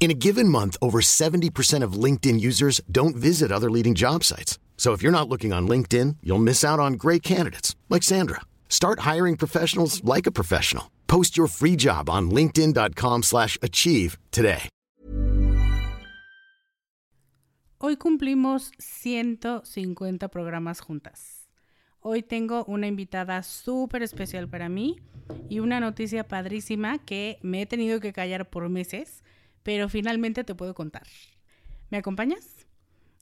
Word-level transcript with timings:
In 0.00 0.10
a 0.10 0.14
given 0.14 0.48
month, 0.48 0.78
over 0.80 1.02
70% 1.02 1.84
of 1.84 1.92
LinkedIn 1.92 2.40
users 2.40 2.80
don't 2.90 3.14
visit 3.14 3.52
other 3.52 3.70
leading 3.70 3.94
job 3.94 4.24
sites. 4.24 4.58
So 4.78 4.94
if 4.94 5.02
you're 5.02 5.12
not 5.12 5.28
looking 5.28 5.52
on 5.52 5.68
LinkedIn, 5.68 6.16
you'll 6.22 6.38
miss 6.38 6.64
out 6.64 6.80
on 6.80 6.94
great 6.94 7.22
candidates 7.22 7.76
like 7.90 8.02
Sandra. 8.02 8.40
Start 8.70 9.00
hiring 9.00 9.36
professionals 9.36 10.02
like 10.02 10.26
a 10.26 10.32
professional. 10.32 10.90
Post 11.06 11.36
your 11.36 11.48
free 11.48 11.76
job 11.76 12.08
on 12.08 12.30
linkedin.com/achieve 12.30 14.16
today. 14.30 14.70
Hoy 17.78 17.96
cumplimos 17.96 18.72
150 18.78 20.28
programas 20.28 20.80
juntas. 20.80 21.48
Hoy 22.00 22.22
tengo 22.22 22.64
una 22.64 22.86
invitada 22.86 23.42
súper 23.42 24.02
especial 24.02 24.48
para 24.48 24.70
mí 24.70 24.96
y 25.50 25.60
una 25.60 25.78
noticia 25.78 26.26
padrísima 26.26 26.98
que 26.98 27.38
me 27.42 27.60
he 27.60 27.66
tenido 27.66 28.00
que 28.00 28.14
callar 28.14 28.48
por 28.48 28.68
meses 28.70 29.22
pero 29.62 29.88
finalmente 29.88 30.44
te 30.44 30.54
puedo 30.54 30.74
contar. 30.74 31.06
¿Me 31.90 31.98
acompañas? 31.98 32.66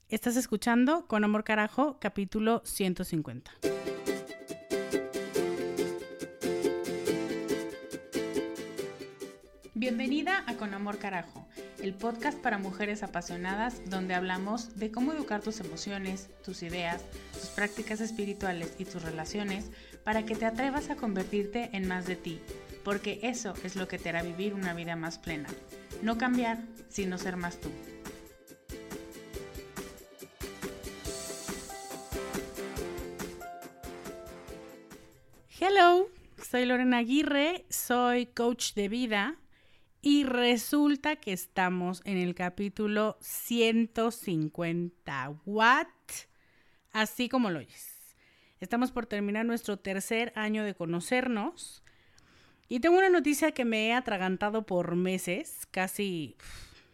Estás 0.09 0.37
escuchando 0.37 1.07
Con 1.07 1.25
Amor 1.25 1.45
Carajo, 1.45 1.99
capítulo 2.01 2.63
150. 2.65 3.51
Bienvenida 9.75 10.43
a 10.47 10.55
Con 10.57 10.75
Amor 10.75 10.99
Carajo, 10.99 11.47
el 11.81 11.95
podcast 11.95 12.37
para 12.39 12.59
mujeres 12.59 13.03
apasionadas 13.03 13.89
donde 13.89 14.15
hablamos 14.15 14.77
de 14.77 14.91
cómo 14.91 15.13
educar 15.13 15.41
tus 15.41 15.61
emociones, 15.61 16.31
tus 16.43 16.63
ideas, 16.63 17.03
tus 17.33 17.51
prácticas 17.51 18.01
espirituales 18.01 18.75
y 18.79 18.85
tus 18.85 19.03
relaciones 19.03 19.71
para 20.05 20.25
que 20.25 20.35
te 20.35 20.47
atrevas 20.47 20.91
a 20.91 20.97
convertirte 20.97 21.71
en 21.75 21.87
más 21.87 22.07
de 22.07 22.17
ti, 22.17 22.41
porque 22.83 23.21
eso 23.23 23.55
es 23.63 23.77
lo 23.77 23.87
que 23.89 23.99
te 23.99 24.09
hará 24.09 24.23
vivir 24.23 24.53
una 24.53 24.75
vida 24.75 24.97
más 24.97 25.19
plena. 25.19 25.49
No 26.03 26.19
cambiar, 26.19 26.59
sino 26.89 27.19
ser 27.19 27.37
más 27.37 27.61
tú. 27.61 27.71
Hello, 35.61 36.09
soy 36.41 36.67
Lorena 36.67 36.99
Aguirre, 36.99 37.67
soy 37.69 38.27
coach 38.27 38.75
de 38.75 38.89
vida 38.89 39.37
y 40.01 40.23
resulta 40.25 41.17
que 41.17 41.33
estamos 41.33 42.01
en 42.05 42.17
el 42.17 42.37
capítulo 42.37 43.19
150. 43.21 45.41
¿What? 45.45 45.89
Así 46.93 47.29
como 47.29 47.51
lo 47.51 47.59
oyes. 47.59 48.17
Estamos 48.61 48.93
por 48.93 49.07
terminar 49.07 49.45
nuestro 49.45 49.79
tercer 49.79 50.33
año 50.37 50.63
de 50.65 50.75
conocernos 50.75 51.83
y 52.69 52.81
tengo 52.81 52.99
una 52.99 53.09
noticia 53.09 53.53
que 53.53 53.65
me 53.65 53.89
he 53.89 53.93
atragantado 53.95 54.67
por 54.67 54.95
meses, 54.95 55.67
casi 55.71 56.37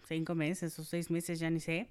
cinco 0.07 0.35
meses 0.35 0.79
o 0.79 0.85
seis 0.85 1.11
meses, 1.11 1.41
ya 1.41 1.51
ni 1.51 1.61
sé. 1.61 1.89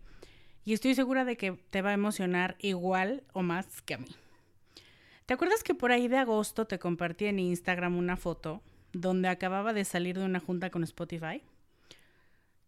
Y 0.63 0.73
estoy 0.73 0.95
segura 0.95 1.25
de 1.25 1.35
que 1.35 1.51
te 1.69 1.81
va 1.81 1.89
a 1.89 1.93
emocionar 1.93 2.55
igual 2.59 3.23
o 3.33 3.41
más 3.41 3.81
que 3.81 3.95
a 3.95 3.97
mí. 3.97 4.15
¿Te 5.25 5.33
acuerdas 5.33 5.63
que 5.63 5.73
por 5.73 5.91
ahí 5.91 6.07
de 6.07 6.17
agosto 6.17 6.65
te 6.65 6.79
compartí 6.79 7.25
en 7.25 7.39
Instagram 7.39 7.97
una 7.97 8.15
foto 8.15 8.61
donde 8.93 9.27
acababa 9.27 9.73
de 9.73 9.83
salir 9.83 10.17
de 10.17 10.25
una 10.25 10.39
junta 10.39 10.69
con 10.69 10.83
Spotify? 10.83 11.41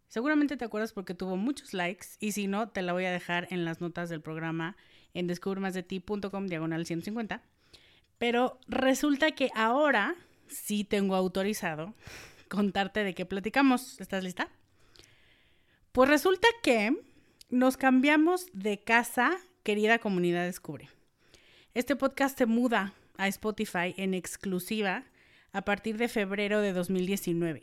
Seguramente 0.08 0.56
te 0.56 0.64
acuerdas 0.64 0.92
porque 0.92 1.14
tuvo 1.14 1.36
muchos 1.36 1.74
likes 1.74 2.06
y 2.20 2.32
si 2.32 2.46
no, 2.46 2.68
te 2.68 2.82
la 2.82 2.92
voy 2.92 3.06
a 3.06 3.10
dejar 3.10 3.48
en 3.50 3.64
las 3.64 3.80
notas 3.80 4.08
del 4.08 4.20
programa 4.20 4.76
en 5.14 5.26
descubremasdeti.com 5.26 6.46
diagonal 6.46 6.86
150. 6.86 7.42
Pero 8.18 8.58
resulta 8.68 9.32
que 9.32 9.50
ahora 9.54 10.14
sí 10.48 10.84
tengo 10.84 11.14
autorizado 11.14 11.94
contarte 12.48 13.04
de 13.04 13.14
qué 13.14 13.26
platicamos. 13.26 14.00
¿Estás 14.00 14.22
lista? 14.22 14.48
Pues 15.92 16.08
resulta 16.08 16.48
que 16.62 16.96
nos 17.48 17.76
cambiamos 17.76 18.46
de 18.52 18.78
casa, 18.82 19.36
querida 19.62 19.98
comunidad 19.98 20.44
Descubre. 20.44 20.88
Este 21.74 21.96
podcast 21.96 22.38
se 22.38 22.46
muda 22.46 22.92
a 23.16 23.28
Spotify 23.28 23.94
en 23.96 24.14
exclusiva 24.14 25.04
a 25.52 25.62
partir 25.62 25.96
de 25.96 26.08
febrero 26.08 26.60
de 26.60 26.72
2019. 26.72 27.62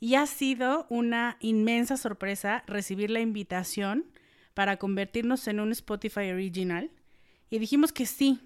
Y 0.00 0.14
ha 0.14 0.26
sido 0.26 0.86
una 0.90 1.36
inmensa 1.40 1.96
sorpresa 1.96 2.62
recibir 2.66 3.10
la 3.10 3.20
invitación 3.20 4.06
para 4.54 4.78
convertirnos 4.78 5.48
en 5.48 5.60
un 5.60 5.72
Spotify 5.72 6.30
Original. 6.30 6.90
Y 7.50 7.58
dijimos 7.58 7.92
que 7.92 8.06
sí, 8.06 8.40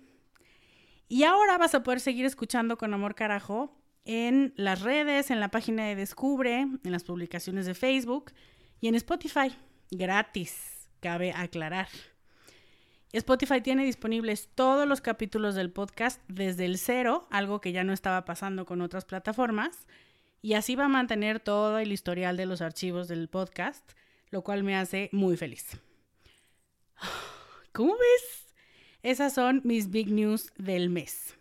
y 1.11 1.25
ahora 1.25 1.59
vas 1.59 1.75
a 1.75 1.83
poder 1.83 1.99
seguir 1.99 2.25
escuchando 2.25 2.79
con 2.79 2.95
Amor 2.95 3.17
Carajo 3.17 3.77
en 4.05 4.55
las 4.57 4.81
redes, 4.81 5.33
en 5.33 5.41
la 5.41 5.51
página 5.51 5.85
de 5.85 5.97
Descubre, 5.97 6.61
en 6.61 6.81
las 6.85 7.03
publicaciones 7.03 7.67
de 7.67 7.75
Facebook 7.75 8.31
y 8.81 8.87
en 8.87 8.95
Spotify. 8.95 9.53
Gratis, 9.91 10.89
cabe 11.01 11.33
aclarar. 11.33 11.89
Spotify 13.13 13.61
tiene 13.61 13.85
disponibles 13.85 14.51
todos 14.55 14.87
los 14.87 15.01
capítulos 15.01 15.57
del 15.57 15.73
podcast 15.73 16.23
desde 16.29 16.65
el 16.65 16.79
cero, 16.79 17.27
algo 17.33 17.61
que 17.61 17.73
ya 17.73 17.83
no 17.83 17.93
estaba 17.93 18.25
pasando 18.25 18.65
con 18.65 18.81
otras 18.81 19.05
plataformas, 19.05 19.89
y 20.43 20.55
así 20.55 20.77
va 20.77 20.85
a 20.85 20.89
mantener 20.89 21.41
todo 21.41 21.81
el 21.81 21.91
historial 21.91 22.37
de 22.37 22.47
los 22.47 22.63
archivos 22.63 23.09
del 23.09 23.29
podcast, 23.29 23.85
lo 24.31 24.43
cual 24.43 24.63
me 24.63 24.77
hace 24.77 25.09
muy 25.11 25.37
feliz. 25.37 25.77
¿Cómo 27.73 27.95
ves? 27.95 28.50
Esas 29.03 29.33
son 29.33 29.63
mis 29.65 29.91
big 29.91 30.13
news 30.13 30.53
del 30.59 30.91
mes. 30.91 31.35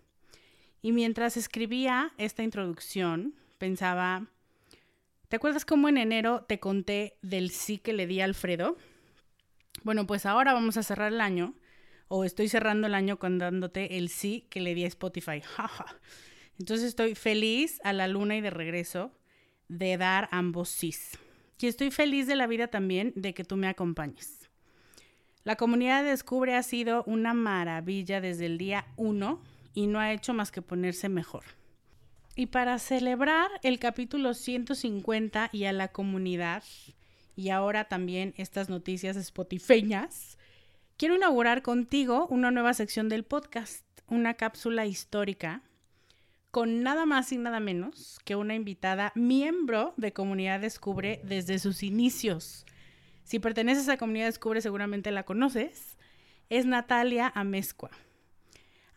Y 0.81 0.94
mientras 0.94 1.35
escribía 1.35 2.13
esta 2.17 2.41
introducción, 2.41 3.33
pensaba, 3.57 4.27
¿te 5.27 5.35
acuerdas 5.35 5.65
cómo 5.65 5.89
en 5.89 5.97
enero 5.97 6.45
te 6.47 6.59
conté 6.59 7.17
del 7.21 7.50
sí 7.50 7.77
que 7.77 7.91
le 7.91 8.07
di 8.07 8.21
a 8.21 8.25
Alfredo? 8.25 8.77
Bueno, 9.83 10.07
pues 10.07 10.25
ahora 10.25 10.53
vamos 10.53 10.77
a 10.77 10.83
cerrar 10.83 11.11
el 11.11 11.19
año, 11.19 11.53
o 12.07 12.23
estoy 12.23 12.47
cerrando 12.47 12.88
el 12.88 12.95
año 12.95 13.19
contándote 13.19 13.97
el 13.97 14.09
sí 14.09 14.47
que 14.50 14.61
le 14.61 14.73
di 14.73 14.85
a 14.85 14.88
Spotify. 14.88 15.41
Entonces 16.59 16.88
estoy 16.88 17.13
feliz 17.15 17.79
a 17.83 17.91
la 17.91 18.07
luna 18.07 18.38
y 18.38 18.41
de 18.41 18.50
regreso 18.50 19.11
de 19.67 19.97
dar 19.97 20.29
ambos 20.31 20.69
sís. 20.69 21.17
Y 21.59 21.67
estoy 21.67 21.91
feliz 21.91 22.25
de 22.25 22.38
la 22.38 22.47
vida 22.47 22.67
también 22.67 23.11
de 23.15 23.33
que 23.33 23.44
tú 23.44 23.57
me 23.57 23.67
acompañes. 23.67 24.38
La 25.44 25.56
comunidad 25.56 26.03
de 26.03 26.09
Descubre 26.09 26.56
ha 26.56 26.63
sido 26.63 27.03
una 27.06 27.33
maravilla 27.33 28.19
desde 28.19 28.45
el 28.45 28.57
día 28.57 28.86
uno 28.97 29.41
y 29.74 29.88
no 29.88 30.00
ha 30.00 30.12
hecho 30.12 30.33
más 30.33 30.51
que 30.51 30.62
ponerse 30.62 31.07
mejor. 31.07 31.44
Y 32.36 32.47
para 32.47 32.77
celebrar 32.80 33.50
el 33.63 33.80
capítulo 33.80 34.33
150 34.33 35.50
y 35.51 35.65
a 35.65 35.74
la 35.74 35.89
comunidad, 35.89 36.63
y 37.36 37.50
ahora 37.50 37.86
también 37.86 38.33
estas 38.38 38.69
noticias 38.69 39.15
spotifeñas, 39.15 40.38
quiero 40.97 41.15
inaugurar 41.15 41.62
contigo 41.62 42.27
una 42.30 42.51
nueva 42.51 42.74
sección 42.74 43.07
del 43.07 43.24
podcast, 43.24 43.85
una 44.07 44.33
cápsula 44.33 44.85
histórica, 44.85 45.63
con 46.51 46.83
nada 46.83 47.06
más 47.06 47.31
y 47.31 47.38
nada 47.38 47.59
menos 47.59 48.19
que 48.25 48.35
una 48.35 48.56
invitada 48.56 49.12
miembro 49.15 49.94
de 49.97 50.13
Comunidad 50.13 50.59
Descubre 50.59 51.21
desde 51.24 51.59
sus 51.59 51.83
inicios. 51.83 52.65
Si 53.29 53.37
perteneces 53.37 53.87
a 53.89 53.97
Comunidad 53.97 54.25
Descubre 54.25 54.59
seguramente 54.59 55.11
la 55.11 55.21
conoces. 55.21 55.99
Es 56.49 56.65
Natalia 56.65 57.31
Amezcua. 57.35 57.91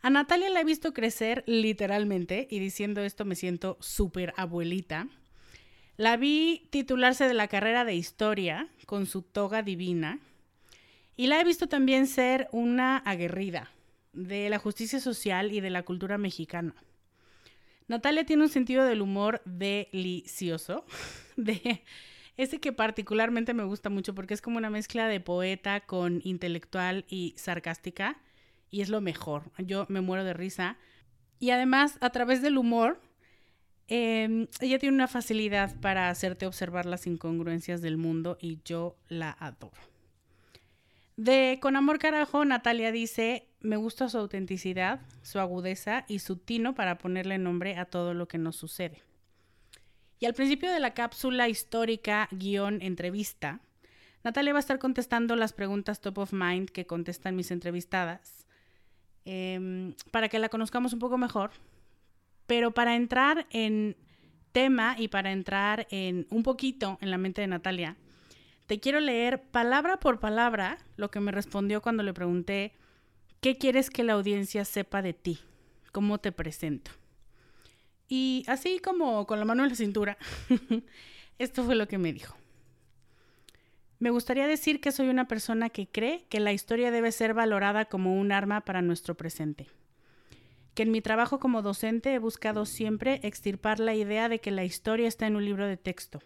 A 0.01 0.09
Natalia 0.09 0.49
la 0.49 0.61
he 0.61 0.63
visto 0.63 0.91
crecer 0.91 1.43
literalmente 1.45 2.47
y 2.49 2.57
diciendo 2.57 3.01
esto 3.01 3.25
me 3.25 3.35
siento 3.35 3.77
súper 3.79 4.33
abuelita. 4.35 5.07
La 5.97 6.17
vi 6.17 6.67
titularse 6.71 7.27
de 7.27 7.35
la 7.35 7.47
carrera 7.47 7.85
de 7.85 7.93
historia 7.93 8.69
con 8.87 9.05
su 9.05 9.21
toga 9.21 9.61
divina 9.61 10.19
y 11.15 11.27
la 11.27 11.39
he 11.39 11.43
visto 11.43 11.67
también 11.67 12.07
ser 12.07 12.49
una 12.51 12.97
aguerrida 12.97 13.69
de 14.13 14.49
la 14.49 14.57
justicia 14.57 14.99
social 14.99 15.51
y 15.51 15.61
de 15.61 15.69
la 15.69 15.83
cultura 15.83 16.17
mexicana. 16.17 16.73
Natalia 17.87 18.25
tiene 18.25 18.41
un 18.41 18.49
sentido 18.49 18.83
del 18.83 19.03
humor 19.03 19.43
delicioso, 19.45 20.87
de 21.35 21.83
ese 22.37 22.59
que 22.59 22.73
particularmente 22.73 23.53
me 23.53 23.63
gusta 23.63 23.89
mucho 23.89 24.15
porque 24.15 24.33
es 24.33 24.41
como 24.41 24.57
una 24.57 24.69
mezcla 24.69 25.07
de 25.07 25.19
poeta 25.19 25.81
con 25.81 26.21
intelectual 26.23 27.05
y 27.07 27.35
sarcástica 27.37 28.17
y 28.71 28.81
es 28.81 28.89
lo 28.89 29.01
mejor. 29.01 29.51
Yo 29.59 29.85
me 29.89 30.01
muero 30.01 30.23
de 30.23 30.33
risa. 30.33 30.77
Y 31.39 31.51
además, 31.51 31.97
a 32.01 32.09
través 32.09 32.41
del 32.41 32.57
humor, 32.57 32.99
em, 33.87 34.47
ella 34.61 34.79
tiene 34.79 34.95
una 34.95 35.07
facilidad 35.07 35.79
para 35.79 36.09
hacerte 36.09 36.47
observar 36.47 36.87
las 36.87 37.05
incongruencias 37.05 37.81
del 37.81 37.97
mundo 37.97 38.37
y 38.41 38.59
yo 38.65 38.97
la 39.09 39.35
adoro. 39.39 39.77
De 41.17 41.59
Con 41.61 41.75
Amor 41.75 41.99
Carajo, 41.99 42.43
Natalia 42.45 42.91
dice, 42.91 43.47
me 43.59 43.75
gusta 43.77 44.09
su 44.09 44.17
autenticidad, 44.17 45.01
su 45.21 45.39
agudeza 45.39 46.05
y 46.07 46.19
su 46.19 46.37
tino 46.37 46.73
para 46.73 46.97
ponerle 46.97 47.37
nombre 47.37 47.77
a 47.77 47.85
todo 47.85 48.15
lo 48.15 48.27
que 48.27 48.39
nos 48.39 48.55
sucede. 48.55 49.03
Y 50.23 50.25
al 50.25 50.33
principio 50.33 50.71
de 50.71 50.79
la 50.79 50.93
cápsula 50.93 51.49
histórica 51.49 52.29
guion 52.31 52.81
entrevista, 52.81 53.59
Natalia 54.23 54.53
va 54.53 54.59
a 54.59 54.61
estar 54.61 54.79
contestando 54.79 55.35
las 55.35 55.51
preguntas 55.51 55.99
top 55.99 56.19
of 56.19 56.31
mind 56.31 56.69
que 56.69 56.87
contestan 56.87 57.35
mis 57.35 57.51
entrevistadas 57.51 58.43
Em, 59.25 59.93
para 60.11 60.27
que 60.27 60.39
la 60.39 60.49
conozcamos 60.49 60.93
un 60.93 60.99
poco 60.99 61.17
mejor. 61.17 61.51
Pero 62.45 62.71
para 62.71 62.95
entrar 62.95 63.47
en 63.51 63.95
tema 64.51 64.95
y 64.97 65.07
para 65.07 65.31
entrar 65.31 65.87
en 65.89 66.27
un 66.29 66.43
poquito 66.43 66.97
en 67.01 67.09
la 67.09 67.17
mente 67.17 67.41
de 67.41 67.47
Natalia, 67.47 67.95
te 68.67 68.79
quiero 68.79 68.99
leer 68.99 69.41
palabra 69.41 69.97
por 69.97 70.19
palabra 70.19 70.77
lo 70.97 71.09
que 71.09 71.19
me 71.19 71.31
respondió 71.31 71.81
cuando 71.81 72.03
le 72.03 72.13
pregunté, 72.13 72.73
¿qué 73.41 73.57
quieres 73.57 73.89
que 73.89 74.03
la 74.03 74.13
audiencia 74.13 74.65
sepa 74.65 75.01
de 75.01 75.13
ti? 75.13 75.39
¿Cómo 75.91 76.17
te 76.17 76.31
presento? 76.31 76.91
Y 78.15 78.43
así 78.45 78.77
como 78.77 79.25
con 79.25 79.39
la 79.39 79.45
mano 79.45 79.63
en 79.63 79.69
la 79.69 79.75
cintura, 79.75 80.19
esto 81.39 81.63
fue 81.63 81.73
lo 81.73 81.87
que 81.87 81.97
me 81.97 82.13
dijo. 82.13 82.37
Me 83.97 84.11
gustaría 84.11 84.45
decir 84.45 84.81
que 84.81 84.91
soy 84.91 85.09
una 85.09 85.27
persona 85.27 85.71
que 85.71 85.87
cree 85.87 86.27
que 86.29 86.39
la 86.39 86.53
historia 86.53 86.91
debe 86.91 87.11
ser 87.11 87.33
valorada 87.33 87.85
como 87.85 88.13
un 88.13 88.31
arma 88.31 88.61
para 88.61 88.83
nuestro 88.83 89.15
presente. 89.15 89.67
Que 90.75 90.83
en 90.83 90.91
mi 90.91 91.01
trabajo 91.01 91.39
como 91.39 91.63
docente 91.63 92.13
he 92.13 92.19
buscado 92.19 92.67
siempre 92.67 93.19
extirpar 93.23 93.79
la 93.79 93.95
idea 93.95 94.29
de 94.29 94.39
que 94.39 94.51
la 94.51 94.63
historia 94.63 95.07
está 95.07 95.25
en 95.25 95.35
un 95.35 95.45
libro 95.45 95.65
de 95.65 95.77
texto, 95.77 96.21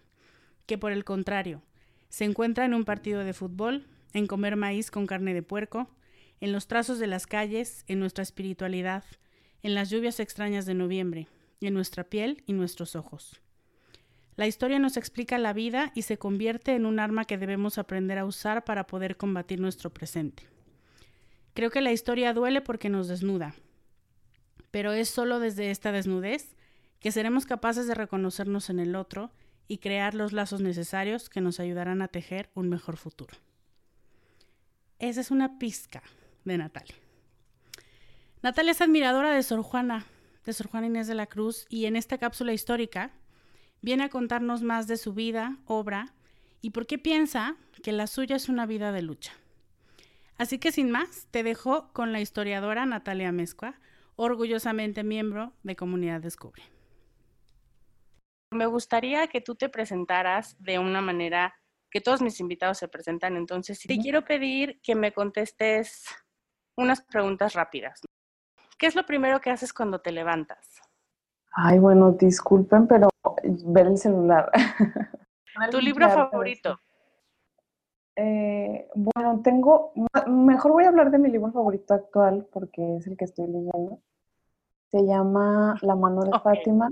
que 0.66 0.78
por 0.78 0.92
el 0.92 1.06
contrario, 1.06 1.62
se 2.10 2.26
encuentra 2.26 2.66
en 2.66 2.74
un 2.74 2.84
partido 2.84 3.24
de 3.24 3.32
fútbol, 3.32 3.88
en 4.12 4.28
comer 4.28 4.58
maíz 4.58 4.92
con 4.92 5.08
carne 5.08 5.34
de 5.34 5.42
puerco, 5.42 5.90
en 6.42 6.52
los 6.52 6.68
trazos 6.68 7.00
de 7.00 7.08
las 7.08 7.28
calles, 7.28 7.86
en 7.88 8.02
nuestra 8.02 8.24
espiritualidad, 8.24 9.06
en 9.64 9.74
las 9.74 9.90
lluvias 9.90 10.20
extrañas 10.20 10.66
de 10.66 10.74
noviembre, 10.74 11.30
en 11.66 11.74
nuestra 11.74 12.04
piel 12.04 12.44
y 12.46 12.54
nuestros 12.54 12.96
ojos. 12.96 13.42
La 14.36 14.46
historia 14.46 14.78
nos 14.78 14.98
explica 14.98 15.40
la 15.40 15.52
vida 15.52 15.92
y 15.96 16.04
se 16.04 16.20
convierte 16.20 16.76
en 16.76 16.86
un 16.86 17.00
arma 17.00 17.26
que 17.26 17.40
debemos 17.40 17.80
aprender 17.80 18.20
a 18.20 18.26
usar 18.26 18.64
para 18.64 18.86
poder 18.86 19.18
combatir 19.18 19.60
nuestro 19.60 19.92
presente. 19.92 20.44
Creo 21.56 21.72
que 21.72 21.82
la 21.82 21.92
historia 21.92 22.34
duele 22.34 22.62
porque 22.62 22.88
nos 22.88 23.08
desnuda, 23.08 23.56
pero 24.70 24.94
es 24.94 25.10
solo 25.10 25.40
desde 25.40 25.72
esta 25.72 25.92
desnudez 25.92 26.56
que 27.00 27.12
seremos 27.12 27.48
capaces 27.48 27.88
de 27.88 27.96
reconocernos 27.96 28.70
en 28.70 28.80
el 28.80 28.96
otro 28.96 29.32
y 29.68 29.80
crear 29.80 30.14
los 30.14 30.34
lazos 30.34 30.62
necesarios 30.62 31.30
que 31.30 31.42
nos 31.42 31.60
ayudarán 31.60 32.04
a 32.04 32.08
tejer 32.08 32.52
un 32.54 32.70
mejor 32.70 32.98
futuro. 32.98 33.36
Esa 35.00 35.22
es 35.22 35.32
una 35.32 35.58
pizca 35.58 36.04
de 36.46 36.58
Natalia. 36.60 36.96
Natalia 38.44 38.72
es 38.72 38.82
admiradora 38.82 39.34
de 39.34 39.42
Sor 39.42 39.64
Juana, 39.64 40.06
de 40.48 40.54
Sor 40.54 40.68
Juana 40.68 40.88
Inés 40.88 41.08
de 41.08 41.14
la 41.14 41.28
Cruz, 41.28 41.66
y 41.70 41.86
en 41.86 41.98
esta 41.98 42.18
cápsula 42.18 42.54
histórica 42.54 43.12
viene 43.82 44.06
a 44.06 44.10
contarnos 44.10 44.64
más 44.64 44.88
de 44.88 44.96
su 44.96 45.14
vida, 45.14 45.58
obra 45.66 46.14
y 46.62 46.70
por 46.70 46.88
qué 46.88 46.98
piensa 46.98 47.58
que 47.84 47.92
la 47.92 48.08
suya 48.08 48.38
es 48.38 48.48
una 48.48 48.66
vida 48.66 48.94
de 48.94 49.02
lucha. 49.02 49.34
Así 50.38 50.58
que 50.58 50.72
sin 50.72 50.90
más, 50.90 51.28
te 51.32 51.44
dejo 51.44 51.92
con 51.92 52.14
la 52.14 52.22
historiadora 52.22 52.86
Natalia 52.86 53.32
Mezcua, 53.34 53.76
orgullosamente 54.16 55.04
miembro 55.04 55.52
de 55.64 55.76
Comunidad 55.76 56.22
Descubre. 56.22 56.64
Me 58.52 58.68
gustaría 58.68 59.28
que 59.28 59.42
tú 59.42 59.56
te 59.56 59.68
presentaras 59.68 60.56
de 60.60 60.80
una 60.80 61.02
manera 61.02 61.54
que 61.92 62.00
todos 62.00 62.22
mis 62.22 62.40
invitados 62.40 62.78
se 62.78 62.88
presentan, 62.88 63.36
entonces 63.36 63.80
te 63.80 63.98
quiero 63.98 64.24
pedir 64.24 64.80
que 64.82 64.96
me 64.96 65.12
contestes 65.12 66.06
unas 66.78 67.02
preguntas 67.02 67.54
rápidas. 67.54 68.02
¿Qué 68.78 68.86
es 68.86 68.96
lo 68.96 69.06
primero 69.06 69.42
que 69.42 69.50
haces 69.50 69.74
cuando 69.74 70.00
te 70.00 70.12
levantas? 70.12 70.82
Ay, 71.52 71.80
bueno, 71.80 72.12
disculpen, 72.12 72.88
pero 72.88 73.10
ver 73.44 73.88
el 73.88 73.98
celular. 73.98 74.52
¿Tu 75.72 75.82
libro 75.82 76.08
favorito? 76.10 76.80
Eh, 78.16 78.88
bueno, 78.96 79.42
tengo, 79.44 79.92
mejor 80.28 80.72
voy 80.72 80.84
a 80.86 80.90
hablar 80.90 81.12
de 81.12 81.18
mi 81.18 81.30
libro 81.30 81.52
favorito 81.52 81.94
actual 81.94 82.48
porque 82.52 82.98
es 82.98 83.08
el 83.08 83.18
que 83.18 83.26
estoy 83.26 83.48
leyendo. 83.48 84.00
Se 84.92 85.04
llama 85.06 85.78
La 85.82 85.96
mano 85.96 86.22
de 86.22 86.40
Fátima, 86.40 86.92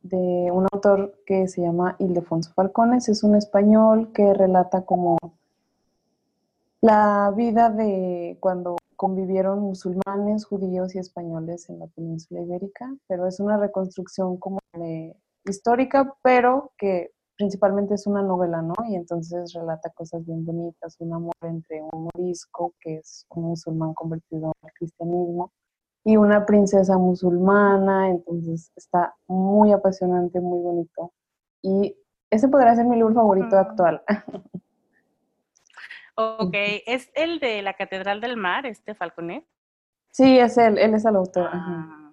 de 0.00 0.50
un 0.50 0.66
autor 0.72 1.22
que 1.26 1.48
se 1.48 1.62
llama 1.62 1.96
Ildefonso 1.98 2.52
Falcones. 2.54 3.08
Es 3.08 3.22
un 3.22 3.36
español 3.36 4.12
que 4.12 4.34
relata 4.34 4.84
como 4.84 5.18
la 6.86 7.32
vida 7.36 7.68
de 7.68 8.36
cuando 8.38 8.76
convivieron 8.94 9.58
musulmanes, 9.58 10.44
judíos 10.44 10.94
y 10.94 10.98
españoles 11.00 11.68
en 11.68 11.80
la 11.80 11.88
península 11.88 12.42
ibérica, 12.42 12.94
pero 13.08 13.26
es 13.26 13.40
una 13.40 13.56
reconstrucción 13.56 14.36
como 14.36 14.60
histórica, 15.44 16.14
pero 16.22 16.70
que 16.78 17.10
principalmente 17.36 17.94
es 17.94 18.06
una 18.06 18.22
novela, 18.22 18.62
¿no? 18.62 18.74
Y 18.88 18.94
entonces 18.94 19.52
relata 19.52 19.90
cosas 19.90 20.24
bien 20.24 20.44
bonitas, 20.44 20.94
un 21.00 21.12
amor 21.12 21.34
entre 21.42 21.82
un 21.82 22.08
morisco, 22.14 22.72
que 22.80 22.98
es 22.98 23.26
un 23.30 23.46
musulmán 23.46 23.92
convertido 23.92 24.52
al 24.62 24.72
cristianismo, 24.72 25.50
y 26.04 26.16
una 26.16 26.46
princesa 26.46 26.96
musulmana, 26.98 28.10
entonces 28.10 28.70
está 28.76 29.16
muy 29.26 29.72
apasionante, 29.72 30.40
muy 30.40 30.60
bonito. 30.60 31.12
Y 31.62 31.96
ese 32.30 32.46
podría 32.48 32.76
ser 32.76 32.86
mi 32.86 32.94
libro 32.94 33.12
favorito 33.12 33.58
actual. 33.58 34.02
Ok, 36.18 36.54
¿es 36.54 37.10
el 37.14 37.40
de 37.40 37.60
la 37.60 37.74
Catedral 37.74 38.22
del 38.22 38.38
Mar, 38.38 38.64
este 38.64 38.94
Falconet? 38.94 39.44
Sí, 40.10 40.38
es 40.38 40.56
él, 40.56 40.78
él 40.78 40.94
es 40.94 41.04
el 41.04 41.14
autor. 41.14 41.50
Ah, 41.52 42.10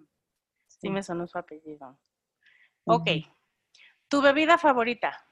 sí. 0.67 0.89
me 0.89 1.01
sonó 1.01 1.25
su 1.25 1.37
apellido. 1.37 1.97
Ok, 2.85 3.07
¿tu 4.09 4.21
bebida 4.21 4.57
favorita? 4.57 5.25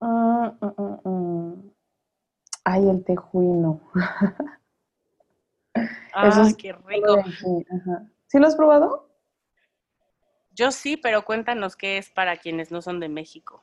Mm, 0.00 0.48
mm, 1.04 1.70
Ay, 2.64 2.88
el 2.88 3.04
tejuino. 3.04 3.80
Ah, 6.12 6.48
qué 6.58 6.72
rico. 6.72 7.22
¿Sí 8.26 8.38
lo 8.40 8.46
has 8.48 8.56
probado? 8.56 9.08
Yo 10.50 10.72
sí, 10.72 10.96
pero 10.96 11.24
cuéntanos 11.24 11.76
qué 11.76 11.98
es 11.98 12.10
para 12.10 12.36
quienes 12.36 12.72
no 12.72 12.82
son 12.82 12.98
de 12.98 13.08
México. 13.08 13.62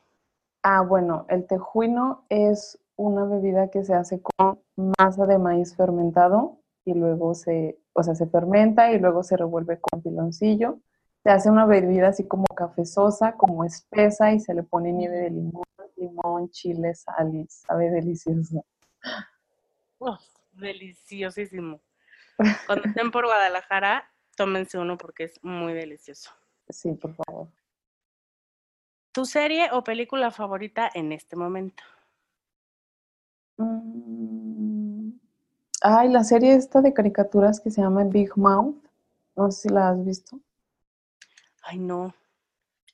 Ah, 0.64 0.80
bueno, 0.82 1.26
el 1.30 1.46
tejuino 1.46 2.26
es 2.30 2.80
una 2.98 3.26
bebida 3.26 3.70
que 3.70 3.86
se 3.86 3.94
hace 3.94 4.22
con 4.22 4.60
masa 4.76 5.26
de 5.26 5.38
maíz 5.38 5.76
fermentado 5.76 6.60
y 6.84 6.94
luego 6.94 7.34
se, 7.36 7.80
o 7.94 8.04
sea, 8.04 8.16
se 8.16 8.28
fermenta 8.28 8.92
y 8.92 9.00
luego 9.00 9.24
se 9.24 9.38
revuelve 9.38 9.80
con 9.80 10.02
piloncillo. 10.02 10.80
Se 11.24 11.30
hace 11.30 11.50
una 11.50 11.66
bebida 11.66 12.10
así 12.10 12.28
como 12.28 12.46
cafezosa, 12.46 13.34
como 13.34 13.64
espesa 13.64 14.34
y 14.34 14.40
se 14.40 14.54
le 14.54 14.64
pone 14.64 14.92
nieve 14.92 15.18
de 15.18 15.30
limón, 15.30 15.64
limón, 15.96 16.50
chile, 16.50 16.96
sal 16.96 17.34
y 17.36 17.46
sabe 17.50 17.90
delicioso. 17.90 18.66
deliciosísimo. 20.54 21.82
Cuando 22.66 22.88
estén 22.88 23.12
por 23.12 23.26
Guadalajara, 23.26 24.10
tómense 24.36 24.78
uno 24.78 24.98
porque 24.98 25.26
es 25.26 25.44
muy 25.44 25.74
delicioso. 25.74 26.32
Sí, 26.70 26.94
por 26.94 27.16
favor. 27.16 27.48
¿Tu 29.12 29.26
serie 29.26 29.70
o 29.72 29.84
película 29.84 30.32
favorita 30.32 30.90
en 30.94 31.12
este 31.12 31.36
momento? 31.36 31.84
Mm, 33.58 35.12
ay, 35.82 36.10
la 36.10 36.24
serie 36.24 36.54
esta 36.56 36.82
de 36.82 36.94
caricaturas 36.94 37.60
que 37.60 37.72
se 37.72 37.82
llama 37.82 38.04
Big 38.04 38.36
Mouth. 38.38 38.76
No 39.36 39.52
sé 39.52 39.62
si 39.64 39.70
la 39.70 39.90
has 39.90 40.04
visto. 40.04 40.40
Ay, 41.64 41.80
no. 41.80 42.14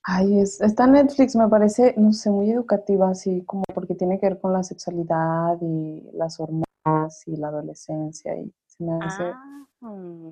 Ay, 0.04 0.40
es, 0.42 0.60
está 0.60 0.84
en 0.84 0.94
Netflix, 0.94 1.36
me 1.36 1.48
parece, 1.48 1.94
no 1.98 2.12
sé, 2.12 2.30
muy 2.30 2.52
educativa, 2.52 3.10
así 3.10 3.44
como 3.46 3.64
porque 3.74 3.96
tiene 3.96 4.20
que 4.20 4.28
ver 4.28 4.42
con 4.42 4.52
la 4.52 4.62
sexualidad 4.64 5.58
y 5.62 6.02
las 6.14 6.40
hormonas 6.42 7.26
y 7.26 7.38
la 7.38 7.48
adolescencia 7.48 8.36
y 8.36 8.54
se 8.68 8.84
me 8.84 9.06
hace... 9.06 9.24
Ah, 9.24 9.66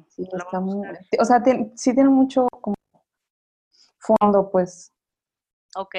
sí, 0.10 0.28
está 0.34 0.60
muy... 0.60 0.86
O 1.20 1.24
sea, 1.26 1.42
tiene- 1.42 1.72
sí 1.76 1.94
tiene 1.94 2.10
mucho 2.10 2.48
como 2.60 2.76
fondo, 3.98 4.50
pues. 4.52 4.92
Ok. 5.78 5.96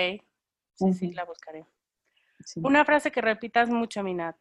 Sí, 0.75 0.93
sí, 0.93 1.13
la 1.13 1.25
buscaré. 1.25 1.65
Sí. 2.45 2.61
Una 2.63 2.85
frase 2.85 3.11
que 3.11 3.21
repitas 3.21 3.69
mucho, 3.69 4.03
Minat. 4.03 4.37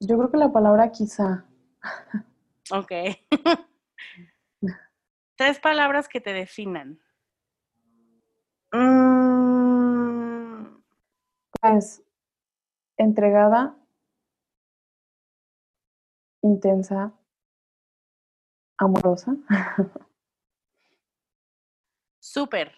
Yo 0.00 0.16
creo 0.16 0.30
que 0.30 0.36
la 0.36 0.52
palabra 0.52 0.92
quizá. 0.92 1.44
Ok. 2.70 2.92
Tres 5.36 5.58
palabras 5.60 6.08
que 6.08 6.20
te 6.20 6.32
definan. 6.32 7.00
Mm, 8.72 9.08
pues 11.60 12.02
entregada, 12.96 13.76
intensa, 16.42 17.12
amorosa. 18.76 19.36
Súper. 22.18 22.72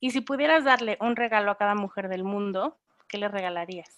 Y 0.00 0.10
si 0.10 0.20
pudieras 0.20 0.64
darle 0.64 0.96
un 1.00 1.16
regalo 1.16 1.50
a 1.50 1.58
cada 1.58 1.74
mujer 1.74 2.08
del 2.08 2.24
mundo, 2.24 2.78
¿qué 3.08 3.18
le 3.18 3.28
regalarías? 3.28 3.88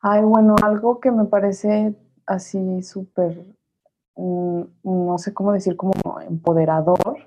Ay, 0.00 0.22
bueno, 0.22 0.54
algo 0.62 1.00
que 1.00 1.10
me 1.10 1.24
parece 1.24 1.94
así 2.26 2.82
súper, 2.82 3.44
mm, 4.16 4.62
no 4.84 5.18
sé 5.18 5.32
cómo 5.34 5.52
decir, 5.52 5.76
como 5.76 5.92
empoderador 6.20 7.26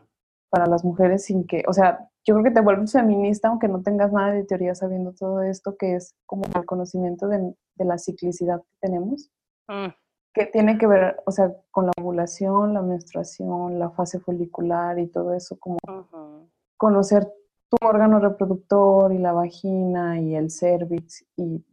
para 0.49 0.65
las 0.65 0.83
mujeres 0.83 1.25
sin 1.25 1.45
que, 1.45 1.63
o 1.67 1.73
sea, 1.73 2.09
yo 2.25 2.35
creo 2.35 2.43
que 2.43 2.51
te 2.51 2.61
vuelves 2.61 2.91
feminista 2.91 3.47
aunque 3.47 3.67
no 3.67 3.81
tengas 3.81 4.11
nada 4.11 4.31
de 4.31 4.43
teoría 4.43 4.75
sabiendo 4.75 5.13
todo 5.13 5.41
esto, 5.41 5.75
que 5.77 5.95
es 5.95 6.15
como 6.25 6.43
el 6.55 6.65
conocimiento 6.65 7.27
de, 7.27 7.55
de 7.75 7.85
la 7.85 7.97
ciclicidad 7.97 8.59
que 8.61 8.87
tenemos. 8.87 9.29
Mm, 9.67 9.89
que 10.33 10.45
tiene 10.45 10.77
que 10.77 10.87
ver, 10.87 11.17
o 11.25 11.31
sea, 11.31 11.51
con 11.71 11.87
la 11.87 11.91
ovulación, 11.99 12.73
la 12.73 12.81
menstruación, 12.81 13.79
la 13.79 13.89
fase 13.89 14.19
folicular 14.19 14.99
y 14.99 15.07
todo 15.07 15.33
eso, 15.33 15.57
como 15.59 15.77
ujú. 15.87 16.49
conocer 16.77 17.27
tu 17.69 17.77
órgano 17.85 18.19
reproductor 18.19 19.13
y 19.13 19.17
la 19.19 19.31
vagina 19.31 20.19
y 20.19 20.35
el 20.35 20.49
cervix 20.51 21.25
y 21.35 21.63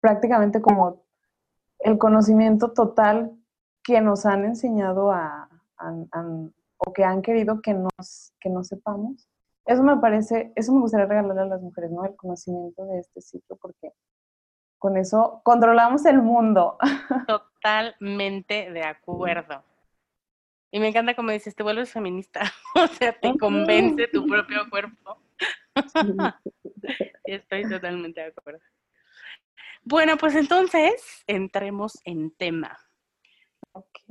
prácticamente 0.00 0.60
como 0.60 1.02
el 1.80 1.96
conocimiento 1.98 2.72
total 2.72 3.32
que 3.84 4.00
nos 4.00 4.26
han 4.26 4.44
enseñado 4.44 5.12
a, 5.12 5.48
a- 5.78 5.94
a- 6.12 6.48
o 6.78 6.92
que 6.92 7.04
han 7.04 7.22
querido 7.22 7.60
que 7.60 7.74
nos, 7.74 8.32
que 8.40 8.50
no 8.50 8.62
sepamos. 8.64 9.28
Eso 9.64 9.82
me 9.82 9.96
parece, 9.98 10.52
eso 10.56 10.72
me 10.72 10.80
gustaría 10.80 11.06
regalarle 11.06 11.42
a 11.42 11.46
las 11.46 11.60
mujeres, 11.62 11.90
¿no? 11.90 12.04
El 12.04 12.16
conocimiento 12.16 12.84
de 12.86 12.98
este 13.00 13.20
ciclo, 13.20 13.56
porque 13.56 13.92
con 14.78 14.96
eso 14.96 15.40
controlamos 15.44 16.04
el 16.06 16.22
mundo. 16.22 16.78
Totalmente 17.26 18.70
de 18.72 18.82
acuerdo. 18.84 19.62
Y 20.70 20.80
me 20.80 20.88
encanta 20.88 21.14
como 21.16 21.30
dices, 21.30 21.54
te 21.54 21.62
vuelves 21.62 21.92
feminista. 21.92 22.40
O 22.74 22.86
sea, 22.86 23.12
te 23.18 23.36
convence 23.38 24.06
tu 24.08 24.24
propio 24.26 24.68
cuerpo. 24.70 25.16
Estoy 27.24 27.68
totalmente 27.68 28.20
de 28.20 28.26
acuerdo. 28.28 28.60
Bueno, 29.82 30.16
pues 30.18 30.34
entonces 30.34 31.24
entremos 31.26 31.98
en 32.04 32.30
tema. 32.32 32.78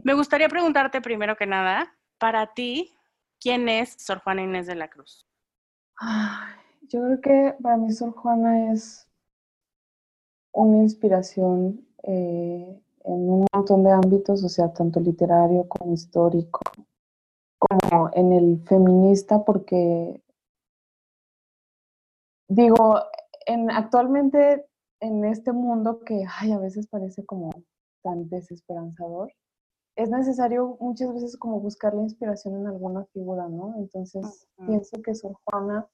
Me 0.03 0.13
gustaría 0.13 0.49
preguntarte 0.49 1.01
primero 1.01 1.35
que 1.35 1.45
nada, 1.45 1.93
para 2.17 2.53
ti, 2.53 2.95
¿quién 3.39 3.69
es 3.69 3.95
Sor 3.97 4.19
Juana 4.19 4.43
Inés 4.43 4.67
de 4.67 4.75
la 4.75 4.87
Cruz? 4.89 5.27
Ay, 5.97 6.55
yo 6.89 7.01
creo 7.03 7.21
que 7.21 7.55
para 7.61 7.77
mí 7.77 7.91
Sor 7.91 8.11
Juana 8.11 8.71
es 8.71 9.07
una 10.51 10.77
inspiración 10.77 11.85
eh, 12.03 12.81
en 13.03 13.29
un 13.29 13.45
montón 13.53 13.83
de 13.83 13.91
ámbitos, 13.91 14.43
o 14.43 14.49
sea, 14.49 14.73
tanto 14.73 14.99
literario 14.99 15.67
como 15.67 15.93
histórico, 15.93 16.59
como 17.57 18.09
en 18.13 18.33
el 18.33 18.61
feminista, 18.65 19.43
porque 19.45 20.21
digo, 22.47 22.99
en, 23.45 23.71
actualmente 23.71 24.65
en 24.99 25.25
este 25.25 25.51
mundo 25.51 25.99
que 25.99 26.25
ay, 26.39 26.51
a 26.51 26.59
veces 26.59 26.87
parece 26.87 27.25
como 27.25 27.51
tan 28.03 28.29
desesperanzador, 28.29 29.31
es 29.95 30.09
necesario 30.09 30.77
muchas 30.79 31.13
veces 31.13 31.37
como 31.37 31.59
buscar 31.59 31.93
la 31.93 32.03
inspiración 32.03 32.55
en 32.55 32.67
alguna 32.67 33.05
figura, 33.05 33.47
¿no? 33.47 33.75
Entonces 33.77 34.47
pienso 34.65 35.01
que 35.01 35.15
Sor 35.15 35.33
Juana 35.43 35.87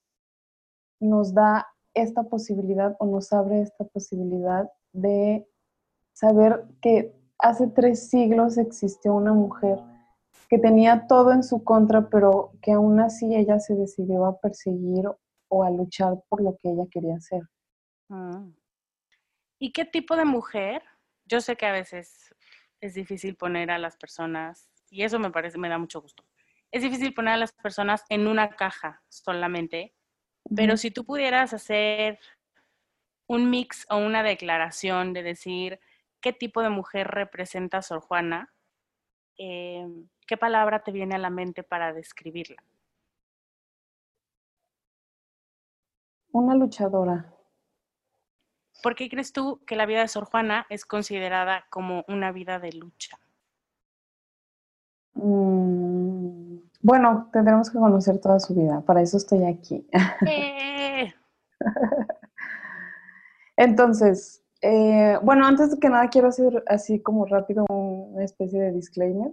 nos 1.00 1.34
da 1.34 1.68
esta 1.94 2.24
posibilidad 2.24 2.96
o 3.00 3.06
nos 3.06 3.32
abre 3.32 3.62
esta 3.62 3.86
posibilidad 3.86 4.70
de 4.92 5.48
saber 6.12 6.66
que 6.82 7.16
hace 7.40 7.68
tres 7.68 8.10
siglos 8.10 8.58
existió 8.58 9.14
una 9.14 9.34
mujer 9.34 9.80
que 10.50 10.60
tenía 10.60 11.08
todo 11.08 11.32
en 11.32 11.44
su 11.44 11.64
contra, 11.64 12.10
pero 12.10 12.52
que 12.62 12.74
aún 12.74 13.00
así 13.00 13.36
ella 13.36 13.60
se 13.60 13.76
decidió 13.76 14.26
a 14.26 14.38
perseguir 14.40 15.10
o 15.54 15.64
a 15.64 15.70
luchar 15.70 16.16
por 16.28 16.42
lo 16.42 16.58
que 16.58 16.70
ella 16.70 16.86
quería 16.92 17.16
hacer. 17.16 17.42
Mm. 18.10 18.54
¿Y 19.60 19.72
qué 19.72 19.86
tipo 19.86 20.16
de 20.16 20.26
mujer? 20.26 20.82
Yo 21.26 21.42
sé 21.42 21.56
que 21.56 21.66
a 21.66 21.72
veces 21.72 22.34
es 22.82 22.96
difícil 22.96 23.36
poner 23.36 23.72
a 23.72 23.78
las 23.78 23.96
personas, 23.96 24.70
y 24.90 25.04
eso 25.04 25.20
me 25.20 25.32
parece, 25.32 25.58
me 25.58 25.70
da 25.70 25.78
mucho 25.78 26.02
gusto. 26.02 26.26
Es 26.72 26.82
difícil 26.82 27.14
poner 27.14 27.36
a 27.36 27.38
las 27.38 27.54
personas 27.54 28.04
en 28.10 28.28
una 28.28 28.50
caja 28.50 29.04
solamente, 29.08 29.94
pero 30.56 30.76
si 30.76 30.92
tú 30.92 31.06
pudieras 31.06 31.54
hacer 31.54 32.20
un 33.28 33.50
mix 33.50 33.86
o 33.90 33.98
una 33.98 34.24
declaración 34.24 35.14
de 35.14 35.24
decir 35.24 35.80
qué 36.20 36.34
tipo 36.34 36.62
de 36.62 36.70
mujer 36.70 37.08
representa 37.08 37.82
Sor 37.82 38.02
Juana, 38.02 38.54
eh, 39.38 39.88
¿qué 40.28 40.36
palabra 40.36 40.84
te 40.84 40.92
viene 40.92 41.16
a 41.16 41.20
la 41.20 41.30
mente 41.30 41.64
para 41.64 41.94
describirla? 41.94 42.64
Una 46.34 46.56
luchadora. 46.56 47.32
¿Por 48.82 48.96
qué 48.96 49.08
crees 49.08 49.32
tú 49.32 49.62
que 49.68 49.76
la 49.76 49.86
vida 49.86 50.02
de 50.02 50.08
Sor 50.08 50.26
Juana 50.26 50.66
es 50.70 50.84
considerada 50.84 51.66
como 51.70 52.04
una 52.08 52.32
vida 52.32 52.58
de 52.58 52.74
lucha? 52.74 53.20
Mm, 55.14 56.58
bueno, 56.82 57.30
tendremos 57.32 57.70
que 57.70 57.78
conocer 57.78 58.20
toda 58.20 58.40
su 58.40 58.56
vida, 58.56 58.82
para 58.82 59.04
eso 59.04 59.18
estoy 59.18 59.44
aquí. 59.46 59.88
¡Eh! 60.28 61.14
Entonces, 63.56 64.44
eh, 64.62 65.20
bueno, 65.22 65.46
antes 65.46 65.78
que 65.80 65.90
nada 65.90 66.10
quiero 66.10 66.30
hacer 66.30 66.64
así 66.68 67.00
como 67.00 67.28
rápido 67.28 67.64
una 67.70 68.24
especie 68.24 68.60
de 68.60 68.72
disclaimer, 68.72 69.32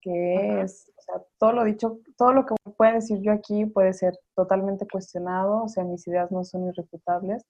que 0.00 0.36
Ajá. 0.36 0.62
es, 0.62 0.92
o 0.96 1.02
sea, 1.02 1.22
todo 1.38 1.52
lo 1.52 1.64
dicho, 1.64 2.00
todo 2.16 2.32
lo 2.32 2.46
que 2.46 2.54
pueda 2.76 2.92
decir 2.92 3.20
yo 3.20 3.32
aquí 3.32 3.66
puede 3.66 3.92
ser 3.92 4.18
totalmente 4.34 4.86
cuestionado, 4.90 5.64
o 5.64 5.68
sea, 5.68 5.84
mis 5.84 6.06
ideas 6.06 6.30
no 6.30 6.44
son 6.44 6.68
irrefutables, 6.68 7.44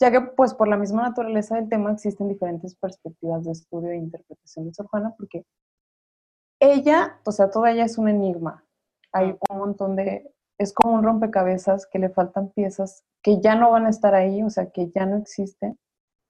ya 0.00 0.10
que 0.10 0.20
pues 0.20 0.54
por 0.54 0.68
la 0.68 0.76
misma 0.76 1.02
naturaleza 1.02 1.56
del 1.56 1.68
tema 1.68 1.92
existen 1.92 2.28
diferentes 2.28 2.74
perspectivas 2.76 3.44
de 3.44 3.52
estudio 3.52 3.90
e 3.90 3.96
interpretación 3.96 4.66
de 4.66 4.74
Sor 4.74 4.86
Juana, 4.88 5.14
porque 5.16 5.44
ella, 6.60 7.20
o 7.24 7.32
sea, 7.32 7.50
toda 7.50 7.70
ella 7.70 7.84
es 7.84 7.98
un 7.98 8.08
enigma. 8.08 8.64
Hay 9.12 9.36
un 9.50 9.58
montón 9.58 9.96
de, 9.96 10.32
es 10.58 10.72
como 10.72 10.94
un 10.94 11.04
rompecabezas 11.04 11.86
que 11.86 11.98
le 11.98 12.10
faltan 12.10 12.50
piezas 12.50 13.04
que 13.22 13.40
ya 13.40 13.54
no 13.56 13.70
van 13.70 13.86
a 13.86 13.90
estar 13.90 14.14
ahí, 14.14 14.42
o 14.42 14.50
sea, 14.50 14.70
que 14.70 14.90
ya 14.90 15.06
no 15.06 15.16
existen. 15.16 15.78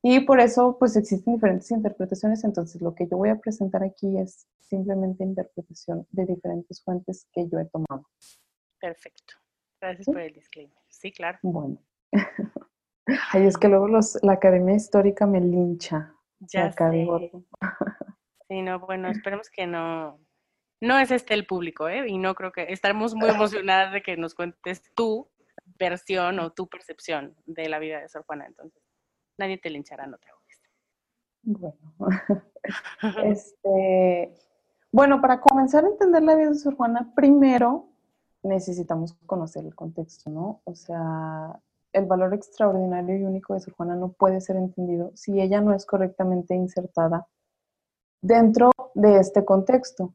Y 0.02 0.21
por 0.21 0.40
eso, 0.40 0.76
pues 0.78 0.97
existen 0.97 1.35
diferentes 1.35 1.71
interpretaciones. 1.71 2.44
Entonces, 2.44 2.80
lo 2.80 2.94
que 2.94 3.09
yo 3.09 3.16
voy 3.16 3.30
a 3.30 3.40
presentar 3.40 3.83
aquí 3.83 4.16
es 4.18 4.47
simplemente 4.68 5.25
interpretación 5.25 6.06
de 6.11 6.26
diferentes 6.26 6.83
fuentes 6.83 7.28
que 7.33 7.49
yo 7.49 7.59
he 7.59 7.66
tomado. 7.66 8.09
Perfecto. 8.80 9.35
Gracias 9.80 10.04
¿Sí? 10.04 10.12
por 10.12 10.21
el 10.21 10.33
disclaimer. 10.33 10.78
Sí, 10.88 11.12
claro. 11.12 11.38
Bueno. 11.42 11.78
Ay, 13.33 13.47
es 13.47 13.59
que 13.59 13.68
luego 13.68 13.88
los, 13.88 14.18
la 14.23 14.33
Academia 14.33 14.75
Histórica 14.75 15.26
me 15.26 15.40
lincha. 15.40 16.14
Ya 16.40 16.73
sé. 16.73 17.09
Sí, 18.47 18.61
no, 18.61 18.78
bueno, 18.78 19.09
esperemos 19.09 19.49
que 19.49 19.66
no, 19.66 20.21
no 20.83 20.99
es 20.99 21.11
este 21.11 21.33
el 21.33 21.47
público, 21.47 21.88
¿eh? 21.88 22.06
Y 22.06 22.18
no 22.18 22.35
creo 22.35 22.52
que 22.52 22.66
estaremos 22.68 23.14
muy 23.14 23.30
emocionadas 23.30 23.94
de 23.94 24.02
que 24.02 24.18
nos 24.18 24.35
cuentes 24.35 24.83
tu 24.94 25.30
versión 25.78 26.38
o 26.40 26.52
tu 26.52 26.68
percepción 26.68 27.35
de 27.47 27.71
la 27.71 27.78
vida 27.78 28.00
de 28.00 28.09
Sor 28.11 28.25
Juana. 28.26 28.47
Entonces, 28.47 28.83
nadie 29.38 29.56
te 29.56 29.71
linchará, 29.71 30.06
no 30.06 30.18
te 30.18 30.28
Bueno, 31.42 31.75
este, 33.25 34.35
bueno, 34.95 35.21
para 35.21 35.41
comenzar 35.41 35.85
a 35.85 35.89
entender 35.89 36.23
la 36.23 36.37
vida 36.37 36.51
de 36.51 36.55
Sor 36.55 36.77
Juana, 36.77 37.11
primero 37.17 37.89
necesitamos 38.45 39.15
conocer 39.27 39.65
el 39.65 39.75
contexto, 39.75 40.31
¿no? 40.31 40.61
O 40.63 40.77
sea, 40.77 41.61
el 41.93 42.07
valor 42.07 42.33
extraordinario 42.33 43.19
y 43.19 43.25
único 43.25 43.55
de 43.55 43.61
Sor 43.61 43.75
Juana 43.75 43.97
no 43.97 44.13
puede 44.13 44.41
ser 44.41 44.55
entendido 44.55 45.11
si 45.17 45.41
ella 45.41 45.61
no 45.61 45.75
es 45.75 45.85
correctamente 45.85 46.55
insertada 46.55 47.27
dentro 48.23 48.71
de 48.95 49.19
este 49.19 49.45
contexto. 49.45 50.15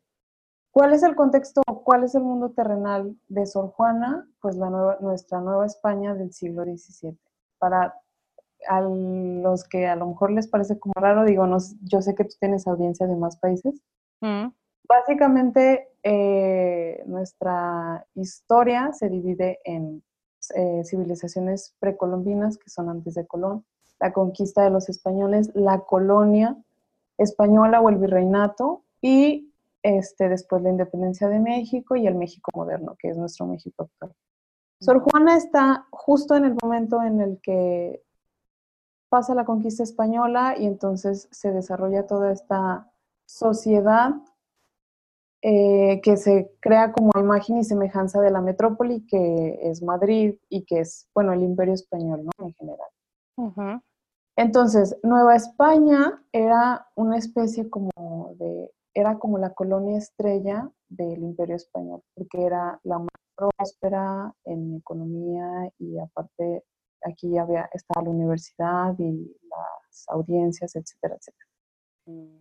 ¿Cuál 0.72 0.94
es 0.94 1.04
el 1.04 1.14
contexto? 1.14 1.62
¿Cuál 1.84 2.06
es 2.06 2.16
el 2.16 2.24
mundo 2.24 2.52
terrenal 2.52 3.18
de 3.28 3.46
Sor 3.48 3.72
Juana? 3.72 4.30
Pues 4.40 4.56
la 4.56 4.98
nuestra 5.02 5.42
Nueva 5.42 5.66
España 5.66 6.16
del 6.16 6.32
siglo 6.32 6.64
XVII. 6.64 7.20
Para 7.58 7.96
los 8.72 9.66
que 9.66 9.88
a 9.88 9.98
lo 9.98 10.08
mejor 10.08 10.32
les 10.32 10.48
parece 10.48 10.80
como 10.80 10.94
raro, 10.96 11.26
digo, 11.26 11.46
no, 11.48 11.58
yo 11.82 12.02
sé 12.02 12.16
que 12.16 12.24
tú 12.24 12.36
tienes 12.40 12.66
audiencia 12.66 13.08
de 13.08 13.18
más 13.18 13.36
países. 13.36 13.82
Mm. 14.22 14.54
Básicamente, 14.90 15.88
eh, 16.02 17.04
nuestra 17.06 18.08
historia 18.16 18.92
se 18.92 19.08
divide 19.08 19.60
en 19.64 20.02
eh, 20.56 20.84
civilizaciones 20.84 21.76
precolombinas, 21.80 22.58
que 22.58 22.72
son 22.72 22.90
antes 22.90 23.14
de 23.14 23.28
Colón, 23.28 23.66
la 24.00 24.12
conquista 24.14 24.64
de 24.64 24.72
los 24.72 24.90
españoles, 24.90 25.52
la 25.54 25.82
colonia 25.82 26.58
española 27.20 27.82
o 27.82 27.90
el 27.90 27.98
virreinato 27.98 28.84
y 29.00 29.54
este, 29.84 30.28
después 30.28 30.64
la 30.64 30.72
independencia 30.72 31.28
de 31.28 31.40
México 31.40 31.96
y 31.96 32.08
el 32.08 32.16
México 32.16 32.50
moderno, 32.56 32.96
que 32.98 33.10
es 33.10 33.18
nuestro 33.18 33.46
México 33.46 33.84
actual. 33.84 34.16
Sor 34.82 35.02
Juana 35.02 35.38
está 35.38 35.86
justo 35.92 36.36
en 36.36 36.46
el 36.46 36.56
momento 36.64 37.04
en 37.04 37.22
el 37.22 37.40
que 37.42 38.02
pasa 39.10 39.36
la 39.36 39.46
conquista 39.46 39.84
española 39.84 40.56
y 40.58 40.66
entonces 40.66 41.28
se 41.32 41.52
desarrolla 41.52 42.08
toda 42.08 42.32
esta 42.32 42.90
sociedad 43.26 44.16
eh, 45.42 46.02
que 46.04 46.18
se 46.18 46.52
crea 46.60 46.92
como 46.92 47.12
imagen 47.18 47.58
y 47.58 47.64
semejanza 47.64 48.20
de 48.20 48.30
la 48.30 48.42
metrópoli 48.42 49.06
que 49.08 49.60
es 49.64 49.82
Madrid 49.82 50.36
y 50.50 50.66
que 50.66 50.82
es, 50.82 51.08
bueno, 51.14 51.32
el 51.32 51.44
imperio 51.44 51.74
español, 51.74 52.26
¿no? 52.26 52.46
En 52.46 52.54
general. 52.56 53.82
Entonces, 54.36 54.98
Nueva 55.04 55.36
España 55.36 56.22
era 56.34 56.88
una 56.96 57.18
especie 57.18 57.70
como 57.70 58.36
de, 58.38 58.72
era 58.94 59.18
como 59.18 59.38
la 59.38 59.54
colonia 59.54 59.98
estrella 59.98 60.70
del 60.90 61.24
imperio 61.24 61.56
español, 61.56 62.02
porque 62.16 62.44
era 62.46 62.80
la 62.84 63.00
más 63.00 63.08
próspera 63.36 64.34
en 64.46 64.76
economía 64.76 65.72
y 65.78 65.98
aparte 66.00 66.64
aquí 67.04 67.38
había, 67.38 67.70
estaba 67.74 68.04
la 68.04 68.12
universidad 68.12 68.94
y 68.98 69.38
las 69.50 70.06
audiencias, 70.10 70.76
etcétera, 70.76 71.16
etcétera. 71.16 71.49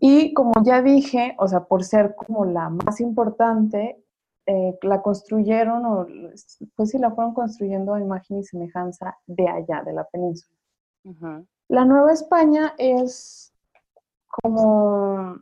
Y 0.00 0.32
como 0.34 0.52
ya 0.64 0.82
dije, 0.82 1.34
o 1.38 1.48
sea, 1.48 1.64
por 1.64 1.84
ser 1.84 2.14
como 2.14 2.44
la 2.44 2.70
más 2.70 3.00
importante, 3.00 4.04
eh, 4.46 4.78
la 4.82 5.02
construyeron, 5.02 5.84
o 5.84 6.06
pues 6.74 6.90
sí, 6.90 6.98
la 6.98 7.10
fueron 7.10 7.34
construyendo 7.34 7.94
a 7.94 8.00
imagen 8.00 8.38
y 8.38 8.44
semejanza 8.44 9.18
de 9.26 9.48
allá, 9.48 9.82
de 9.84 9.92
la 9.92 10.04
península. 10.04 10.56
La 11.68 11.84
Nueva 11.84 12.12
España 12.12 12.74
es 12.78 13.52
como, 14.26 15.36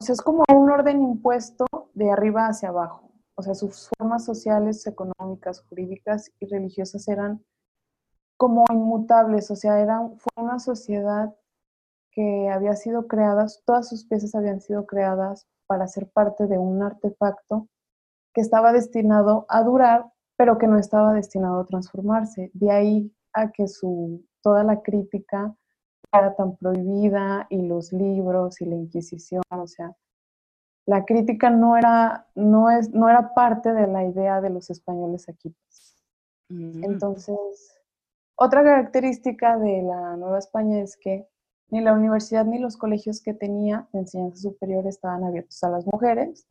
es 0.00 0.20
como 0.22 0.44
un 0.54 0.70
orden 0.70 1.02
impuesto 1.02 1.66
de 1.94 2.10
arriba 2.10 2.46
hacia 2.46 2.70
abajo. 2.70 3.10
O 3.34 3.42
sea, 3.42 3.54
sus 3.54 3.90
formas 3.98 4.24
sociales, 4.24 4.86
económicas, 4.86 5.60
jurídicas 5.68 6.32
y 6.40 6.46
religiosas 6.46 7.06
eran 7.08 7.44
como 8.38 8.64
inmutables. 8.72 9.50
O 9.50 9.56
sea, 9.56 9.80
era, 9.80 10.00
fue 10.16 10.42
una 10.42 10.58
sociedad 10.58 11.34
que 12.16 12.48
había 12.48 12.74
sido 12.74 13.06
creada, 13.06 13.46
todas 13.66 13.90
sus 13.90 14.06
piezas 14.06 14.34
habían 14.34 14.62
sido 14.62 14.86
creadas 14.86 15.46
para 15.66 15.86
ser 15.86 16.08
parte 16.10 16.46
de 16.46 16.56
un 16.56 16.82
artefacto 16.82 17.68
que 18.34 18.40
estaba 18.40 18.72
destinado 18.72 19.44
a 19.50 19.62
durar, 19.62 20.10
pero 20.36 20.56
que 20.56 20.66
no 20.66 20.78
estaba 20.78 21.12
destinado 21.12 21.60
a 21.60 21.66
transformarse. 21.66 22.50
De 22.54 22.70
ahí 22.70 23.14
a 23.34 23.52
que 23.52 23.68
su 23.68 24.24
toda 24.42 24.64
la 24.64 24.80
crítica 24.80 25.54
era 26.10 26.34
tan 26.34 26.56
prohibida 26.56 27.46
y 27.50 27.66
los 27.66 27.92
libros 27.92 28.60
y 28.62 28.64
la 28.64 28.76
Inquisición, 28.76 29.42
o 29.50 29.66
sea, 29.66 29.94
la 30.86 31.04
crítica 31.04 31.50
no 31.50 31.76
era, 31.76 32.28
no 32.34 32.70
es, 32.70 32.90
no 32.94 33.10
era 33.10 33.34
parte 33.34 33.74
de 33.74 33.88
la 33.88 34.04
idea 34.04 34.40
de 34.40 34.50
los 34.50 34.70
españoles 34.70 35.28
aquí. 35.28 35.54
Mm. 36.48 36.84
Entonces, 36.84 37.76
otra 38.38 38.62
característica 38.62 39.58
de 39.58 39.82
la 39.82 40.16
Nueva 40.16 40.38
España 40.38 40.80
es 40.80 40.96
que 40.96 41.28
ni 41.68 41.80
la 41.80 41.92
universidad 41.92 42.44
ni 42.44 42.58
los 42.58 42.76
colegios 42.76 43.20
que 43.22 43.34
tenía 43.34 43.88
de 43.92 44.00
enseñanza 44.00 44.36
superior 44.36 44.86
estaban 44.86 45.24
abiertos 45.24 45.62
a 45.64 45.70
las 45.70 45.86
mujeres 45.86 46.46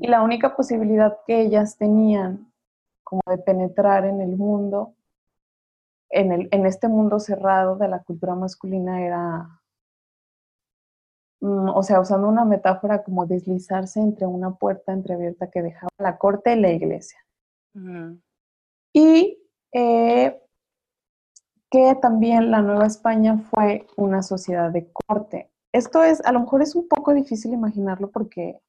y 0.00 0.06
la 0.06 0.22
única 0.22 0.54
posibilidad 0.54 1.18
que 1.26 1.40
ellas 1.40 1.76
tenían 1.76 2.52
como 3.02 3.22
de 3.26 3.38
penetrar 3.38 4.04
en 4.04 4.20
el 4.20 4.36
mundo 4.36 4.94
en, 6.10 6.32
el, 6.32 6.48
en 6.50 6.66
este 6.66 6.88
mundo 6.88 7.18
cerrado 7.20 7.76
de 7.76 7.88
la 7.88 8.02
cultura 8.02 8.34
masculina 8.34 9.02
era, 9.02 9.60
mm, 11.40 11.68
o 11.70 11.82
sea, 11.82 12.00
usando 12.00 12.28
una 12.28 12.44
metáfora 12.44 13.02
como 13.02 13.26
deslizarse 13.26 14.00
entre 14.00 14.26
una 14.26 14.54
puerta 14.54 14.92
entreabierta 14.92 15.50
que 15.50 15.62
dejaba 15.62 15.90
la 15.98 16.18
corte 16.18 16.52
y 16.52 16.60
la 16.60 16.70
iglesia. 16.70 17.18
Y 18.92 19.38
eh, 19.72 20.42
que 21.70 21.94
también 22.02 22.50
la 22.50 22.62
Nueva 22.62 22.86
España 22.86 23.38
fue 23.38 23.86
una 23.96 24.22
sociedad 24.22 24.70
de 24.70 24.90
corte. 24.92 25.50
Esto 25.72 26.02
es, 26.02 26.20
a 26.24 26.32
lo 26.32 26.40
mejor 26.40 26.62
es 26.62 26.74
un 26.74 26.88
poco 26.88 27.14
difícil 27.14 27.52
imaginarlo 27.52 28.10
porque, 28.10 28.60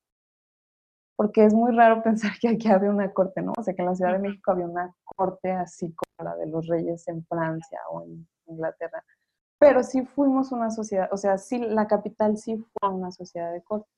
porque 1.16 1.46
es 1.46 1.54
muy 1.54 1.76
raro 1.76 2.04
pensar 2.04 2.34
que 2.40 2.50
aquí 2.50 2.70
había 2.70 2.92
una 2.92 3.12
corte, 3.12 3.42
¿no? 3.42 3.54
O 3.58 3.64
sea, 3.64 3.74
que 3.74 3.82
en 3.82 3.88
la 3.88 3.96
Ciudad 3.96 4.14
de 4.14 4.20
México 4.20 4.52
había 4.52 4.68
una 4.68 4.96
corte 5.04 5.52
así 5.52 5.94
como 5.94 6.30
la 6.30 6.36
de 6.36 6.46
los 6.46 6.68
reyes 6.68 7.08
en 7.08 7.26
Francia 7.26 7.80
o 7.92 8.04
en 8.04 8.28
Inglaterra. 8.46 9.04
Pero 9.60 9.84
sí 9.84 10.06
fuimos 10.06 10.52
una 10.52 10.70
sociedad, 10.72 11.10
o 11.12 11.18
sea, 11.18 11.38
sí, 11.38 11.60
la 11.60 11.88
capital 11.88 12.38
sí 12.38 12.64
fue 12.80 12.90
una 12.90 13.12
sociedad 13.12 13.52
de 13.52 13.64
corte. 13.64 13.90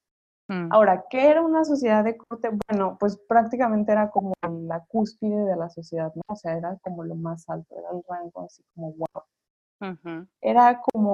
Mm. 0.53 0.67
Ahora, 0.71 1.05
¿qué 1.09 1.29
era 1.29 1.41
una 1.41 1.63
sociedad 1.65 2.03
de 2.03 2.15
corte? 2.15 2.49
Bueno, 2.69 2.97
pues 2.99 3.17
prácticamente 3.27 3.91
era 3.91 4.11
como 4.11 4.33
la 4.67 4.81
cúspide 4.85 5.45
de 5.45 5.55
la 5.55 5.69
sociedad, 5.69 6.11
¿no? 6.15 6.21
O 6.27 6.35
sea, 6.35 6.55
era 6.55 6.77
como 6.83 7.03
lo 7.03 7.15
más 7.15 7.49
alto, 7.49 7.75
era 7.77 7.89
el 7.91 8.03
rango 8.07 8.45
así 8.45 8.63
como 8.75 8.93
wow. 8.93 10.27
Era 10.41 10.79
como 10.79 11.11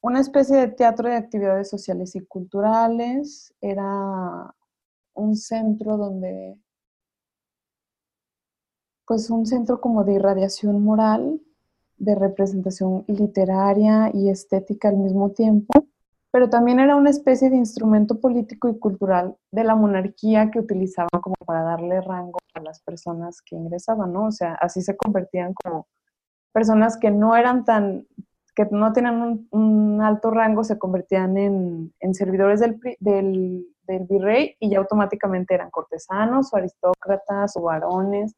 una 0.00 0.20
especie 0.20 0.56
de 0.56 0.68
teatro 0.68 1.08
de 1.08 1.16
actividades 1.16 1.68
sociales 1.68 2.14
y 2.14 2.24
culturales, 2.24 3.52
era 3.60 4.54
un 5.14 5.36
centro 5.36 5.96
donde 5.96 6.56
pues 9.06 9.28
un 9.28 9.44
centro 9.44 9.80
como 9.80 10.04
de 10.04 10.14
irradiación 10.14 10.82
moral, 10.82 11.40
de 11.98 12.14
representación 12.14 13.04
literaria 13.06 14.10
y 14.14 14.30
estética 14.30 14.88
al 14.88 14.96
mismo 14.96 15.30
tiempo, 15.32 15.86
pero 16.34 16.50
también 16.50 16.80
era 16.80 16.96
una 16.96 17.10
especie 17.10 17.48
de 17.48 17.54
instrumento 17.54 18.18
político 18.18 18.68
y 18.68 18.76
cultural 18.76 19.36
de 19.52 19.62
la 19.62 19.76
monarquía 19.76 20.50
que 20.50 20.58
utilizaban 20.58 21.20
como 21.22 21.36
para 21.46 21.62
darle 21.62 22.00
rango 22.00 22.40
a 22.54 22.60
las 22.60 22.82
personas 22.82 23.40
que 23.40 23.54
ingresaban, 23.54 24.12
¿no? 24.12 24.24
O 24.24 24.32
sea, 24.32 24.54
así 24.54 24.82
se 24.82 24.96
convertían 24.96 25.54
como 25.54 25.86
personas 26.52 26.96
que 26.96 27.12
no 27.12 27.36
eran 27.36 27.64
tan, 27.64 28.08
que 28.56 28.66
no 28.68 28.92
tenían 28.92 29.46
un, 29.52 30.02
alto 30.02 30.32
rango, 30.32 30.64
se 30.64 30.76
convertían 30.76 31.36
en, 31.36 32.14
servidores 32.14 32.58
del, 32.58 32.80
del, 32.98 33.68
del 33.86 34.04
virrey 34.04 34.56
y 34.58 34.70
ya 34.70 34.78
automáticamente 34.78 35.54
eran 35.54 35.70
cortesanos 35.70 36.52
o 36.52 36.56
aristócratas 36.56 37.56
o 37.56 37.62
varones 37.62 38.34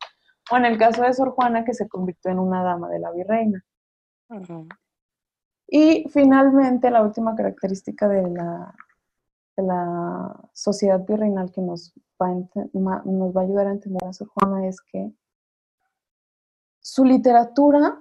o 0.50 0.58
en 0.58 0.66
el 0.66 0.76
caso 0.76 1.00
de 1.00 1.14
Sor 1.14 1.30
Juana, 1.30 1.64
que 1.64 1.72
se 1.72 1.88
convirtió 1.88 2.30
en 2.30 2.40
una 2.40 2.62
dama 2.62 2.90
de 2.90 2.98
la 2.98 3.10
virreina. 3.10 3.64
Y 5.68 6.08
finalmente, 6.10 6.90
la 6.90 7.02
última 7.02 7.34
característica 7.34 8.08
de 8.08 8.30
la, 8.30 8.74
sociedad 10.52 11.04
virreinal 11.06 11.50
que 11.50 11.62
nos 11.62 11.92
va, 12.20 12.28
a 12.28 13.02
nos 13.04 13.36
va 13.36 13.40
a 13.40 13.44
ayudar 13.44 13.66
a 13.66 13.72
entender 13.72 14.04
a 14.04 14.12
Sor 14.12 14.28
Juana 14.28 14.66
es 14.66 14.80
que 14.80 15.12
su 16.80 17.04
literatura, 17.04 18.00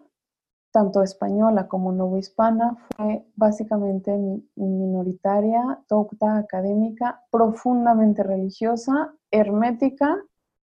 tanto 0.71 1.01
española 1.01 1.67
como 1.67 1.91
novohispana, 1.91 2.77
fue 2.95 3.25
básicamente 3.35 4.11
minoritaria, 4.55 5.79
docta, 5.89 6.37
académica, 6.37 7.23
profundamente 7.31 8.21
religiosa, 8.21 9.13
hermética 9.31 10.21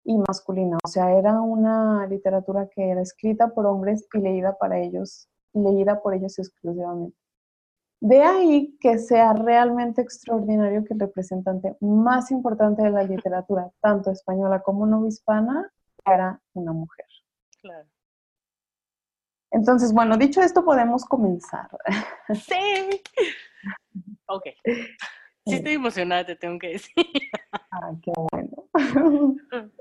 y 0.03 0.17
masculina, 0.19 0.77
o 0.83 0.87
sea, 0.87 1.11
era 1.11 1.41
una 1.41 2.07
literatura 2.07 2.69
que 2.69 2.91
era 2.91 3.01
escrita 3.01 3.49
por 3.49 3.65
hombres 3.65 4.07
y 4.13 4.19
leída 4.19 4.57
para 4.57 4.79
ellos, 4.79 5.27
leída 5.57 6.01
por 6.01 6.13
ellos 6.13 6.37
exclusivamente. 6.39 7.17
De 7.99 8.21
ahí 8.21 8.77
que 8.79 8.99
sea 8.99 9.33
realmente 9.33 10.01
extraordinario 10.01 10.83
que 10.85 10.93
el 10.93 10.99
representante 10.99 11.75
más 11.81 12.29
importante 12.29 12.83
de 12.83 12.91
la 12.91 13.03
literatura, 13.03 13.71
tanto 13.81 14.11
española 14.11 14.61
como 14.61 14.85
no 14.85 15.07
hispana, 15.07 15.71
era 16.05 16.39
una 16.53 16.73
mujer. 16.73 17.07
Claro. 17.59 17.87
Entonces, 19.49 19.93
bueno, 19.93 20.17
dicho 20.17 20.41
esto, 20.41 20.63
podemos 20.63 21.05
comenzar. 21.05 21.69
Sí. 22.33 23.01
Ok. 24.27 24.43
Sí, 25.45 25.55
estoy 25.55 25.73
emocionada, 25.73 26.25
te 26.25 26.35
tengo 26.35 26.59
que 26.59 26.73
decir. 26.73 26.93
Ah, 27.71 27.93
qué 28.01 28.11
bueno. 28.31 28.69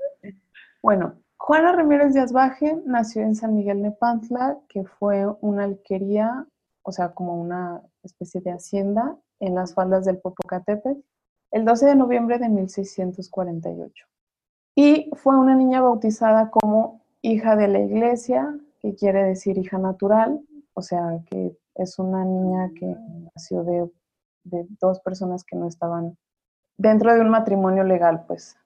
Bueno, 0.81 1.21
Juana 1.37 1.71
Ramírez 1.71 2.13
de 2.13 2.19
Asbaje 2.19 2.81
nació 2.85 3.21
en 3.21 3.35
San 3.35 3.55
Miguel 3.55 3.81
Nepantla, 3.81 4.57
que 4.67 4.83
fue 4.83 5.25
una 5.41 5.63
alquería, 5.63 6.45
o 6.83 6.91
sea, 6.91 7.13
como 7.13 7.39
una 7.39 7.81
especie 8.03 8.41
de 8.41 8.51
hacienda 8.51 9.15
en 9.39 9.55
las 9.55 9.73
faldas 9.73 10.05
del 10.05 10.17
Popocatépetl, 10.17 10.99
el 11.51 11.65
12 11.65 11.85
de 11.85 11.95
noviembre 11.95 12.39
de 12.39 12.49
1648. 12.49 14.07
Y 14.75 15.09
fue 15.15 15.37
una 15.37 15.55
niña 15.55 15.81
bautizada 15.81 16.49
como 16.49 17.01
hija 17.21 17.55
de 17.55 17.67
la 17.67 17.79
iglesia, 17.79 18.57
que 18.79 18.95
quiere 18.95 19.23
decir 19.23 19.57
hija 19.57 19.77
natural, 19.77 20.41
o 20.73 20.81
sea, 20.81 21.19
que 21.29 21.57
es 21.75 21.99
una 21.99 22.23
niña 22.25 22.71
que 22.75 22.95
nació 23.35 23.63
de, 23.63 23.89
dos 24.79 25.01
personas 25.01 25.43
que 25.43 25.57
no 25.57 25.67
estaban 25.67 26.17
dentro 26.77 27.13
de 27.13 27.21
un 27.21 27.29
matrimonio 27.29 27.83
legal, 27.83 28.23
pues. 28.27 28.57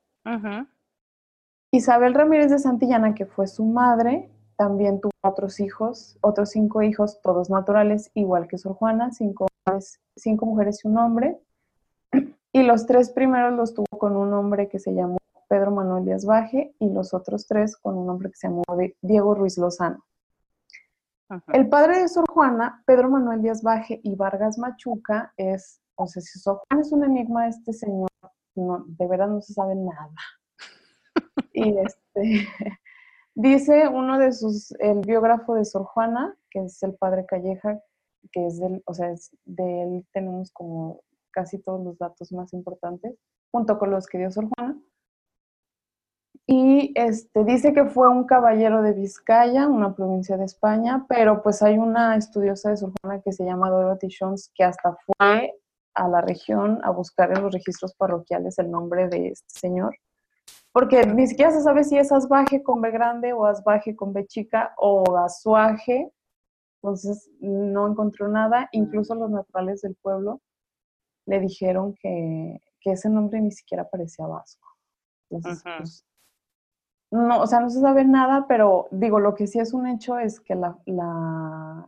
Isabel 1.73 2.13
Ramírez 2.13 2.51
de 2.51 2.60
Santillana, 2.60 3.15
que 3.15 3.25
fue 3.25 3.47
su 3.47 3.63
madre, 3.63 4.29
también 4.57 4.99
tuvo 4.99 5.12
otros 5.23 5.62
hijos, 5.62 6.17
otros 6.21 6.49
cinco 6.49 6.81
hijos, 6.81 7.21
todos 7.21 7.49
naturales, 7.49 8.12
igual 8.13 8.47
que 8.49 8.57
Sor 8.57 8.75
Juana, 8.75 9.12
cinco, 9.12 9.47
cinco 10.17 10.45
mujeres 10.45 10.84
y 10.84 10.89
un 10.89 10.97
hombre. 10.97 11.39
Y 12.51 12.63
los 12.63 12.86
tres 12.86 13.10
primeros 13.10 13.53
los 13.53 13.73
tuvo 13.73 13.97
con 13.97 14.17
un 14.17 14.34
hombre 14.34 14.67
que 14.67 14.77
se 14.77 14.93
llamó 14.93 15.17
Pedro 15.47 15.71
Manuel 15.71 16.03
Díaz 16.03 16.25
Baje 16.25 16.75
y 16.79 16.89
los 16.89 17.13
otros 17.13 17.47
tres 17.47 17.77
con 17.77 17.97
un 17.97 18.10
hombre 18.10 18.29
que 18.29 18.36
se 18.36 18.49
llamó 18.49 18.63
Diego 19.01 19.34
Ruiz 19.34 19.57
Lozano. 19.57 20.03
El 21.53 21.69
padre 21.69 22.01
de 22.01 22.10
Sor 22.10 22.25
Juana, 22.29 22.84
Pedro 22.86 23.10
Manuel 23.10 23.41
Díaz 23.41 23.63
Baje 23.63 24.01
y 24.03 24.15
Vargas 24.15 24.57
Machuca, 24.57 25.34
es, 25.38 25.79
o 25.95 26.05
sea, 26.05 26.21
si 26.21 26.38
Sor 26.38 26.62
Juana 26.67 26.81
es 26.81 26.91
un 26.91 27.05
enigma, 27.05 27.47
este 27.47 27.71
señor, 27.71 28.10
no, 28.55 28.84
de 28.86 29.07
verdad 29.07 29.29
no 29.29 29.41
se 29.41 29.53
sabe 29.53 29.75
nada. 29.75 30.12
Y 31.54 31.77
este, 31.77 32.47
dice 33.36 33.88
uno 33.88 34.19
de 34.19 34.32
sus, 34.32 34.71
el 34.80 35.01
biógrafo 35.01 35.56
de 35.56 35.65
Sor 35.65 35.86
Juana, 35.86 36.36
que 36.49 36.60
es 36.65 36.82
el 36.84 36.95
padre 36.95 37.25
Calleja, 37.25 37.80
que 38.32 38.47
es 38.47 38.60
del, 38.60 38.82
o 38.86 38.93
sea, 38.93 39.13
de 39.45 39.84
él 39.84 40.06
tenemos 40.13 40.51
como 40.51 41.01
casi 41.32 41.60
todos 41.60 41.84
los 41.84 41.97
datos 41.97 42.32
más 42.32 42.54
importantes, 42.54 43.15
junto 43.51 43.80
con 43.80 43.91
los 43.91 44.08
que 44.08 44.17
dio 44.17 44.32
Sor 44.32 44.47
Juana. 44.56 44.80
Y 46.47 46.91
este, 46.95 47.45
dice 47.45 47.73
que 47.73 47.86
fue 47.86 48.10
un 48.10 48.25
caballero 48.25 48.82
de 48.82 48.93
Vizcaya, 48.93 49.67
una 49.67 49.95
provincia 49.95 50.38
de 50.38 50.45
España, 50.45 51.06
pero 51.08 51.41
pues 51.41 51.62
hay 51.62 51.77
una 51.77 52.17
estudiosa 52.17 52.71
de 52.71 52.77
Juana 52.77 53.21
que 53.21 53.32
se 53.32 53.45
llama 53.45 53.69
Dorothy 53.69 54.10
Jones 54.17 54.51
que 54.54 54.63
hasta 54.63 54.97
fue 55.06 55.54
a 55.93 56.08
la 56.08 56.21
región 56.21 56.80
a 56.84 56.91
buscar 56.91 57.32
en 57.32 57.43
los 57.43 57.54
registros 57.54 57.93
parroquiales 57.95 58.58
el 58.60 58.71
nombre 58.71 59.08
de 59.08 59.30
este 59.30 59.60
señor, 59.60 59.95
porque 60.71 61.05
ni 61.05 61.27
siquiera 61.27 61.51
se 61.51 61.62
sabe 61.62 61.84
si 61.84 61.97
es 61.97 62.12
Asbaje 62.12 62.63
con 62.63 62.81
B 62.81 62.91
grande 62.91 63.34
o 63.34 63.45
Asbaje 63.45 63.95
con 63.95 64.13
B 64.13 64.25
chica 64.27 64.73
o 64.77 65.17
Azuaje, 65.17 66.12
entonces 66.81 67.29
no 67.39 67.88
encontró 67.88 68.27
nada, 68.27 68.69
incluso 68.71 69.15
los 69.15 69.29
naturales 69.29 69.81
del 69.81 69.95
pueblo 69.95 70.41
le 71.25 71.39
dijeron 71.39 71.93
que, 72.01 72.60
que 72.79 72.91
ese 72.91 73.10
nombre 73.10 73.39
ni 73.41 73.51
siquiera 73.51 73.88
parecía 73.89 74.25
vasco. 74.25 74.67
Entonces, 75.29 75.63
pues, 75.77 76.05
no, 77.12 77.41
o 77.41 77.47
sea, 77.47 77.60
no 77.60 77.69
se 77.69 77.81
sabe 77.81 78.05
nada, 78.05 78.45
pero 78.47 78.88
digo, 78.91 79.19
lo 79.19 79.36
que 79.36 79.45
sí 79.45 79.60
es 79.60 79.73
un 79.73 79.86
hecho 79.86 80.17
es 80.17 80.39
que 80.39 80.55
la, 80.55 80.77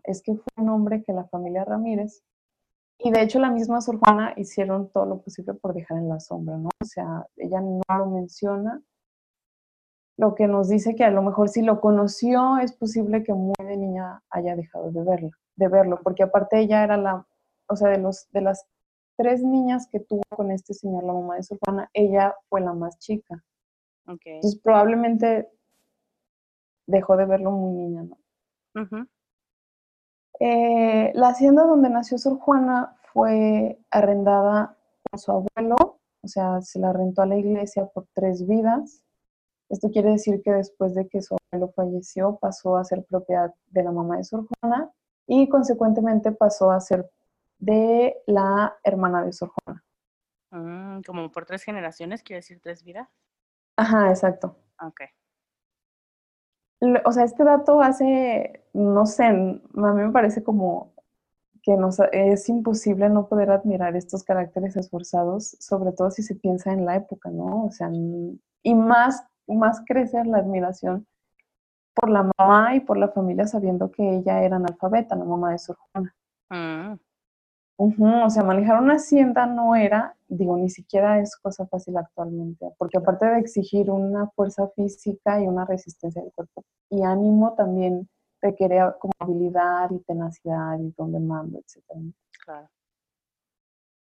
es 0.04 0.22
que 0.22 0.36
fue 0.36 0.63
un 0.63 0.69
hombre 0.69 1.02
que 1.02 1.13
la 1.13 1.26
familia 1.26 1.63
Ramírez 1.63 2.24
y 3.04 3.12
de 3.12 3.22
hecho 3.22 3.39
la 3.39 3.52
misma 3.52 3.82
Sor 3.82 4.00
Juana 4.00 4.34
hicieron 4.38 4.89
todo 4.89 5.06
lo 5.06 5.22
posible 5.22 5.54
por 5.54 5.74
dejar 5.74 5.98
en 5.98 6.10
la 6.10 6.20
sombra, 6.20 6.58
¿no? 6.58 6.70
O 6.82 6.86
sea, 6.86 7.28
ella 7.36 7.60
no 7.60 7.82
lo 7.98 8.06
menciona, 8.08 8.82
lo 10.18 10.36
que 10.36 10.48
nos 10.48 10.70
dice 10.70 10.96
que 10.96 11.04
a 11.04 11.12
lo 11.12 11.22
mejor 11.22 11.50
si 11.50 11.62
lo 11.62 11.82
conoció 11.82 12.58
es 12.60 12.74
posible 12.74 13.24
que 13.24 13.34
muy 13.34 13.56
de 13.60 13.78
niña 13.78 14.22
haya 14.30 14.56
dejado 14.56 14.92
de 14.92 15.04
verlo, 15.04 15.32
de 15.56 15.68
verlo, 15.68 16.00
porque 16.04 16.24
aparte 16.24 16.60
ella 16.60 16.84
era 16.84 16.98
la, 16.98 17.28
o 17.68 17.76
sea, 17.76 17.89
de 17.89 17.98
los 17.98 18.30
de 18.32 18.42
las 18.42 18.66
tres 19.18 19.44
niñas 19.44 19.88
que 19.92 20.00
tuvo 20.00 20.22
con 20.30 20.52
este 20.52 20.74
señor, 20.74 21.04
la 21.04 21.13
mamá 21.13 21.36
de 21.36 21.44
Sor 21.44 21.58
Juana, 21.63 21.89
ella 21.94 22.36
fue 22.50 22.62
la 22.62 22.74
más 22.74 22.98
chica. 23.00 23.44
Entonces 24.36 24.60
probablemente 24.62 25.50
dejó 26.88 27.18
de 27.18 27.26
verlo 27.26 27.52
muy 27.52 27.74
niña, 27.74 28.04
¿no? 28.04 28.18
Eh, 30.39 31.12
la 31.13 31.30
hacienda 31.30 31.63
donde 31.63 31.89
nació 31.89 32.17
Sor 32.17 32.39
Juana 32.39 32.96
fue 33.13 33.80
arrendada 33.91 34.78
por 35.04 35.19
su 35.19 35.32
abuelo, 35.32 36.00
o 36.22 36.28
sea, 36.28 36.62
se 36.62 36.80
la 36.80 36.93
rentó 36.93 37.22
a 37.22 37.26
la 37.26 37.38
iglesia 37.38 37.86
por 37.86 38.08
tres 38.13 38.48
vidas. 38.48 39.04
Esto 39.69 39.89
quiere 39.89 40.12
decir 40.12 40.41
que 40.43 40.52
después 40.52 40.96
de 40.96 41.08
que 41.08 41.22
su 41.22 41.36
abuelo 41.52 41.72
falleció, 41.76 42.38
pasó 42.38 42.78
a 42.78 42.84
ser 42.84 43.06
propiedad 43.06 43.54
de 43.72 43.84
la 43.84 43.91
mamá 43.91 44.17
de 44.17 44.24
Sor 44.24 44.48
Juana 44.48 44.91
y 45.28 45.48
consecuentemente 45.50 46.32
pasó 46.32 46.72
a 46.72 46.80
ser 46.80 47.10
de 47.60 48.15
la 48.28 48.78
hermana 48.84 49.24
de 49.24 49.34
Sor 49.34 49.52
Juana. 49.52 49.84
Mm, 50.52 51.02
como 51.02 51.32
por 51.32 51.46
tres 51.46 51.63
generaciones, 51.63 52.24
quiere 52.24 52.39
decir 52.39 52.60
tres 52.62 52.84
vidas. 52.84 53.10
Ajá, 53.76 54.10
exacto. 54.10 54.58
Ok. 54.82 55.02
O 57.06 57.12
sea, 57.12 57.24
este 57.24 57.43
dato 57.43 57.82
hace, 57.82 58.63
no 58.74 59.06
sé, 59.06 59.26
a 59.26 59.34
mí 59.34 59.62
me 59.74 60.12
parece 60.12 60.43
como 60.43 60.93
que 61.62 61.78
nos, 61.78 62.00
es 62.12 62.50
imposible 62.50 63.10
no 63.10 63.28
poder 63.28 63.52
admirar 63.52 63.96
estos 63.96 64.24
caracteres 64.24 64.76
esforzados, 64.76 65.56
sobre 65.60 65.93
todo 65.93 66.12
si 66.12 66.22
se 66.24 66.36
piensa 66.36 66.74
en 66.74 66.86
la 66.86 66.98
época, 66.98 67.30
¿no? 67.30 67.65
O 67.65 67.72
sea, 67.72 67.89
y 68.63 68.76
más, 68.76 69.26
más 69.48 69.82
crecer 69.86 70.28
la 70.28 70.39
admiración 70.39 71.08
por 71.93 72.10
la 72.10 72.30
mamá 72.38 72.76
y 72.76 72.82
por 72.82 72.98
la 72.98 73.10
familia 73.10 73.48
sabiendo 73.48 73.91
que 73.91 74.17
ella 74.17 74.43
era 74.43 74.58
analfabeta, 74.58 75.15
la 75.15 75.26
mamá 75.26 75.52
de 75.52 75.60
su 75.60 75.74
hermana. 75.74 76.15
Mm 76.50 77.00
o 77.78 78.30
sea, 78.30 78.44
manejar 78.44 78.82
una 78.82 78.96
hacienda 78.96 79.46
no 79.46 79.76
era, 79.76 80.16
digo, 80.28 80.58
ni 80.58 80.70
siquiera 80.70 81.20
es 81.20 81.36
cosa 81.38 81.66
fácil 81.66 81.98
actualmente, 81.98 82.72
porque 82.78 82.98
aparte 82.98 83.26
de 83.26 83.40
exigir 83.40 83.90
una 83.90 84.28
fuerza 84.28 84.68
física 84.76 85.42
y 85.42 85.48
una 85.48 85.66
resistencia 85.66 86.22
del 86.22 86.32
cuerpo 86.32 86.64
y 86.90 87.04
ánimo, 87.04 87.54
también 87.54 88.08
requiere 88.42 88.80
como 89.00 89.14
habilidad 89.20 89.90
y 89.92 90.00
tenacidad 90.00 90.78
y 90.80 90.94
don 90.98 91.12
de 91.12 91.20
mando, 91.20 91.60
etc. 91.60 91.84
Claro. 92.46 92.68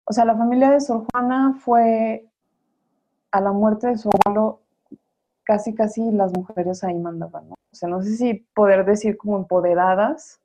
O 0.05 0.13
sea, 0.13 0.25
la 0.25 0.35
familia 0.35 0.71
de 0.71 0.79
Sor 0.79 1.05
Juana 1.11 1.53
fue, 1.59 2.27
a 3.31 3.41
la 3.41 3.51
muerte 3.51 3.87
de 3.87 3.97
su 3.97 4.09
abuelo, 4.09 4.61
casi, 5.43 5.75
casi 5.75 6.11
las 6.11 6.33
mujeres 6.33 6.83
ahí 6.83 6.97
mandaban, 6.97 7.49
¿no? 7.49 7.53
O 7.53 7.75
sea, 7.75 7.87
no 7.87 8.01
sé 8.01 8.15
si 8.15 8.33
poder 8.55 8.85
decir 8.85 9.17
como 9.17 9.37
empoderadas, 9.37 10.41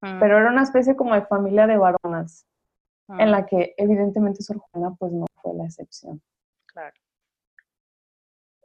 pero 0.00 0.38
era 0.38 0.50
una 0.50 0.62
especie 0.62 0.96
como 0.96 1.14
de 1.14 1.22
familia 1.22 1.66
de 1.66 1.76
varonas 1.76 2.46
en 3.08 3.30
la 3.30 3.46
que 3.46 3.74
evidentemente 3.76 4.42
Sor 4.42 4.58
Juana 4.58 4.94
pues 4.98 5.12
no 5.12 5.26
fue 5.42 5.54
la 5.54 5.64
excepción. 5.64 6.22
Claro. 6.66 6.94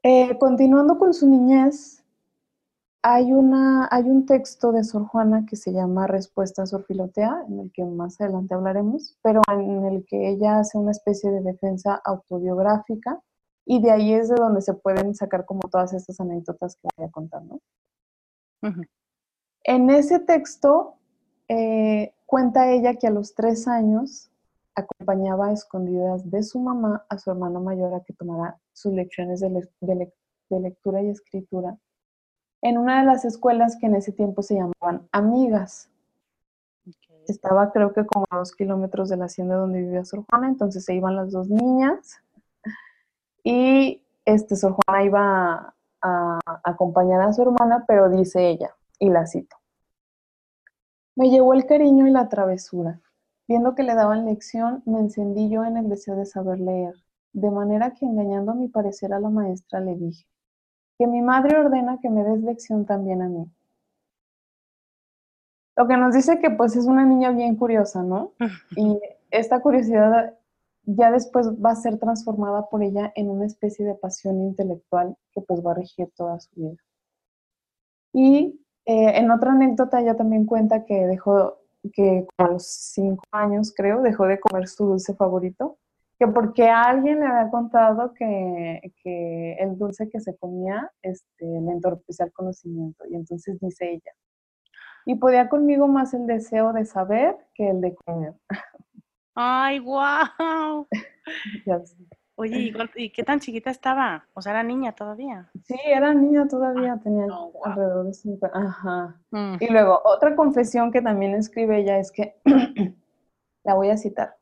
Eh, 0.04 0.38
continuando 0.38 0.98
con 0.98 1.14
su 1.14 1.28
niñez, 1.28 2.04
hay, 3.02 3.34
una, 3.34 3.88
hay 3.92 4.04
un 4.04 4.26
texto 4.26 4.72
de 4.72 4.84
Sor 4.84 5.06
Juana 5.06 5.46
que 5.46 5.56
se 5.56 5.72
llama 5.72 6.08
Respuesta 6.08 6.64
a 6.64 6.66
Sor 6.66 6.84
Filotea, 6.86 7.44
en 7.48 7.60
el 7.60 7.72
que 7.72 7.84
más 7.84 8.20
adelante 8.20 8.54
hablaremos, 8.54 9.18
pero 9.22 9.42
en 9.52 9.86
el 9.86 10.06
que 10.06 10.30
ella 10.30 10.60
hace 10.60 10.78
una 10.78 10.92
especie 10.92 11.32
de 11.32 11.42
defensa 11.42 12.02
autobiográfica 12.04 13.22
y 13.66 13.82
de 13.82 13.92
ahí 13.92 14.14
es 14.14 14.30
de 14.30 14.36
donde 14.36 14.62
se 14.62 14.74
pueden 14.74 15.14
sacar 15.14 15.46
como 15.46 15.62
todas 15.70 15.94
estas 15.94 16.20
anécdotas 16.20 16.76
que 16.76 16.88
voy 16.96 17.08
a 17.08 17.12
contar, 17.12 17.44
¿no? 17.44 17.60
En 19.64 19.90
ese 19.90 20.20
texto 20.20 20.96
eh, 21.48 22.14
cuenta 22.28 22.70
ella 22.70 22.96
que 22.96 23.08
a 23.08 23.12
los 23.12 23.34
tres 23.34 23.68
años 23.68 24.30
acompañaba 24.76 25.48
a 25.48 25.54
escondidas 25.54 26.30
de 26.30 26.44
su 26.44 26.60
mamá 26.60 27.04
a 27.10 27.18
su 27.18 27.32
hermano 27.32 27.60
mayor 27.62 27.96
a 27.96 28.02
que 28.02 28.14
tomara 28.14 28.60
sus 28.74 28.94
lecciones 28.94 29.40
de, 29.40 30.12
lectura 30.50 31.02
y 31.02 31.10
escritura 31.10 31.76
en 32.62 32.78
una 32.78 33.00
de 33.00 33.06
las 33.06 33.26
escuelas 33.26 33.78
que 33.80 33.88
en 33.88 33.96
ese 33.96 34.12
tiempo 34.12 34.44
se 34.44 34.56
llamaban 34.56 35.08
Amigas. 35.12 35.90
Estaba 37.28 37.72
creo 37.72 37.94
que 37.94 38.06
como 38.06 38.26
a 38.30 38.38
dos 38.38 38.54
kilómetros 38.54 39.10
de 39.10 39.18
la 39.18 39.26
hacienda 39.26 39.56
donde 39.56 39.82
vivía 39.82 40.06
Sor 40.06 40.24
Juana, 40.30 40.48
entonces 40.48 40.86
se 40.86 40.94
iban 40.94 41.16
las 41.16 41.32
dos 41.32 41.50
niñas 41.50 42.22
y 43.44 44.02
este, 44.26 44.56
Sor 44.56 44.74
Juana 44.74 45.04
iba 45.04 45.76
a 46.02 46.40
acompañar 46.64 47.22
a 47.22 47.34
su 47.34 47.42
hermana, 47.42 47.86
pero 47.88 48.10
dice 48.10 48.48
ella, 48.48 48.76
y 49.00 49.10
la 49.10 49.26
cito, 49.26 49.57
me 51.18 51.32
llevó 51.32 51.56
el 51.56 51.66
cariño 51.66 52.08
y 52.08 52.12
la 52.12 52.30
travesura. 52.30 53.02
Viendo 53.48 53.74
que 53.74 53.82
le 53.82 53.96
daban 53.96 54.26
lección, 54.26 54.84
me 54.86 55.00
encendí 55.00 55.50
yo 55.50 55.66
en 55.66 55.76
el 55.76 55.90
deseo 55.90 56.16
de 56.16 56.28
saber 56.28 56.60
leer, 56.60 56.94
de 57.34 57.50
manera 57.50 57.96
que 57.96 58.06
engañando 58.06 58.52
a 58.52 58.56
mi 58.56 58.68
parecer 58.68 59.14
a 59.14 59.20
la 59.20 59.30
maestra 59.30 59.80
le 59.80 59.96
dije, 59.96 60.28
que 61.00 61.08
mi 61.08 61.24
madre 61.24 61.58
ordena 61.58 61.98
que 62.02 62.12
me 62.12 62.24
des 62.24 62.42
lección 62.42 62.86
también 62.86 63.24
a 63.24 63.30
mí. 63.30 63.52
Lo 65.76 65.88
que 65.88 65.98
nos 65.98 66.14
dice 66.14 66.40
que 66.40 66.52
pues 66.52 66.76
es 66.76 66.86
una 66.86 67.04
niña 67.04 67.32
bien 67.32 67.56
curiosa, 67.56 68.04
¿no? 68.04 68.34
Y 68.76 69.00
esta 69.32 69.60
curiosidad 69.60 70.36
ya 70.84 71.10
después 71.10 71.50
va 71.54 71.72
a 71.72 71.76
ser 71.76 71.98
transformada 71.98 72.70
por 72.70 72.84
ella 72.84 73.12
en 73.16 73.30
una 73.30 73.48
especie 73.48 73.86
de 73.86 73.96
pasión 73.96 74.40
intelectual 74.42 75.18
que 75.32 75.42
pues 75.42 75.66
va 75.66 75.72
a 75.72 75.76
regir 75.76 76.12
toda 76.16 76.40
su 76.40 76.50
vida. 76.56 76.78
Y 78.14 78.60
eh, 78.88 79.18
en 79.18 79.30
otra 79.32 79.52
anécdota 79.52 80.00
ella 80.00 80.16
también 80.16 80.46
cuenta 80.46 80.86
que 80.86 81.06
dejó, 81.08 81.60
que 81.92 82.26
a 82.38 82.48
los 82.48 82.66
cinco 82.66 83.24
años 83.32 83.74
creo, 83.76 84.02
dejó 84.02 84.26
de 84.28 84.40
comer 84.40 84.70
su 84.70 84.86
dulce 84.86 85.14
favorito, 85.14 85.78
que 86.18 86.26
porque 86.28 86.70
alguien 86.70 87.20
le 87.20 87.26
había 87.26 87.52
contado 87.52 88.14
que, 88.14 88.94
que 89.04 89.54
el 89.60 89.78
dulce 89.78 90.10
que 90.10 90.22
se 90.22 90.38
comía 90.38 90.90
este, 91.02 91.46
le 91.46 91.72
entorpecía 91.72 92.28
el 92.28 92.32
conocimiento. 92.32 93.04
Y 93.10 93.16
entonces 93.16 93.60
dice 93.60 93.92
ella, 93.92 94.14
y 95.06 95.16
podía 95.16 95.50
conmigo 95.50 95.90
más 95.90 96.14
el 96.14 96.26
deseo 96.26 96.72
de 96.72 96.86
saber 96.86 97.36
que 97.56 97.70
el 97.70 97.82
de 97.82 97.94
comer. 97.94 98.36
¡Ay, 99.36 99.80
guau! 99.80 100.88
Oye, 102.40 102.72
¿y, 102.96 103.10
qué 103.10 103.24
tan 103.24 103.40
chiquita 103.40 103.72
estaba? 103.72 104.28
O 104.36 104.42
sea, 104.44 104.52
era 104.52 104.62
niña 104.62 104.94
todavía. 104.94 105.50
Sí, 105.64 105.76
era 105.86 106.14
niña 106.14 106.48
todavía, 106.48 106.94
ah, 106.94 107.00
tenía 107.04 107.26
alrededor 107.64 108.06
de 108.06 108.14
cinco. 108.14 108.48
Ajá. 108.54 109.20
Mm. 109.32 109.56
Y 109.60 109.68
luego, 109.72 110.00
otra 110.06 110.36
confesión 110.36 110.92
que 110.92 111.02
también 111.02 111.34
escribe 111.34 111.80
ella 111.80 111.98
es 111.98 112.12
que, 112.12 112.36
la 113.64 113.74
voy 113.74 113.90
a 113.90 113.98
citar. 113.98 114.38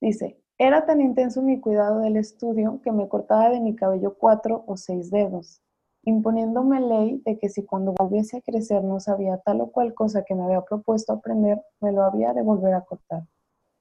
Dice, 0.00 0.40
era 0.58 0.86
tan 0.86 1.00
intenso 1.00 1.40
mi 1.40 1.60
cuidado 1.60 2.00
del 2.00 2.16
estudio 2.16 2.80
que 2.82 2.90
me 2.90 3.08
cortaba 3.08 3.48
de 3.48 3.60
mi 3.60 3.76
cabello 3.76 4.16
cuatro 4.18 4.64
o 4.66 4.76
seis 4.76 5.10
dedos 5.12 5.62
imponiéndome 6.04 6.80
ley 6.80 7.22
de 7.24 7.38
que 7.38 7.48
si 7.48 7.64
cuando 7.64 7.92
volviese 7.92 8.38
a 8.38 8.40
crecer 8.42 8.82
no 8.84 9.00
sabía 9.00 9.38
tal 9.38 9.60
o 9.62 9.70
cual 9.70 9.94
cosa 9.94 10.24
que 10.24 10.34
me 10.34 10.44
había 10.44 10.62
propuesto 10.62 11.12
aprender, 11.12 11.60
me 11.80 11.92
lo 11.92 12.02
había 12.04 12.32
de 12.32 12.42
volver 12.42 12.74
a 12.74 12.82
cortar, 12.82 13.22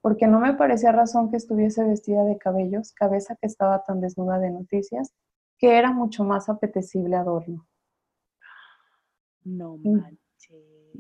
porque 0.03 0.27
no 0.27 0.41
me 0.41 0.53
parecía 0.53 0.91
razón 0.91 1.31
que 1.31 1.37
estuviese 1.37 1.81
vestida 1.85 2.25
de 2.25 2.37
cabellos, 2.37 2.91
cabeza 2.91 3.37
que 3.37 3.47
estaba 3.47 3.85
tan 3.85 4.01
desnuda 4.01 4.37
de 4.37 4.51
noticias, 4.51 5.13
que 5.57 5.77
era 5.77 5.93
mucho 5.93 6.25
más 6.25 6.49
apetecible 6.49 7.15
adorno. 7.15 7.65
No 9.45 9.77
mm. 9.77 10.01
manches. 10.01 10.99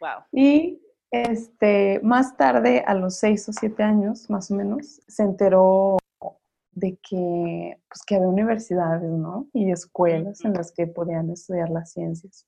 Wow. 0.00 0.24
Y 0.32 0.80
este, 1.10 2.00
más 2.02 2.38
tarde, 2.38 2.82
a 2.86 2.94
los 2.94 3.16
seis 3.16 3.46
o 3.50 3.52
siete 3.52 3.82
años, 3.82 4.30
más 4.30 4.50
o 4.50 4.54
menos, 4.54 5.02
se 5.06 5.22
enteró 5.22 5.98
de 6.70 6.98
que, 7.06 7.78
pues, 7.86 8.02
que 8.06 8.16
había 8.16 8.28
universidades, 8.28 9.10
¿no? 9.10 9.46
Y 9.52 9.70
escuelas 9.70 10.42
en 10.42 10.54
las 10.54 10.72
que 10.72 10.86
podían 10.86 11.28
estudiar 11.28 11.68
las 11.68 11.92
ciencias. 11.92 12.46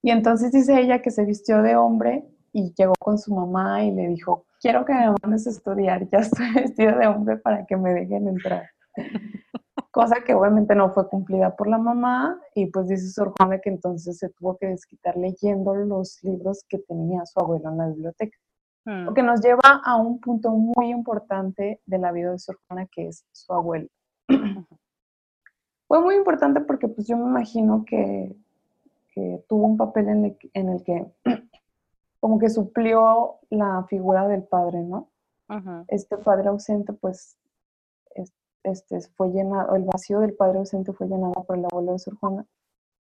Y 0.00 0.12
entonces 0.12 0.52
dice 0.52 0.80
ella 0.80 1.02
que 1.02 1.10
se 1.10 1.24
vistió 1.24 1.60
de 1.60 1.74
hombre 1.74 2.24
y 2.52 2.72
llegó 2.74 2.94
con 3.00 3.18
su 3.18 3.34
mamá 3.34 3.82
y 3.82 3.90
le 3.90 4.06
dijo, 4.06 4.46
quiero 4.60 4.84
que 4.84 4.92
me 4.92 5.14
mandes 5.22 5.46
a 5.46 5.50
estudiar, 5.50 6.06
ya 6.08 6.18
estoy 6.18 6.46
vestida 6.54 6.96
de 6.96 7.06
hombre 7.06 7.36
para 7.38 7.66
que 7.66 7.76
me 7.76 7.92
dejen 7.92 8.28
entrar. 8.28 8.68
Cosa 9.90 10.22
que 10.24 10.34
obviamente 10.34 10.74
no 10.76 10.92
fue 10.92 11.08
cumplida 11.08 11.56
por 11.56 11.66
la 11.66 11.78
mamá 11.78 12.38
y 12.54 12.66
pues 12.66 12.86
dice 12.86 13.08
Sor 13.08 13.32
Juana 13.36 13.58
que 13.58 13.70
entonces 13.70 14.18
se 14.18 14.28
tuvo 14.28 14.56
que 14.56 14.68
desquitar 14.68 15.16
leyendo 15.16 15.74
los 15.74 16.22
libros 16.22 16.64
que 16.68 16.78
tenía 16.78 17.26
su 17.26 17.40
abuelo 17.40 17.70
en 17.70 17.78
la 17.78 17.88
biblioteca. 17.88 18.38
Lo 18.84 19.12
que 19.14 19.22
nos 19.22 19.40
lleva 19.40 19.82
a 19.84 19.96
un 19.96 20.20
punto 20.20 20.50
muy 20.50 20.90
importante 20.90 21.80
de 21.84 21.98
la 21.98 22.12
vida 22.12 22.32
de 22.32 22.38
Sor 22.38 22.58
Juana, 22.66 22.86
que 22.90 23.08
es 23.08 23.24
su 23.30 23.52
abuelo. 23.52 23.88
Fue 25.86 26.00
muy 26.00 26.14
importante 26.14 26.60
porque 26.60 26.88
pues 26.88 27.06
yo 27.06 27.16
me 27.16 27.28
imagino 27.28 27.84
que, 27.84 28.34
tuvo 29.48 29.66
un 29.66 29.76
papel 29.76 30.08
en 30.08 30.68
el, 30.68 30.82
que 30.82 31.04
como 32.20 32.38
que 32.38 32.50
suplió 32.50 33.38
la 33.48 33.84
figura 33.88 34.28
del 34.28 34.44
padre, 34.44 34.82
¿no? 34.82 35.10
Este 35.88 36.16
padre 36.16 36.48
ausente, 36.48 36.92
pues, 36.92 37.36
este, 38.62 39.00
fue 39.16 39.30
llenado, 39.30 39.74
el 39.74 39.84
vacío 39.84 40.20
del 40.20 40.34
padre 40.34 40.58
ausente 40.58 40.92
fue 40.92 41.08
llenado 41.08 41.44
por 41.44 41.58
el 41.58 41.64
abuelo 41.64 41.92
de 41.92 41.98
Sor 41.98 42.16
Juana. 42.18 42.46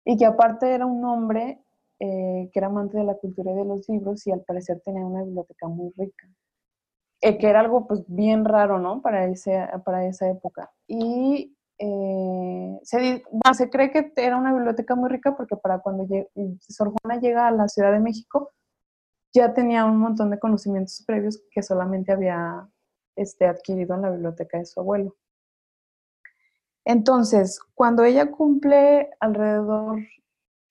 Y 0.04 0.17
que 0.17 0.26
aparte 0.26 0.73
era 0.73 0.86
un 0.86 1.06
hombre 1.06 1.63
eh, 1.99 2.49
que 2.52 2.60
era 2.60 2.67
amante 2.67 2.97
de 2.97 3.06
la 3.06 3.15
cultura 3.15 3.52
y 3.52 3.56
de 3.56 3.63
los 3.63 3.88
libros 3.88 4.28
y 4.28 4.32
al 4.32 4.41
parecer 4.41 4.82
tenía 4.84 5.06
una 5.06 5.23
biblioteca 5.23 5.69
muy 5.69 5.93
rica, 5.95 6.28
eh, 7.21 7.38
que 7.38 7.47
era 7.47 7.62
algo 7.62 7.88
pues 7.88 8.04
bien 8.08 8.43
raro, 8.43 8.80
¿no? 8.80 9.02
Para, 9.02 9.26
ese, 9.28 9.65
para 9.86 10.06
esa 10.06 10.30
época. 10.30 10.69
Y 10.86 11.56
eh, 11.78 12.80
se, 12.84 13.23
se 13.54 13.69
cree 13.69 13.91
que 13.91 14.12
era 14.17 14.38
una 14.38 14.54
biblioteca 14.54 14.95
muy 14.95 15.10
rica 15.10 15.38
porque 15.38 15.56
para 15.56 15.80
cuando 15.80 16.06
Sor 16.60 16.91
Juana 16.91 17.21
llega 17.21 17.47
a 17.47 17.52
la 17.52 17.69
Ciudad 17.69 17.93
de 17.93 18.02
México, 18.02 18.52
ya 19.34 19.54
tenía 19.54 19.86
un 19.86 19.98
montón 19.98 20.30
de 20.30 20.39
conocimientos 20.39 21.04
previos 21.06 21.41
que 21.52 21.63
solamente 21.63 22.12
había 22.12 22.69
este, 23.15 23.48
adquirido 23.48 23.96
en 23.96 24.02
la 24.04 24.12
biblioteca 24.12 24.58
de 24.58 24.65
su 24.65 24.80
abuelo. 24.80 25.15
Entonces, 26.86 27.60
cuando 27.76 28.04
ella 28.04 28.30
cumple 28.30 29.10
alrededor 29.19 30.00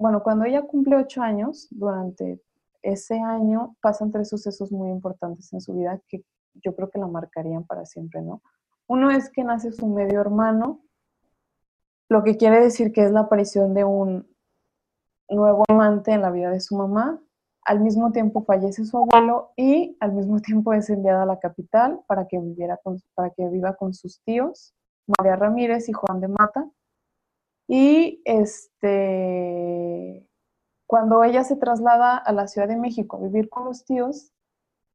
bueno, 0.02 0.24
cuando 0.24 0.44
ella 0.44 0.62
cumple 0.62 0.96
ocho 0.96 1.22
años, 1.22 1.68
durante 1.70 2.42
ese 2.82 3.20
año 3.20 3.76
pasan 3.80 4.10
tres 4.10 4.30
sucesos 4.30 4.72
muy 4.72 4.90
importantes 4.90 5.52
en 5.52 5.60
su 5.60 5.74
vida 5.74 6.00
que 6.08 6.24
yo 6.54 6.74
creo 6.74 6.90
que 6.90 6.98
la 6.98 7.06
marcarían 7.06 7.64
para 7.64 7.86
siempre, 7.86 8.20
¿no? 8.20 8.42
Uno 8.88 9.12
es 9.12 9.30
que 9.30 9.44
nace 9.44 9.70
su 9.70 9.86
medio 9.86 10.20
hermano, 10.20 10.80
lo 12.08 12.24
que 12.24 12.36
quiere 12.36 12.58
decir 12.58 12.90
que 12.92 13.04
es 13.04 13.12
la 13.12 13.20
aparición 13.20 13.74
de 13.74 13.84
un 13.84 14.26
nuevo 15.28 15.62
amante 15.68 16.10
en 16.10 16.22
la 16.22 16.32
vida 16.32 16.50
de 16.50 16.58
su 16.58 16.76
mamá. 16.76 17.22
Al 17.64 17.80
mismo 17.80 18.12
tiempo 18.12 18.44
fallece 18.44 18.84
su 18.84 18.98
abuelo 18.98 19.52
y 19.56 19.96
al 20.00 20.12
mismo 20.12 20.40
tiempo 20.40 20.72
es 20.72 20.90
enviada 20.90 21.22
a 21.22 21.26
la 21.26 21.38
capital 21.38 22.00
para 22.06 22.26
que, 22.26 22.38
viviera 22.38 22.80
para 23.14 23.30
que 23.30 23.48
viva 23.48 23.76
con 23.76 23.94
sus 23.94 24.20
tíos, 24.22 24.74
María 25.18 25.36
Ramírez 25.36 25.88
y 25.88 25.92
Juan 25.92 26.20
de 26.20 26.28
Mata. 26.28 26.68
Y 27.68 28.20
este, 28.24 30.26
cuando 30.86 31.22
ella 31.24 31.44
se 31.44 31.56
traslada 31.56 32.16
a 32.16 32.32
la 32.32 32.48
Ciudad 32.48 32.68
de 32.68 32.76
México 32.76 33.16
a 33.16 33.20
vivir 33.20 33.48
con 33.48 33.64
los 33.64 33.84
tíos, 33.84 34.32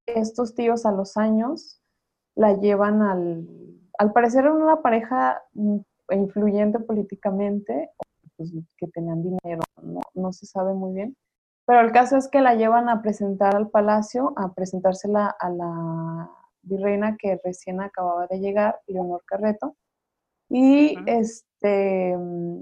estos 0.06 0.56
tíos 0.56 0.86
a 0.86 0.92
los 0.92 1.18
años 1.18 1.82
la 2.36 2.54
llevan 2.54 3.02
al, 3.02 3.48
al 3.98 4.14
parecer 4.14 4.46
era 4.46 4.54
una 4.54 4.82
pareja 4.82 5.42
influyente 6.10 6.80
políticamente, 6.80 7.90
pues, 8.36 8.52
que 8.78 8.88
tenían 8.88 9.24
dinero, 9.24 9.62
no, 9.82 10.02
no, 10.14 10.32
se 10.32 10.46
sabe 10.46 10.74
muy 10.74 10.94
bien, 10.94 11.18
pero 11.68 11.82
el 11.82 11.92
caso 11.92 12.16
es 12.16 12.30
que 12.30 12.40
la 12.40 12.56
llevan 12.56 12.88
a 12.88 13.02
presentar 13.02 13.54
al 13.54 13.70
palacio, 13.70 14.32
a 14.38 14.54
presentársela 14.54 15.36
a 15.38 15.50
la 15.50 16.32
virreina 16.62 17.18
que 17.18 17.42
recién 17.44 17.82
acababa 17.82 18.26
de 18.28 18.40
llegar, 18.40 18.80
Leonor 18.88 19.22
Carreto, 19.26 19.76
y 20.48 20.96
este, 21.06 22.16
mm, 22.18 22.62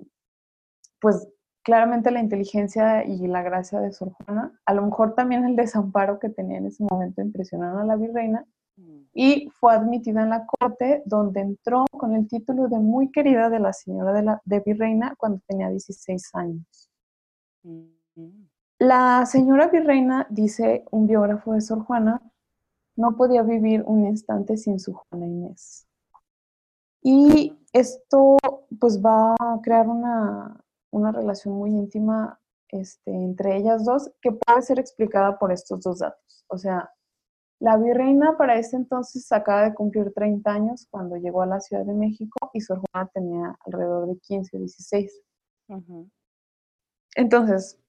pues 0.99 1.27
claramente 1.61 2.09
la 2.09 2.19
inteligencia 2.19 3.05
y 3.05 3.27
la 3.27 3.43
gracia 3.43 3.79
de 3.79 3.93
Sor 3.93 4.11
Juana, 4.13 4.59
a 4.65 4.73
lo 4.73 4.81
mejor 4.81 5.13
también 5.13 5.45
el 5.45 5.55
desamparo 5.55 6.17
que 6.17 6.29
tenía 6.29 6.57
en 6.57 6.65
ese 6.65 6.83
momento 6.83 7.21
impresionaron 7.21 7.81
a 7.81 7.85
la 7.85 7.97
virreina 7.97 8.43
mm. 8.77 9.01
y 9.13 9.49
fue 9.51 9.73
admitida 9.73 10.23
en 10.23 10.29
la 10.29 10.47
corte 10.47 11.03
donde 11.05 11.41
entró 11.41 11.85
con 11.91 12.15
el 12.15 12.27
título 12.27 12.69
de 12.69 12.79
muy 12.79 13.11
querida 13.11 13.51
de 13.51 13.59
la 13.59 13.71
señora 13.71 14.13
de, 14.13 14.23
la, 14.23 14.41
de 14.45 14.61
virreina 14.61 15.13
cuando 15.15 15.41
tenía 15.47 15.69
16 15.69 16.33
años. 16.33 16.89
Mm. 17.61 18.54
La 18.79 19.25
señora 19.25 19.67
virreina, 19.67 20.27
dice 20.29 20.83
un 20.91 21.07
biógrafo 21.07 21.53
de 21.53 21.61
Sor 21.61 21.85
Juana, 21.85 22.21
no 22.97 23.15
podía 23.15 23.41
vivir 23.41 23.83
un 23.85 24.05
instante 24.05 24.57
sin 24.57 24.79
su 24.79 24.93
Juana 24.93 25.27
Inés. 25.27 25.87
Y 27.01 27.57
esto 27.71 28.37
pues 28.79 29.01
va 29.01 29.33
a 29.39 29.59
crear 29.61 29.87
una, 29.87 30.61
relación 30.91 31.53
muy 31.55 31.71
íntima 31.71 32.39
este, 32.69 33.11
entre 33.11 33.57
ellas 33.57 33.85
dos 33.85 34.11
que 34.21 34.31
puede 34.31 34.61
ser 34.61 34.79
explicada 34.79 35.37
por 35.39 35.51
estos 35.53 35.81
dos 35.81 35.99
datos. 35.99 36.43
O 36.47 36.57
sea, 36.57 36.89
la 37.59 37.77
virreina 37.77 38.37
para 38.37 38.57
ese 38.57 38.75
entonces 38.75 39.31
acaba 39.31 39.63
de 39.63 39.73
cumplir 39.73 40.13
30 40.13 40.51
años 40.51 40.87
cuando 40.89 41.15
llegó 41.15 41.41
a 41.43 41.45
la 41.47 41.61
Ciudad 41.61 41.85
de 41.85 41.93
México 41.93 42.49
y 42.53 42.61
su 42.61 42.73
hermana 42.73 43.09
tenía 43.13 43.57
alrededor 43.65 44.07
de 44.07 44.17
15 44.17 44.57
o 44.57 44.59
16. 44.59 45.21
Entonces, 47.15 47.79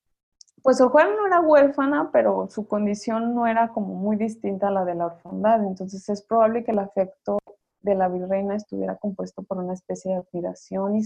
pues 0.67 0.79
Sor 0.79 0.91
Juana 0.91 1.15
no 1.15 1.29
era 1.29 1.41
huérfana, 1.41 2.11
pero 2.13 2.49
su 2.51 2.67
condición 2.67 3.37
no 3.37 3.47
era 3.47 3.69
como 3.69 3.95
muy 3.95 4.17
distinta 4.17 4.67
a 4.67 4.73
la 4.73 4.85
de 4.85 4.97
la 4.97 5.07
orfandad. 5.07 5.65
Entonces 5.65 6.09
es 6.09 6.23
probable 6.23 6.65
que 6.65 6.73
el 6.73 6.81
afecto 6.81 7.39
de 7.83 7.95
la 7.95 8.09
virreina 8.09 8.57
estuviera 8.57 8.97
compuesto 8.97 9.45
por 9.45 9.59
una 9.59 9.75
especie 9.75 10.11
de 10.11 10.19
admiración 10.19 10.97
y, 10.97 11.03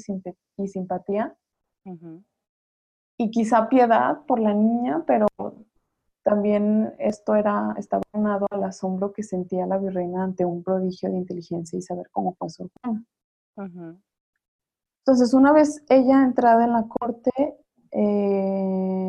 y 0.56 0.66
simpatía. 0.66 1.36
Y 3.18 3.30
quizá 3.30 3.68
piedad 3.68 4.24
por 4.26 4.40
la 4.40 4.54
niña, 4.54 5.04
pero 5.06 5.26
también 6.22 6.94
esto 6.98 7.34
era, 7.34 7.74
estaba 7.76 8.02
unado 8.14 8.46
al 8.50 8.64
asombro 8.64 9.12
que 9.12 9.22
sentía 9.22 9.66
la 9.66 9.76
virreina 9.76 10.24
ante 10.24 10.46
un 10.46 10.62
prodigio 10.62 11.10
de 11.10 11.18
inteligencia 11.18 11.78
y 11.78 11.82
saber 11.82 12.08
cómo 12.12 12.34
fue 12.38 12.48
su 12.48 12.70
Entonces, 15.04 15.34
una 15.34 15.52
vez 15.52 15.84
ella 15.90 16.24
entrada 16.24 16.64
en 16.64 16.72
la 16.72 16.86
corte, 16.88 17.30
eh, 17.90 18.99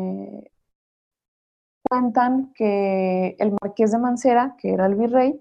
cuentan 1.92 2.54
que 2.54 3.36
el 3.38 3.54
marqués 3.60 3.92
de 3.92 3.98
Mancera, 3.98 4.56
que 4.56 4.72
era 4.72 4.86
el 4.86 4.94
virrey, 4.94 5.38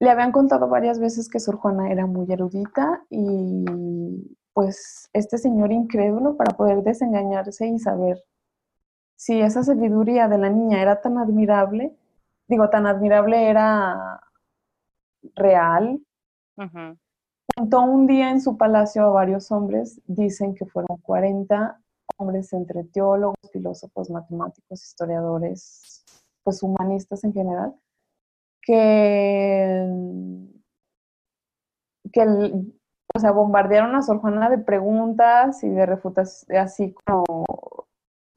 le 0.00 0.08
habían 0.08 0.32
contado 0.32 0.66
varias 0.66 0.98
veces 0.98 1.28
que 1.28 1.40
Sor 1.40 1.56
Juana 1.56 1.90
era 1.90 2.06
muy 2.06 2.24
erudita 2.32 3.02
y 3.10 3.66
pues 4.54 5.10
este 5.12 5.36
señor 5.36 5.72
incrédulo 5.72 6.38
para 6.38 6.56
poder 6.56 6.82
desengañarse 6.82 7.66
y 7.66 7.78
saber 7.78 8.24
si 9.16 9.42
esa 9.42 9.62
sabiduría 9.62 10.26
de 10.26 10.38
la 10.38 10.48
niña 10.48 10.80
era 10.80 11.02
tan 11.02 11.18
admirable, 11.18 11.94
digo, 12.48 12.70
tan 12.70 12.86
admirable 12.86 13.50
era 13.50 14.18
real, 15.34 16.00
uh 16.56 16.96
un 17.58 18.06
día 18.06 18.30
en 18.30 18.40
su 18.40 18.56
palacio 18.56 19.02
a 19.04 19.10
varios 19.10 19.52
hombres, 19.52 20.00
dicen 20.06 20.54
que 20.54 20.64
fueron 20.64 20.96
40 21.02 21.78
hombres 22.16 22.52
entre 22.52 22.84
teólogos, 22.84 23.36
filósofos, 23.52 24.10
matemáticos, 24.10 24.84
historiadores, 24.84 26.04
pues 26.42 26.62
humanistas 26.62 27.24
en 27.24 27.32
general, 27.32 27.74
que, 28.62 29.86
que 32.12 32.22
o 33.14 33.18
sea, 33.18 33.32
bombardearon 33.32 33.94
a 33.94 34.02
Sor 34.02 34.18
Juana 34.18 34.50
de 34.50 34.58
preguntas 34.58 35.62
y 35.64 35.68
de 35.68 35.86
refutas, 35.86 36.46
así 36.50 36.94
como, 37.04 37.46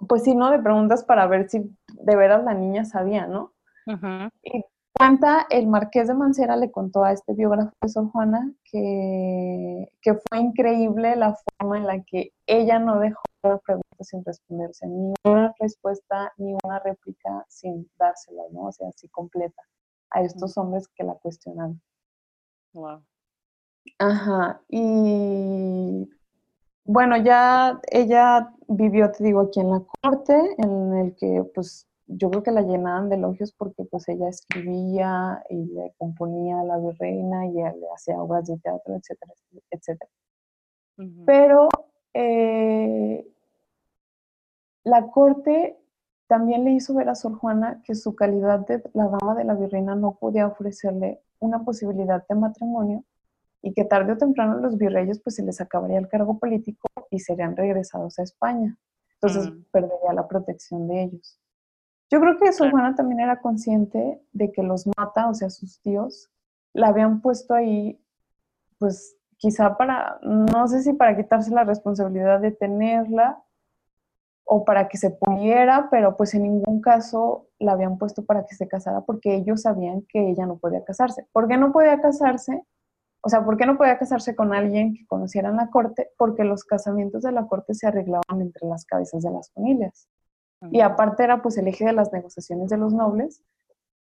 pues 0.08 0.24
sí, 0.24 0.36
¿no? 0.36 0.52
De 0.52 0.60
preguntas 0.60 1.04
para 1.04 1.28
ver 1.28 1.50
si 1.50 1.76
de 1.88 2.16
veras 2.16 2.44
la 2.44 2.54
niña 2.54 2.86
sabía, 2.86 3.28
¿no? 3.28 3.54
Y 4.44 4.64
cuenta, 5.00 5.48
el 5.50 5.68
marqués 5.68 6.10
de 6.10 6.14
Mancera 6.14 6.58
le 6.58 6.72
contó 6.72 7.06
a 7.06 7.14
este 7.14 7.34
biógrafo 7.34 7.72
de 7.82 7.88
Sor 7.88 8.12
Juana 8.12 8.54
que, 8.66 9.90
que 10.02 10.14
fue 10.14 10.40
increíble 10.40 11.16
la 11.16 11.36
forma 11.58 11.78
en 11.78 11.88
la 11.88 12.04
que 12.04 12.34
ella 12.46 12.80
no 12.80 13.00
dejó 13.00 13.22
una 13.44 13.58
pregunta 13.60 14.04
sin 14.04 14.26
responderse, 14.26 14.88
ni 14.88 15.14
una 15.24 15.56
respuesta 15.58 16.34
ni 16.38 16.54
una 16.66 16.80
réplica 16.80 17.46
sin 17.48 17.90
dársela, 17.98 18.44
¿no? 18.52 18.66
O 18.66 18.72
sea, 18.74 18.90
así 18.90 19.08
completa 19.08 19.62
a 20.12 20.22
estos 20.22 20.58
hombres 20.58 20.88
que 20.90 21.06
la 21.06 21.14
cuestionan. 21.14 21.82
Wow. 22.74 23.02
Ajá, 24.00 24.62
y 24.68 26.10
bueno, 26.84 27.16
ya 27.18 27.80
ella 27.90 28.54
vivió, 28.68 29.12
te 29.12 29.24
digo, 29.24 29.42
aquí 29.42 29.62
en 29.62 29.72
la 29.72 29.82
corte, 30.02 30.56
en 30.58 30.94
el 30.98 31.16
que 31.16 31.44
pues 31.56 31.88
yo 32.12 32.30
creo 32.32 32.42
que 32.42 32.52
la 32.52 32.64
llenaban 32.64 33.08
de 33.10 33.16
elogios 33.16 33.52
porque 33.52 33.84
pues 33.86 34.10
ella 34.10 34.30
escribía 34.30 35.44
y 35.50 35.66
le 35.66 35.94
componía 35.98 36.60
a 36.60 36.64
la 36.64 36.78
virreina 36.80 37.46
y 37.46 37.54
le 37.54 37.88
hacía 37.94 38.20
obras 38.22 38.48
de 38.48 38.58
teatro, 38.58 38.96
etcétera, 38.96 39.34
etcétera. 39.70 40.12
Pero 41.26 41.70
eh, 42.14 43.26
la 44.84 45.08
corte 45.12 45.78
también 46.28 46.66
le 46.66 46.72
hizo 46.72 46.96
ver 46.96 47.10
a 47.10 47.16
Sor 47.16 47.36
Juana 47.36 47.82
que 47.86 47.94
su 47.94 48.16
calidad 48.16 48.66
de 48.66 48.84
la 48.94 49.08
dama 49.08 49.36
de 49.36 49.44
la 49.44 49.54
virreina 49.54 49.96
no 49.96 50.16
podía 50.16 50.48
ofrecerle 50.48 51.22
una 51.40 51.64
posibilidad 51.64 52.26
de 52.28 52.36
matrimonio 52.36 53.04
y 53.62 53.74
que 53.74 53.86
tarde 53.86 54.14
o 54.14 54.18
temprano 54.18 54.58
los 54.58 54.78
virreyes 54.78 55.20
pues 55.20 55.36
se 55.36 55.44
les 55.44 55.62
acabaría 55.62 56.00
el 56.00 56.10
cargo 56.10 56.40
político 56.40 56.88
y 57.12 57.20
serían 57.20 57.56
regresados 57.56 58.18
a 58.18 58.24
España. 58.24 58.76
Entonces 59.14 59.52
mm. 59.52 59.64
perdería 59.72 60.14
la 60.14 60.28
protección 60.28 60.88
de 60.88 61.04
ellos. 61.04 61.40
Yo 62.10 62.20
creo 62.20 62.38
que 62.38 62.52
Sor 62.52 62.72
Juana 62.72 62.96
también 62.96 63.20
era 63.20 63.40
consciente 63.40 64.22
de 64.34 64.52
que 64.52 64.64
los 64.64 64.88
mata, 64.98 65.30
o 65.30 65.34
sea, 65.34 65.50
sus 65.50 65.80
tíos, 65.82 66.30
la 66.74 66.88
habían 66.88 67.22
puesto 67.22 67.54
ahí, 67.54 68.02
pues 68.80 69.16
quizá 69.38 69.78
para, 69.78 70.20
no 70.24 70.68
sé 70.68 70.82
si 70.82 70.94
para 70.94 71.16
quitarse 71.16 71.52
la 71.52 71.64
responsabilidad 71.64 72.40
de 72.40 72.52
tenerla 72.52 73.42
o 74.44 74.66
para 74.66 74.88
que 74.88 74.98
se 74.98 75.12
pudiera, 75.12 75.90
pero 75.92 76.18
pues 76.18 76.34
en 76.34 76.44
ningún 76.44 76.82
caso 76.82 77.48
la 77.60 77.74
habían 77.74 78.00
puesto 78.00 78.26
para 78.26 78.46
que 78.46 78.56
se 78.56 78.68
casara 78.68 79.02
porque 79.02 79.36
ellos 79.36 79.62
sabían 79.62 80.02
que 80.10 80.30
ella 80.30 80.48
no 80.48 80.58
podía 80.58 80.84
casarse. 80.84 81.28
¿Por 81.32 81.48
qué 81.48 81.58
no 81.58 81.72
podía 81.72 82.02
casarse? 82.02 82.64
O 83.22 83.30
sea, 83.30 83.46
¿por 83.46 83.58
qué 83.58 83.66
no 83.66 83.78
podía 83.78 84.00
casarse 84.00 84.36
con 84.36 84.54
alguien 84.54 84.96
que 84.96 85.06
conociera 85.06 85.50
en 85.50 85.58
la 85.58 85.70
corte? 85.70 86.10
Porque 86.18 86.44
los 86.44 86.64
casamientos 86.64 87.22
de 87.22 87.32
la 87.32 87.48
corte 87.48 87.76
se 87.76 87.88
arreglaban 87.88 88.42
entre 88.42 88.68
las 88.68 88.86
cabezas 88.86 89.22
de 89.22 89.32
las 89.32 89.52
familias. 89.52 90.10
Y 90.72 90.82
aparte 90.82 91.24
era 91.24 91.42
pues 91.42 91.58
el 91.58 91.68
eje 91.68 91.86
de 91.86 91.94
las 91.94 92.12
negociaciones 92.12 92.70
de 92.70 92.78
los 92.78 92.94
nobles. 92.94 93.42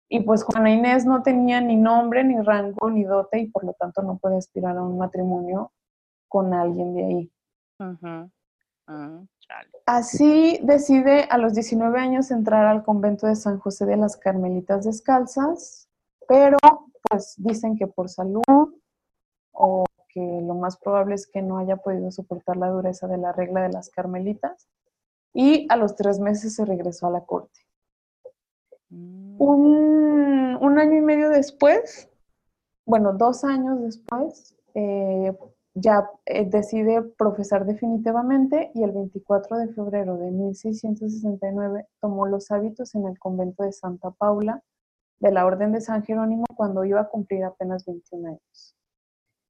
Y 0.10 0.20
pues 0.22 0.44
Juana 0.44 0.72
Inés 0.72 1.06
no 1.06 1.24
tenía 1.24 1.62
ni 1.62 1.76
nombre, 1.76 2.24
ni 2.24 2.40
rango, 2.42 2.90
ni 2.90 3.04
dote 3.04 3.40
y 3.40 3.48
por 3.48 3.64
lo 3.64 3.74
tanto 3.74 4.02
no 4.02 4.18
puede 4.18 4.38
aspirar 4.38 4.78
a 4.78 4.84
un 4.84 4.98
matrimonio 4.98 5.72
con 6.28 6.54
alguien 6.54 6.94
de 6.94 7.06
ahí. 7.06 7.32
Ah, 8.88 9.22
Así 9.86 10.60
decide 10.64 11.24
a 11.30 11.38
los 11.38 11.54
19 11.54 12.00
años 12.00 12.32
entrar 12.32 12.66
al 12.66 12.84
convento 12.84 13.28
de 13.28 13.36
San 13.36 13.60
José 13.60 13.86
de 13.86 13.98
las 13.98 14.18
Carmelitas 14.18 14.86
Descalzas, 14.86 15.90
pero 16.28 16.58
pues 17.10 17.36
dicen 17.38 17.78
que 17.78 17.88
por 17.88 18.10
salud 18.10 18.76
o 19.52 19.86
que 20.10 20.42
lo 20.42 20.56
más 20.56 20.78
probable 20.78 21.16
es 21.16 21.28
que 21.28 21.42
no 21.42 21.58
haya 21.58 21.78
podido 21.78 22.12
soportar 22.12 22.58
la 22.58 22.70
dureza 22.70 23.08
de 23.08 23.18
la 23.18 23.32
regla 23.32 23.64
de 23.64 23.70
las 23.70 23.90
Carmelitas 23.90 24.68
y 25.34 25.66
a 25.70 25.76
los 25.76 25.96
tres 25.96 26.20
meses 26.20 26.56
se 26.56 26.66
regresó 26.66 27.08
a 27.08 27.12
la 27.12 27.26
corte. 27.26 27.60
Mm. 28.90 29.42
Un, 29.42 30.58
un 30.62 30.80
año 30.80 30.98
y 30.98 31.02
medio 31.02 31.30
después, 31.30 32.10
bueno, 32.86 33.14
dos 33.14 33.44
años 33.44 33.82
después, 33.82 34.56
eh, 34.76 35.36
ya 35.76 36.10
eh, 36.26 36.46
decide 36.46 37.02
profesar 37.02 37.66
definitivamente 37.66 38.72
y 38.76 38.84
el 38.84 38.92
24 38.92 39.58
de 39.58 39.74
febrero 39.74 40.18
de 40.18 40.30
1669 40.30 41.88
tomó 42.00 42.28
los 42.28 42.52
hábitos 42.52 42.94
en 42.94 43.08
el 43.08 43.18
convento 43.18 43.64
de 43.64 43.72
Santa 43.72 44.12
Paula 44.12 44.62
de 45.20 45.32
la 45.32 45.46
Orden 45.46 45.72
de 45.72 45.82
San 45.82 46.04
Jerónimo 46.04 46.46
cuando 46.56 46.86
iba 46.86 47.02
a 47.02 47.08
cumplir 47.08 47.44
apenas 47.44 47.86
21 47.86 48.28
años. 48.28 48.76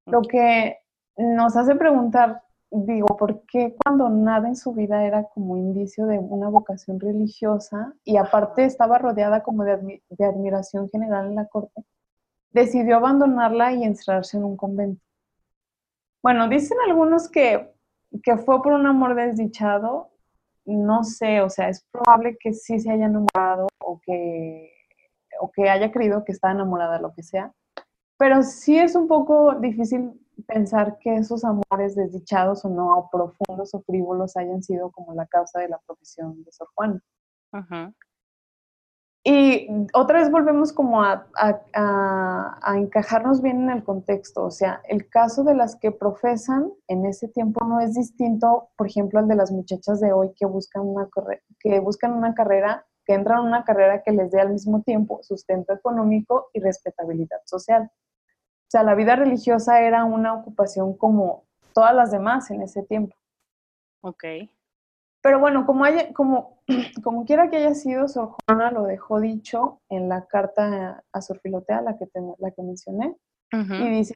Lo 0.05 0.21
que 0.21 0.77
nos 1.17 1.55
hace 1.55 1.75
preguntar, 1.75 2.41
digo, 2.73 3.15
¿por 3.17 3.45
qué 3.45 3.75
cuando 3.83 4.09
nada 4.09 4.47
en 4.47 4.55
su 4.55 4.73
vida 4.73 5.05
era 5.05 5.25
como 5.25 5.57
indicio 5.57 6.07
de 6.07 6.17
una 6.17 6.49
vocación 6.49 6.99
religiosa 6.99 7.93
y 8.03 8.17
aparte 8.17 8.65
estaba 8.65 8.97
rodeada 8.97 9.43
como 9.43 9.63
de, 9.63 10.01
de 10.09 10.25
admiración 10.25 10.89
general 10.89 11.27
en 11.27 11.35
la 11.35 11.47
corte, 11.47 11.83
decidió 12.51 12.97
abandonarla 12.97 13.73
y 13.73 13.83
encerrarse 13.83 14.37
en 14.37 14.43
un 14.43 14.57
convento? 14.57 15.01
Bueno, 16.23 16.47
dicen 16.47 16.77
algunos 16.87 17.29
que, 17.29 17.69
fue 18.45 18.63
por 18.63 18.73
un 18.73 18.87
amor 18.87 19.13
desdichado, 19.13 20.09
no 20.65 21.03
sé, 21.03 21.41
o 21.41 21.49
sea, 21.49 21.69
es 21.69 21.83
probable 21.91 22.37
que 22.39 22.53
sí 22.53 22.79
se 22.79 22.89
haya 22.89 23.05
enamorado 23.05 23.67
o 23.79 23.99
que, 23.99 24.71
o 25.41 25.51
que 25.51 25.69
haya 25.69 25.91
creído 25.91 26.23
que 26.23 26.31
está 26.31 26.51
enamorada, 26.51 26.99
lo 26.99 27.13
que 27.13 27.23
sea, 27.23 27.51
pero 28.17 28.41
sí 28.43 28.79
es 28.79 28.95
un 28.95 29.07
poco 29.07 29.55
difícil 29.55 30.13
pensar 30.47 30.97
que 30.99 31.15
esos 31.15 31.43
amores 31.43 31.95
desdichados 31.95 32.65
o 32.65 32.69
no, 32.69 32.97
o 32.97 33.09
profundos 33.09 33.73
o 33.73 33.81
frívolos 33.81 34.35
hayan 34.37 34.63
sido 34.63 34.91
como 34.91 35.13
la 35.13 35.25
causa 35.27 35.59
de 35.59 35.69
la 35.69 35.79
profesión 35.85 36.43
de 36.43 36.51
Sor 36.51 36.67
Juana. 36.75 37.01
Y 39.25 39.69
otra 39.93 40.19
vez 40.19 40.29
volvemos 40.29 40.73
como 40.73 41.01
a, 41.01 41.25
encajarnos 42.75 43.41
bien 43.41 43.63
en 43.63 43.69
el 43.69 43.83
contexto, 43.83 44.43
o 44.43 44.51
sea, 44.51 44.81
el 44.89 45.07
caso 45.09 45.45
de 45.45 45.55
las 45.55 45.77
que 45.77 45.91
profesan 45.91 46.73
en 46.89 47.05
ese 47.05 47.29
tiempo 47.29 47.65
no 47.65 47.79
es 47.79 47.93
distinto, 47.93 48.69
por 48.75 48.87
ejemplo, 48.87 49.19
al 49.19 49.29
de 49.29 49.35
las 49.35 49.49
muchachas 49.49 50.01
de 50.01 50.11
hoy 50.11 50.33
que 50.35 50.45
buscan 50.45 50.83
una, 50.85 51.07
que 51.59 51.79
buscan 51.79 52.11
una 52.11 52.33
carrera, 52.33 52.85
que 53.05 53.13
entran 53.13 53.37
a 53.39 53.43
una 53.43 53.63
carrera 53.63 54.03
que 54.03 54.11
les 54.11 54.29
dé 54.29 54.41
al 54.41 54.49
mismo 54.49 54.81
tiempo 54.81 55.19
sustento 55.23 55.71
económico 55.73 56.49
y 56.51 56.59
respetabilidad 56.59 57.39
social. 57.45 57.89
O 58.73 58.75
sea, 58.75 58.81
la 58.81 58.95
vida 58.95 59.15
religiosa 59.15 59.81
era 59.81 60.03
una 60.03 60.33
ocupación 60.33 60.97
como 60.97 61.43
todas 61.75 61.93
las 61.93 62.09
demás 62.09 62.49
en 62.49 62.63
ese 62.63 62.81
tiempo. 62.81 63.15
Ok. 64.01 64.23
Pero 65.21 65.39
bueno, 65.39 65.67
como, 65.67 65.85
haya, 65.85 66.11
como, 66.11 66.57
como 67.03 67.23
quiera 67.23 67.51
que 67.51 67.57
haya 67.57 67.75
sido, 67.75 68.07
Sor 68.07 68.31
Juana 68.47 68.71
lo 68.71 68.85
dejó 68.85 69.19
dicho 69.19 69.79
en 69.89 70.09
la 70.09 70.25
carta 70.25 71.03
a 71.11 71.21
Sor 71.21 71.39
Filotea, 71.41 71.83
la 71.83 71.99
que, 71.99 72.07
la 72.39 72.49
que 72.49 72.63
mencioné, 72.63 73.15
y 73.51 73.89
dice, 73.91 74.15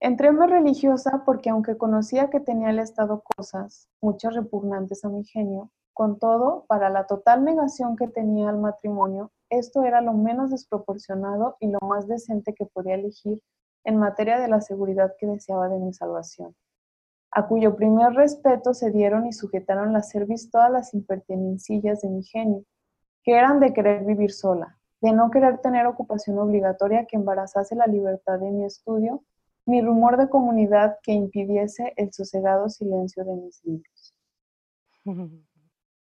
entré 0.00 0.32
más 0.32 0.50
religiosa 0.50 1.22
porque 1.24 1.50
aunque 1.50 1.78
conocía 1.78 2.30
que 2.30 2.40
tenía 2.40 2.70
el 2.70 2.80
Estado 2.80 3.22
cosas, 3.36 3.88
muchas 4.00 4.34
repugnantes 4.34 5.04
a 5.04 5.08
mi 5.08 5.22
genio, 5.22 5.70
con 5.92 6.18
todo, 6.18 6.64
para 6.66 6.90
la 6.90 7.06
total 7.06 7.44
negación 7.44 7.94
que 7.94 8.08
tenía 8.08 8.48
al 8.48 8.58
matrimonio, 8.58 9.30
esto 9.50 9.84
era 9.84 10.00
lo 10.00 10.12
menos 10.12 10.50
desproporcionado 10.50 11.56
y 11.60 11.68
lo 11.68 11.80
más 11.80 12.06
decente 12.06 12.54
que 12.54 12.66
podía 12.66 12.94
elegir 12.94 13.42
en 13.84 13.96
materia 13.96 14.38
de 14.38 14.48
la 14.48 14.60
seguridad 14.60 15.14
que 15.18 15.26
deseaba 15.26 15.68
de 15.68 15.78
mi 15.78 15.92
salvación, 15.92 16.54
a 17.30 17.46
cuyo 17.46 17.76
primer 17.76 18.12
respeto 18.12 18.74
se 18.74 18.90
dieron 18.90 19.26
y 19.26 19.32
sujetaron 19.32 19.92
la 19.92 20.02
cerviz 20.02 20.50
todas 20.50 20.70
las 20.70 20.94
impertinencillas 20.94 22.00
de 22.02 22.08
mi 22.08 22.22
genio, 22.22 22.64
que 23.22 23.32
eran 23.32 23.60
de 23.60 23.72
querer 23.72 24.04
vivir 24.04 24.32
sola, 24.32 24.78
de 25.00 25.12
no 25.12 25.30
querer 25.30 25.58
tener 25.58 25.86
ocupación 25.86 26.38
obligatoria 26.38 27.06
que 27.06 27.16
embarazase 27.16 27.74
la 27.74 27.86
libertad 27.86 28.38
de 28.38 28.50
mi 28.50 28.64
estudio, 28.64 29.24
ni 29.66 29.82
rumor 29.82 30.16
de 30.16 30.28
comunidad 30.28 30.98
que 31.02 31.12
impidiese 31.12 31.92
el 31.96 32.12
sosegado 32.12 32.68
silencio 32.68 33.24
de 33.24 33.34
mis 33.34 33.64
libros. 33.64 34.14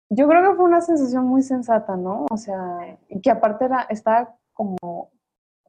Yo 0.09 0.27
creo 0.27 0.49
que 0.49 0.55
fue 0.55 0.65
una 0.65 0.81
sensación 0.81 1.25
muy 1.25 1.43
sensata, 1.43 1.95
¿no? 1.95 2.25
O 2.31 2.37
sea, 2.37 2.97
y 3.09 3.21
que 3.21 3.29
aparte 3.29 3.65
era, 3.65 3.81
estaba 3.89 4.35
como 4.53 5.11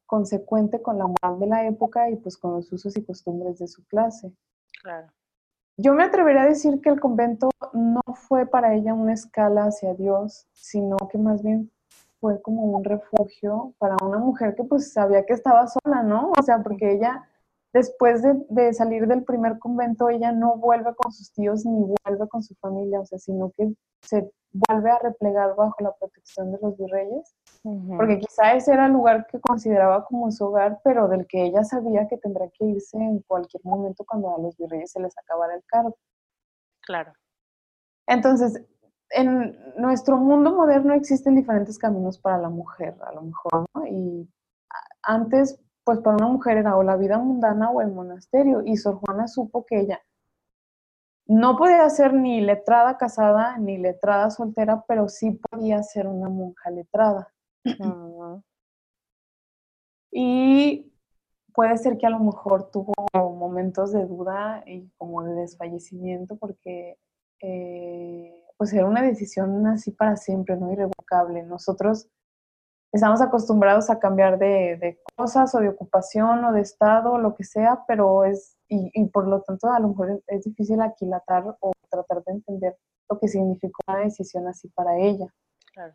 consecuente 0.06 0.82
con 0.82 0.98
la 0.98 1.06
moral 1.06 1.38
de 1.38 1.46
la 1.46 1.66
época 1.66 2.10
y 2.10 2.16
pues 2.16 2.36
con 2.36 2.54
los 2.54 2.72
usos 2.72 2.96
y 2.96 3.04
costumbres 3.04 3.58
de 3.58 3.68
su 3.68 3.84
clase. 3.86 4.32
Claro. 4.82 5.08
Yo 5.76 5.94
me 5.94 6.04
atrevería 6.04 6.42
a 6.42 6.46
decir 6.48 6.80
que 6.80 6.90
el 6.90 7.00
convento 7.00 7.50
no 7.72 8.02
fue 8.14 8.44
para 8.46 8.74
ella 8.74 8.92
una 8.92 9.12
escala 9.12 9.64
hacia 9.64 9.94
Dios, 9.94 10.46
sino 10.52 10.96
que 11.10 11.16
más 11.16 11.42
bien 11.42 11.70
fue 12.20 12.42
como 12.42 12.62
un 12.64 12.84
refugio 12.84 13.74
para 13.78 13.96
una 14.02 14.18
mujer 14.18 14.54
que 14.54 14.64
pues 14.64 14.92
sabía 14.92 15.24
que 15.24 15.32
estaba 15.32 15.66
sola, 15.66 16.02
¿no? 16.02 16.32
O 16.38 16.42
sea, 16.42 16.62
porque 16.62 16.92
ella 16.92 17.29
después 17.72 18.22
de, 18.48 18.72
salir 18.72 19.06
del 19.06 19.24
primer 19.24 19.58
convento, 19.58 20.08
ella 20.08 20.32
no 20.32 20.56
vuelve 20.56 20.94
con 20.94 21.12
sus 21.12 21.32
tíos 21.32 21.64
ni 21.64 21.94
vuelve 22.04 22.28
con 22.28 22.42
su 22.42 22.54
familia, 22.56 23.00
o 23.00 23.06
sea, 23.06 23.18
sino 23.18 23.50
que 23.56 23.72
se 24.02 24.30
vuelve 24.52 24.90
a 24.90 24.98
replegar 24.98 25.54
bajo 25.54 25.76
la 25.80 25.92
protección 25.92 26.50
de 26.50 26.58
los 26.60 26.76
virreyes, 26.76 27.34
porque 27.96 28.18
quizá 28.18 28.54
ese 28.54 28.72
era 28.72 28.86
el 28.86 28.92
lugar 28.92 29.26
que 29.28 29.40
consideraba 29.40 30.04
como 30.04 30.30
su 30.32 30.46
hogar, 30.46 30.80
pero 30.82 31.06
del 31.06 31.26
que 31.26 31.44
ella 31.44 31.62
sabía 31.62 32.08
que 32.08 32.18
tendrá 32.18 32.48
que 32.48 32.64
irse 32.64 32.96
en 32.96 33.20
cualquier 33.20 33.64
momento 33.64 34.04
cuando 34.04 34.34
a 34.34 34.40
los 34.40 34.56
virreyes 34.56 34.90
se 34.90 35.00
les 35.00 35.16
acabara 35.16 35.54
el 35.54 35.62
cargo. 35.66 35.96
Claro. 36.82 37.12
Entonces, 38.08 38.60
en 39.10 39.56
nuestro 39.76 40.16
mundo 40.16 40.52
moderno 40.52 40.94
existen 40.94 41.36
diferentes 41.36 41.78
caminos 41.78 42.18
para 42.18 42.38
la 42.38 42.48
mujer, 42.48 42.96
a 43.06 43.12
lo 43.12 43.22
mejor, 43.22 43.66
¿no? 43.74 43.86
Y 43.86 44.28
antes 45.02 45.60
pues 45.84 46.00
para 46.00 46.16
una 46.16 46.28
mujer 46.28 46.58
era 46.58 46.76
o 46.76 46.82
la 46.82 46.96
vida 46.96 47.18
mundana 47.18 47.70
o 47.70 47.80
el 47.80 47.92
monasterio. 47.92 48.62
Y 48.64 48.76
Sor 48.76 48.96
Juana 48.96 49.28
supo 49.28 49.64
que 49.66 49.80
ella 49.80 50.00
no 51.26 51.56
podía 51.56 51.88
ser 51.90 52.12
ni 52.12 52.40
letrada 52.40 52.98
casada 52.98 53.56
ni 53.56 53.78
letrada 53.78 54.30
soltera, 54.30 54.84
pero 54.88 55.08
sí 55.08 55.38
podía 55.50 55.80
ser 55.82 56.08
una 56.08 56.28
monja 56.28 56.70
letrada. 56.70 57.32
Y 60.10 60.92
puede 61.54 61.76
ser 61.76 61.98
que 61.98 62.06
a 62.06 62.10
lo 62.10 62.18
mejor 62.18 62.70
tuvo 62.72 62.92
momentos 63.14 63.92
de 63.92 64.06
duda 64.06 64.64
y 64.66 64.88
como 64.98 65.22
de 65.22 65.34
desfallecimiento 65.34 66.36
porque 66.36 66.98
eh, 67.42 68.44
pues 68.56 68.72
era 68.72 68.86
una 68.86 69.02
decisión 69.02 69.66
así 69.68 69.92
para 69.92 70.16
siempre, 70.16 70.56
no 70.56 70.72
irrevocable. 70.72 71.44
Nosotros 71.44 72.08
estamos 72.92 73.20
acostumbrados 73.20 73.90
a 73.90 73.98
cambiar 73.98 74.38
de, 74.38 74.98
cosas 75.16 75.54
o 75.54 75.60
de 75.60 75.68
ocupación 75.68 76.44
o 76.44 76.52
de 76.52 76.60
estado 76.60 77.12
o 77.12 77.18
lo 77.18 77.34
que 77.34 77.44
sea, 77.44 77.84
pero 77.86 78.24
es, 78.24 78.56
y, 78.68 79.04
por 79.08 79.26
lo 79.26 79.42
tanto 79.42 79.70
a 79.70 79.80
lo 79.80 79.88
mejor 79.88 80.22
es, 80.26 80.44
difícil 80.44 80.80
aquilatar 80.80 81.56
o 81.60 81.72
tratar 81.88 82.22
de 82.24 82.32
entender 82.32 82.76
lo 83.08 83.18
que 83.18 83.28
significó 83.28 83.80
una 83.88 83.98
decisión 84.00 84.46
así 84.48 84.68
para 84.68 84.98
ella. 84.98 85.26
Claro. 85.72 85.94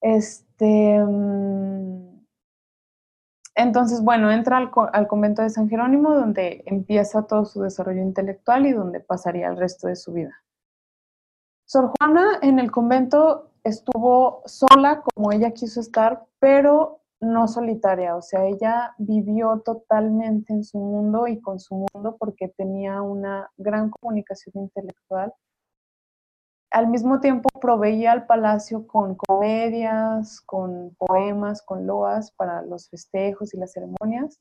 Este, 0.00 0.98
mm, 1.04 2.24
entonces, 3.56 4.02
bueno, 4.02 4.30
entra 4.30 4.56
al, 4.56 4.70
al, 4.92 5.08
convento 5.08 5.42
de 5.42 5.50
San 5.50 5.68
Jerónimo, 5.68 6.14
donde 6.14 6.62
empieza 6.66 7.26
todo 7.26 7.44
su 7.44 7.62
desarrollo 7.62 8.02
intelectual 8.02 8.66
y 8.66 8.72
donde 8.72 9.00
pasaría 9.00 9.48
el 9.48 9.56
resto 9.56 9.88
de 9.88 9.96
su 9.96 10.12
vida. 10.12 10.42
Sor 11.66 11.92
Juana 11.98 12.38
en 12.40 12.58
el 12.60 12.70
convento 12.70 13.47
estuvo 13.64 14.42
sola 14.46 15.02
como 15.02 15.32
ella 15.32 15.52
quiso 15.52 15.80
estar, 15.80 16.24
pero 16.38 17.00
no 17.20 17.48
solitaria, 17.48 18.16
o 18.16 18.22
sea, 18.22 18.46
ella 18.46 18.94
vivió 18.98 19.60
totalmente 19.64 20.52
en 20.52 20.62
su 20.64 20.78
mundo 20.78 21.26
y 21.26 21.40
con 21.40 21.58
su 21.58 21.74
mundo 21.92 22.16
porque 22.18 22.48
tenía 22.48 23.02
una 23.02 23.50
gran 23.56 23.90
comunicación 23.90 24.54
intelectual. 24.64 25.34
Al 26.70 26.88
mismo 26.88 27.20
tiempo 27.20 27.48
proveía 27.60 28.12
al 28.12 28.26
palacio 28.26 28.86
con 28.86 29.16
comedias, 29.16 30.40
con 30.42 30.94
poemas, 30.96 31.62
con 31.62 31.86
loas 31.86 32.30
para 32.32 32.62
los 32.62 32.88
festejos 32.90 33.54
y 33.54 33.58
las 33.58 33.72
ceremonias. 33.72 34.38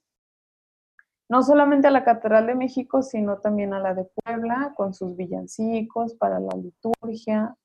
No 1.29 1.41
solamente 1.41 1.87
a 1.87 1.91
la 1.91 2.03
Catedral 2.03 2.47
de 2.47 2.55
México, 2.55 3.01
sino 3.01 3.39
también 3.39 3.73
a 3.73 3.79
la 3.79 3.93
de 3.93 4.07
Puebla, 4.23 4.73
con 4.75 4.93
sus 4.93 5.15
villancicos 5.15 6.15
para 6.15 6.39
la 6.39 6.55
liturgia, 6.55 7.55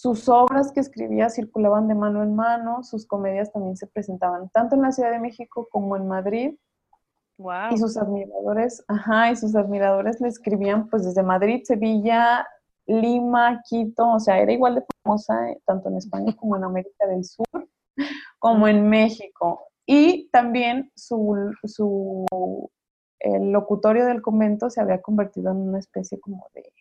sus 0.00 0.30
obras 0.30 0.72
que 0.72 0.80
escribía 0.80 1.28
circulaban 1.28 1.86
de 1.86 1.94
mano 1.94 2.22
en 2.22 2.34
mano, 2.34 2.82
sus 2.82 3.06
comedias 3.06 3.52
también 3.52 3.76
se 3.76 3.86
presentaban 3.86 4.48
tanto 4.48 4.74
en 4.74 4.80
la 4.80 4.92
Ciudad 4.92 5.10
de 5.10 5.20
México 5.20 5.68
como 5.70 5.94
en 5.94 6.08
Madrid. 6.08 6.56
Y 7.70 7.76
sus 7.76 7.98
admiradores, 7.98 8.82
ajá, 8.88 9.30
y 9.30 9.36
sus 9.36 9.54
admiradores 9.54 10.18
le 10.22 10.28
escribían 10.28 10.88
pues 10.88 11.04
desde 11.04 11.22
Madrid, 11.22 11.64
Sevilla, 11.64 12.46
Lima, 12.86 13.60
Quito, 13.68 14.12
o 14.12 14.20
sea, 14.20 14.38
era 14.38 14.50
igual 14.52 14.76
de 14.76 14.84
famosa 15.02 15.50
eh, 15.50 15.60
tanto 15.66 15.90
en 15.90 15.98
España 15.98 16.34
como 16.34 16.56
en 16.56 16.64
América 16.64 17.06
del 17.06 17.22
Sur, 17.22 17.68
como 18.38 18.68
en 18.68 18.88
México. 18.88 19.66
Y 19.84 20.30
también 20.30 20.90
su, 20.94 21.52
su 21.64 22.24
el 23.18 23.52
locutorio 23.52 24.06
del 24.06 24.22
convento 24.22 24.70
se 24.70 24.80
había 24.80 25.02
convertido 25.02 25.50
en 25.50 25.58
una 25.58 25.78
especie 25.78 26.18
como 26.18 26.48
de 26.54 26.72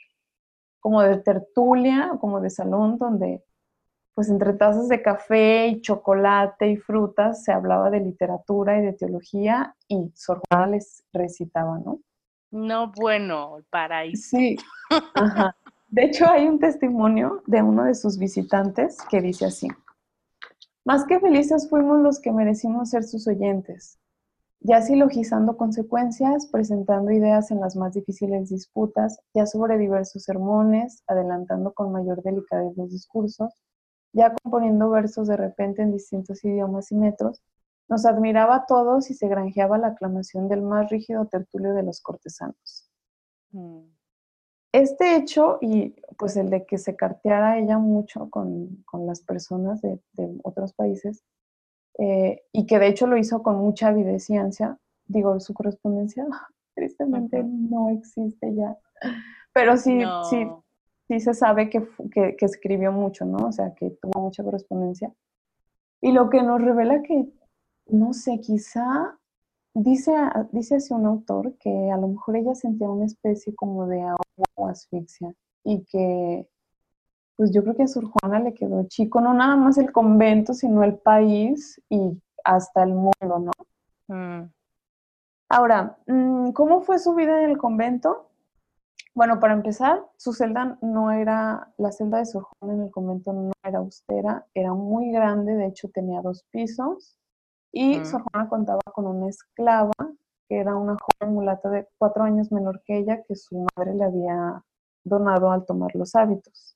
como 0.79 1.01
de 1.01 1.17
tertulia, 1.17 2.11
como 2.19 2.41
de 2.41 2.49
salón, 2.49 2.97
donde 2.97 3.43
pues 4.13 4.29
entre 4.29 4.53
tazas 4.53 4.89
de 4.89 5.01
café 5.01 5.67
y 5.67 5.81
chocolate 5.81 6.69
y 6.69 6.77
frutas 6.77 7.43
se 7.43 7.53
hablaba 7.53 7.89
de 7.89 8.01
literatura 8.01 8.77
y 8.77 8.81
de 8.81 8.93
teología 8.93 9.75
y 9.87 10.11
Sor 10.13 10.41
Juana 10.49 10.67
les 10.67 11.03
recitaba, 11.13 11.79
¿no? 11.79 11.99
No, 12.51 12.91
bueno, 12.91 13.59
paraíso. 13.69 14.37
Sí, 14.37 14.57
ajá. 15.15 15.55
De 15.87 16.03
hecho, 16.03 16.29
hay 16.29 16.47
un 16.47 16.59
testimonio 16.59 17.41
de 17.47 17.61
uno 17.61 17.85
de 17.85 17.95
sus 17.95 18.17
visitantes 18.17 18.97
que 19.09 19.21
dice 19.21 19.45
así, 19.45 19.67
más 20.85 21.05
que 21.05 21.19
felices 21.19 21.69
fuimos 21.69 21.99
los 22.01 22.19
que 22.19 22.31
merecimos 22.31 22.89
ser 22.89 23.03
sus 23.03 23.27
oyentes, 23.27 23.98
ya 24.61 24.81
silogizando 24.81 25.55
consecuencias, 25.55 26.47
presentando 26.47 27.11
ideas 27.11 27.51
en 27.51 27.61
las 27.61 27.75
más 27.75 27.93
difíciles 27.93 28.49
disputas, 28.49 29.19
ya 29.33 29.45
sobre 29.45 29.77
diversos 29.77 30.23
sermones, 30.23 31.03
adelantando 31.07 31.73
con 31.73 31.91
mayor 31.91 32.21
delicadez 32.23 32.75
los 32.75 32.91
discursos, 32.91 33.53
ya 34.11 34.33
componiendo 34.43 34.89
versos 34.89 35.27
de 35.27 35.37
repente 35.37 35.81
en 35.81 35.91
distintos 35.91 36.43
idiomas 36.43 36.91
y 36.91 36.95
metros, 36.95 37.41
nos 37.87 38.05
admiraba 38.05 38.55
a 38.57 38.65
todos 38.65 39.09
y 39.09 39.13
se 39.13 39.27
granjeaba 39.27 39.77
la 39.77 39.87
aclamación 39.87 40.47
del 40.47 40.61
más 40.61 40.89
rígido 40.89 41.25
tertulio 41.27 41.73
de 41.73 41.83
los 41.83 42.01
cortesanos. 42.01 42.89
Mm. 43.51 43.81
Este 44.71 45.15
hecho 45.15 45.57
y 45.61 45.95
pues 46.17 46.37
el 46.37 46.51
de 46.51 46.65
que 46.65 46.77
se 46.77 46.95
carteara 46.95 47.57
ella 47.57 47.79
mucho 47.79 48.29
con, 48.29 48.85
las 49.05 49.21
personas 49.21 49.81
de, 49.81 49.99
de 50.13 50.37
otros 50.43 50.73
países, 50.73 51.23
eh, 51.99 52.43
y 52.53 52.65
que 52.65 52.79
de 52.79 52.87
hecho 52.87 53.07
lo 53.07 53.17
hizo 53.17 53.43
con 53.43 53.57
mucha 53.57 53.89
avidez 53.89 54.27
Digo, 55.05 55.39
su 55.39 55.53
correspondencia 55.53 56.25
tristemente 56.75 57.43
no 57.43 57.89
existe 57.89 58.55
ya, 58.55 58.77
pero 59.53 59.75
sí, 59.75 59.99
sí, 60.29 60.47
sí 61.07 61.19
se 61.19 61.33
sabe 61.33 61.69
que, 61.69 61.85
que, 62.11 62.35
escribió 62.39 62.91
mucho, 62.91 63.25
¿no? 63.25 63.47
O 63.47 63.51
sea, 63.51 63.73
que 63.73 63.89
tuvo 64.01 64.21
mucha 64.21 64.43
correspondencia. 64.43 65.11
Y 65.99 66.11
lo 66.13 66.29
que 66.29 66.41
nos 66.41 66.61
revela 66.61 67.01
que, 67.01 67.25
no 67.87 68.13
sé, 68.13 68.39
quizá 68.39 69.17
dice, 69.73 70.13
dice 70.51 70.75
así 70.75 70.93
un 70.93 71.05
autor 71.05 71.57
que 71.57 71.91
a 71.91 71.97
lo 71.97 72.07
mejor 72.07 72.37
ella 72.37 72.55
sentía 72.55 72.89
una 72.89 73.05
especie 73.05 73.53
como 73.55 73.87
de 73.87 74.01
agua 74.03 74.45
o 74.55 74.67
asfixia 74.67 75.33
y 75.65 75.83
que 75.85 76.47
pues 77.39 77.53
yo 77.53 77.63
creo 77.63 77.73
que 77.73 77.83
a 77.83 77.87
Sor 77.87 78.03
Juana 78.03 78.41
le 78.41 78.53
quedó 78.53 78.83
chico, 78.89 79.21
no 79.21 79.33
nada 79.33 79.55
más 79.55 79.77
el 79.77 79.93
convento, 79.93 80.53
sino 80.53 80.83
el 80.83 80.97
país 80.97 81.81
y 81.87 82.21
hasta 82.43 82.83
el 82.83 82.93
mundo, 82.95 83.13
¿no? 83.21 83.51
Mm. 84.09 84.51
Ahora, 85.47 85.97
mm, 86.05 86.51
¿cómo 86.51 86.81
fue 86.81 86.99
su 86.99 87.15
vida 87.15 87.41
en 87.41 87.49
el 87.49 87.57
convento? 87.57 88.29
Bueno, 89.15 89.39
para 89.39 89.53
empezar, 89.53 90.05
su 90.17 90.33
celda 90.33 90.77
no 90.81 91.11
era, 91.11 91.71
la 91.77 91.93
celda 91.93 92.17
de 92.17 92.25
Sor 92.25 92.43
Juana 92.43 92.73
en 92.73 92.81
el 92.81 92.91
convento 92.91 93.31
no 93.31 93.53
era 93.63 93.79
austera, 93.79 94.45
era 94.53 94.73
muy 94.73 95.09
grande, 95.09 95.53
de 95.55 95.67
hecho 95.67 95.87
tenía 95.93 96.21
dos 96.21 96.43
pisos, 96.51 97.17
y 97.71 97.99
mm. 97.99 98.05
Sor 98.05 98.23
Juana 98.23 98.49
contaba 98.49 98.81
con 98.93 99.07
una 99.07 99.29
esclava, 99.29 99.93
que 100.49 100.59
era 100.59 100.75
una 100.75 100.97
joven 100.99 101.35
mulata 101.35 101.69
de 101.69 101.87
cuatro 101.97 102.23
años 102.23 102.51
menor 102.51 102.81
que 102.83 102.97
ella, 102.97 103.23
que 103.23 103.37
su 103.37 103.65
madre 103.77 103.95
le 103.95 104.03
había 104.03 104.61
donado 105.05 105.53
al 105.53 105.65
tomar 105.65 105.95
los 105.95 106.15
hábitos. 106.15 106.75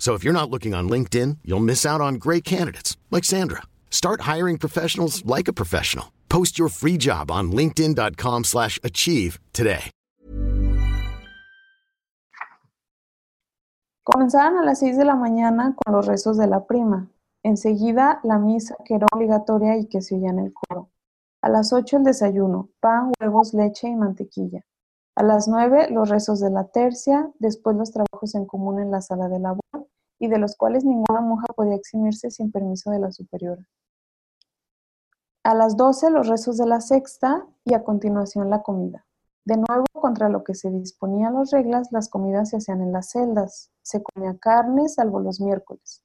So 0.00 0.14
if 0.14 0.24
you're 0.24 0.32
not 0.40 0.50
looking 0.50 0.74
on 0.74 0.88
LinkedIn, 0.88 1.38
you'll 1.44 1.60
miss 1.60 1.84
out 1.84 2.00
on 2.00 2.14
great 2.14 2.42
candidates 2.42 2.96
like 3.10 3.22
Sandra. 3.22 3.62
Start 3.90 4.22
hiring 4.22 4.56
professionals 4.58 5.22
like 5.26 5.46
a 5.46 5.52
professional. 5.52 6.06
Post 6.30 6.58
your 6.58 6.70
free 6.70 6.96
job 6.96 7.30
on 7.30 7.52
linkedin.com/achieve 7.52 9.38
today. 9.52 9.90
Comenzaban 14.02 14.56
a 14.58 14.64
las 14.64 14.80
6 14.80 14.96
de 14.96 15.04
la 15.04 15.14
mañana 15.14 15.76
con 15.76 15.94
los 15.94 16.06
rezos 16.06 16.38
de 16.38 16.46
la 16.46 16.66
prima. 16.66 17.10
Enseguida 17.44 18.20
la 18.24 18.38
misa, 18.38 18.76
que 18.84 18.94
era 18.94 19.06
obligatoria 19.12 19.76
y 19.76 19.86
que 19.86 20.00
se 20.00 20.14
oía 20.16 20.30
en 20.30 20.38
el 20.38 20.52
coro. 20.52 20.90
A 21.42 21.50
las 21.50 21.72
8 21.72 21.98
el 21.98 22.04
desayuno, 22.04 22.70
pan, 22.80 23.12
huevos, 23.20 23.54
leche 23.54 23.88
y 23.88 23.96
mantequilla. 23.96 24.64
A 25.16 25.22
las 25.22 25.48
9 25.48 25.88
los 25.90 26.08
rezos 26.08 26.40
de 26.40 26.50
la 26.50 26.64
tercia, 26.68 27.30
después 27.38 27.76
los 27.76 27.90
trabajos 27.90 28.34
en 28.34 28.46
común 28.46 28.80
en 28.80 28.90
la 28.90 29.00
sala 29.00 29.28
de 29.28 29.38
labor 29.38 29.88
y 30.18 30.28
de 30.28 30.38
los 30.38 30.56
cuales 30.56 30.84
ninguna 30.84 31.20
monja 31.20 31.46
podía 31.54 31.74
eximirse 31.74 32.30
sin 32.30 32.52
permiso 32.52 32.90
de 32.90 33.00
la 33.00 33.10
superiora. 33.10 33.66
A 35.42 35.54
las 35.54 35.76
12 35.76 36.10
los 36.10 36.28
rezos 36.28 36.58
de 36.58 36.66
la 36.66 36.80
sexta 36.80 37.46
y 37.64 37.74
a 37.74 37.82
continuación 37.82 38.50
la 38.50 38.62
comida. 38.62 39.06
De 39.44 39.56
nuevo, 39.56 39.86
contra 39.94 40.28
lo 40.28 40.44
que 40.44 40.54
se 40.54 40.70
disponían 40.70 41.34
las 41.34 41.50
reglas, 41.50 41.88
las 41.92 42.08
comidas 42.08 42.50
se 42.50 42.58
hacían 42.58 42.82
en 42.82 42.92
las 42.92 43.10
celdas. 43.10 43.70
Se 43.82 44.02
comía 44.02 44.36
carne, 44.38 44.88
salvo 44.88 45.18
los 45.18 45.40
miércoles. 45.40 46.02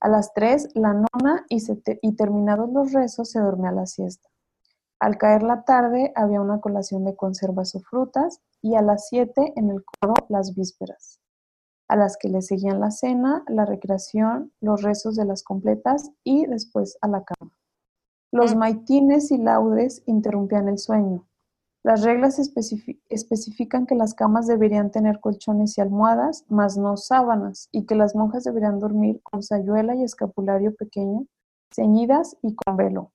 A 0.00 0.08
las 0.08 0.32
3 0.32 0.70
la 0.74 0.94
nona 0.94 1.44
y, 1.50 1.62
y 2.02 2.12
terminados 2.16 2.72
los 2.72 2.92
rezos 2.92 3.30
se 3.30 3.40
dormía 3.40 3.70
la 3.70 3.86
siesta. 3.86 4.30
Al 5.00 5.16
caer 5.16 5.42
la 5.42 5.64
tarde 5.64 6.12
había 6.14 6.42
una 6.42 6.60
colación 6.60 7.04
de 7.06 7.16
conservas 7.16 7.74
o 7.74 7.80
frutas 7.80 8.42
y 8.60 8.74
a 8.74 8.82
las 8.82 9.08
7 9.08 9.54
en 9.56 9.70
el 9.70 9.82
coro 9.82 10.12
las 10.28 10.54
vísperas, 10.54 11.20
a 11.88 11.96
las 11.96 12.18
que 12.18 12.28
le 12.28 12.42
seguían 12.42 12.80
la 12.80 12.90
cena, 12.90 13.42
la 13.48 13.64
recreación, 13.64 14.52
los 14.60 14.82
rezos 14.82 15.16
de 15.16 15.24
las 15.24 15.42
completas 15.42 16.10
y 16.22 16.44
después 16.44 16.98
a 17.00 17.08
la 17.08 17.24
cama. 17.24 17.50
Los 18.30 18.54
maitines 18.54 19.32
y 19.32 19.38
laudes 19.38 20.02
interrumpían 20.04 20.68
el 20.68 20.78
sueño. 20.78 21.26
Las 21.82 22.04
reglas 22.04 22.38
especifi- 22.38 23.00
especifican 23.08 23.86
que 23.86 23.94
las 23.94 24.12
camas 24.12 24.46
deberían 24.46 24.90
tener 24.90 25.18
colchones 25.18 25.78
y 25.78 25.80
almohadas, 25.80 26.44
mas 26.48 26.76
no 26.76 26.98
sábanas, 26.98 27.70
y 27.72 27.86
que 27.86 27.94
las 27.94 28.14
monjas 28.14 28.44
deberían 28.44 28.78
dormir 28.78 29.22
con 29.22 29.42
sayuela 29.42 29.94
y 29.94 30.04
escapulario 30.04 30.74
pequeño, 30.76 31.24
ceñidas 31.74 32.36
y 32.42 32.54
con 32.54 32.76
velo. 32.76 33.12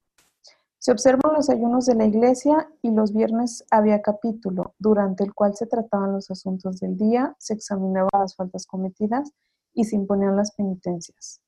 Se 0.85 0.91
observan 0.91 1.33
los 1.33 1.49
ayunos 1.49 1.87
de 1.87 1.95
la 1.95 2.05
iglesia 2.05 2.69
y 2.83 2.91
los 2.91 3.11
viernes 3.11 3.65
había 3.71 4.03
capítulo, 4.03 4.75
durante 4.77 5.23
el 5.23 5.33
cual 5.33 5.55
se 5.55 5.65
trataban 5.65 6.13
los 6.13 6.29
asuntos 6.29 6.79
del 6.79 6.95
día, 6.95 7.35
se 7.39 7.55
examinaban 7.55 8.11
las 8.13 8.35
faltas 8.35 8.67
cometidas 8.67 9.31
y 9.73 9.85
se 9.85 9.95
imponían 9.95 10.35
las 10.35 10.53
penitencias. 10.53 11.41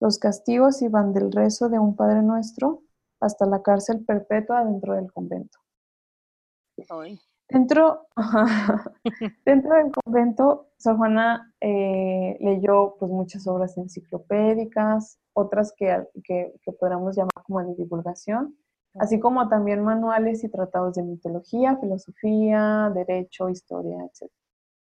Los 0.00 0.18
castigos 0.18 0.80
iban 0.80 1.12
del 1.12 1.30
rezo 1.30 1.68
de 1.68 1.78
un 1.78 1.96
Padre 1.96 2.22
Nuestro 2.22 2.80
hasta 3.20 3.44
la 3.44 3.60
cárcel 3.60 4.06
perpetua 4.06 4.64
dentro 4.64 4.94
del 4.94 5.12
convento. 5.12 5.58
Ay. 6.88 7.20
Dentro, 7.46 8.06
dentro 9.44 9.74
del 9.74 9.92
convento, 9.92 10.70
Sor 10.78 10.96
Juana 10.96 11.54
eh, 11.60 12.38
leyó 12.40 12.96
pues, 12.98 13.10
muchas 13.10 13.46
obras 13.48 13.76
enciclopédicas, 13.76 15.18
otras 15.34 15.74
que, 15.76 16.08
que, 16.24 16.54
que 16.62 16.72
podríamos 16.72 17.14
llamar 17.14 17.44
como 17.44 17.62
de 17.62 17.74
divulgación, 17.74 18.56
así 18.94 19.20
como 19.20 19.48
también 19.48 19.82
manuales 19.82 20.44
y 20.44 20.48
tratados 20.48 20.94
de 20.94 21.02
mitología, 21.02 21.76
filosofía, 21.76 22.90
derecho, 22.94 23.48
historia, 23.48 23.98
etc. 24.04 24.30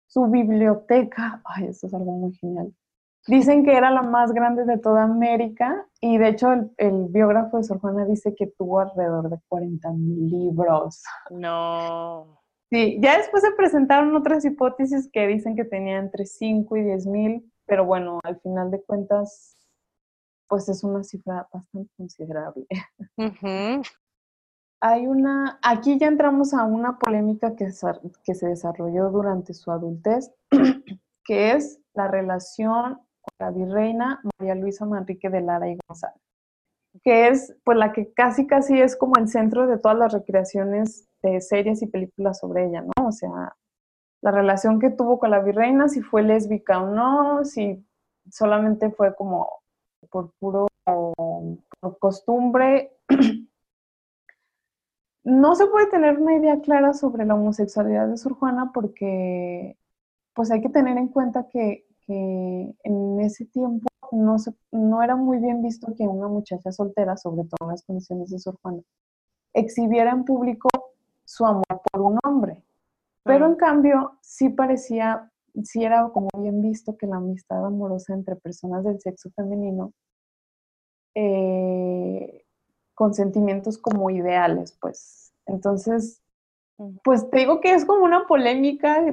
Su 0.07 0.27
biblioteca, 0.27 1.43
ay, 1.45 1.67
esto 1.67 1.87
es 1.87 1.95
algo 1.95 2.13
muy 2.13 2.33
genial. 2.35 2.75
Dicen 3.27 3.65
que 3.65 3.77
era 3.77 3.91
la 3.91 4.03
más 4.03 4.33
grande 4.33 4.65
de 4.65 4.79
toda 4.79 5.05
América 5.05 5.87
y 6.01 6.19
de 6.19 6.29
hecho 6.29 6.53
el, 6.53 6.73
el 6.77 7.07
biógrafo 7.09 7.59
de 7.59 7.63
Sor 7.63 7.79
Juana 7.79 8.05
dice 8.05 8.35
que 8.35 8.49
tuvo 8.49 8.81
alrededor 8.81 9.31
de 9.31 9.39
40 9.49 9.91
mil 9.93 10.29
libros. 10.29 11.05
No. 11.31 12.43
Sí, 12.73 12.99
ya 13.03 13.19
después 13.19 13.43
se 13.43 13.53
presentaron 13.53 14.17
otras 14.17 14.45
hipótesis 14.47 15.11
que 15.13 15.27
dicen 15.27 15.55
que 15.55 15.65
tenía 15.65 15.99
entre 15.99 16.25
5 16.25 16.77
y 16.79 16.83
10 16.85 17.07
mil, 17.07 17.53
pero 17.67 17.85
bueno, 17.85 18.19
al 18.25 18.41
final 18.41 18.71
de 18.71 18.83
cuentas, 18.83 19.57
pues 20.53 20.69
es 20.69 20.85
una 20.85 21.03
cifra 21.03 21.49
bastante 21.51 21.91
considerable. 21.97 22.67
Hay 24.83 25.07
una, 25.07 25.59
aquí 25.63 25.99
ya 25.99 26.09
entramos 26.09 26.53
a 26.53 26.65
una 26.65 26.99
polémica 26.99 27.57
que 27.57 27.71
se 27.73 28.47
desarrolló 28.47 29.09
durante 29.09 29.55
su 29.55 29.71
adultez, 29.71 30.31
que 31.25 31.53
es 31.53 31.81
la 31.95 32.07
relación 32.09 32.97
con 32.97 33.35
la 33.39 33.51
virreina 33.51 34.21
María 34.39 34.55
Luisa 34.55 34.85
Manrique 34.85 35.31
de 35.31 35.41
Lara 35.41 35.71
y 35.71 35.79
González, 35.89 36.21
que 37.03 37.29
es 37.29 37.57
pues 37.65 37.79
la 37.79 37.95
que 37.95 38.13
casi 38.13 38.47
casi 38.47 38.79
es 38.79 38.95
como 38.95 39.17
el 39.17 39.29
centro 39.29 39.67
de 39.67 39.79
todas 39.79 39.97
las 39.97 40.13
recreaciones 40.13 41.09
de 41.23 41.41
series 41.41 41.81
y 41.81 41.87
películas 41.87 42.41
sobre 42.41 42.67
ella, 42.67 42.83
¿no? 42.83 43.07
O 43.07 43.13
sea, 43.13 43.57
la 44.21 44.31
relación 44.31 44.81
que 44.81 44.91
tuvo 44.91 45.19
con 45.19 45.31
la 45.31 45.41
virreina, 45.41 45.89
si 45.89 46.03
fue 46.03 46.23
lésbica 46.23 46.83
o 46.83 46.89
no, 46.89 47.43
si 47.47 47.83
solamente 48.29 48.91
fue 48.91 49.15
como 49.15 49.62
por 50.13 50.33
puro 50.39 50.69
por 50.85 51.99
costumbre. 51.99 52.93
No 55.25 55.55
se 55.55 55.69
puede 55.69 55.87
tener 55.87 56.19
una 56.19 56.35
idea 56.35 56.61
clara 56.61 56.93
sobre 56.95 57.25
la 57.25 57.37
homosexualidad 57.37 58.09
de 58.09 58.17
Sor 58.17 58.33
Juana 58.35 58.73
porque 58.75 59.79
pues 60.35 60.51
hay 60.51 60.61
que 60.61 60.69
tener 60.69 60.99
en 60.99 61.07
cuenta 61.07 61.47
que, 61.49 61.87
que 62.05 62.75
en 62.83 63.21
ese 63.21 63.45
tiempo 63.45 63.87
no, 64.11 64.41
se, 64.41 64.53
no 64.73 65.03
era 65.03 65.17
muy 65.17 65.39
bien 65.39 65.63
visto 65.63 65.95
que 65.97 66.09
una 66.09 66.27
muchacha 66.27 66.73
soltera, 66.73 67.17
sobre 67.17 67.45
todo 67.45 67.59
en 67.63 67.69
las 67.69 67.85
condiciones 67.85 68.31
de 68.31 68.41
Sor 68.41 68.59
Juana, 68.63 68.83
exhibiera 69.53 70.11
en 70.11 70.25
público 70.25 70.69
su 71.25 71.47
amor 71.47 71.83
por 71.93 72.03
un 72.03 72.19
hombre. 72.25 72.63
Pero 73.25 73.47
en 73.47 73.55
cambio, 73.55 74.19
sí 74.21 74.49
parecía, 74.49 75.31
sí 75.65 75.85
era 75.85 76.09
como 76.11 76.29
bien 76.39 76.63
visto 76.63 76.97
que 76.97 77.07
la 77.07 77.17
amistad 77.17 77.65
amorosa 77.65 78.15
entre 78.15 78.37
personas 78.37 78.85
del 78.85 79.01
sexo 79.01 79.31
femenino, 79.31 79.93
eh, 81.15 82.45
con 82.95 83.15
sentimientos 83.15 83.79
como 83.79 84.11
ideales, 84.11 84.77
pues. 84.81 85.33
Entonces, 85.47 86.23
pues 87.05 87.29
te 87.31 87.39
digo 87.39 87.61
que 87.61 87.75
es 87.75 87.85
como 87.85 88.05
una 88.05 88.27
polémica, 88.27 89.05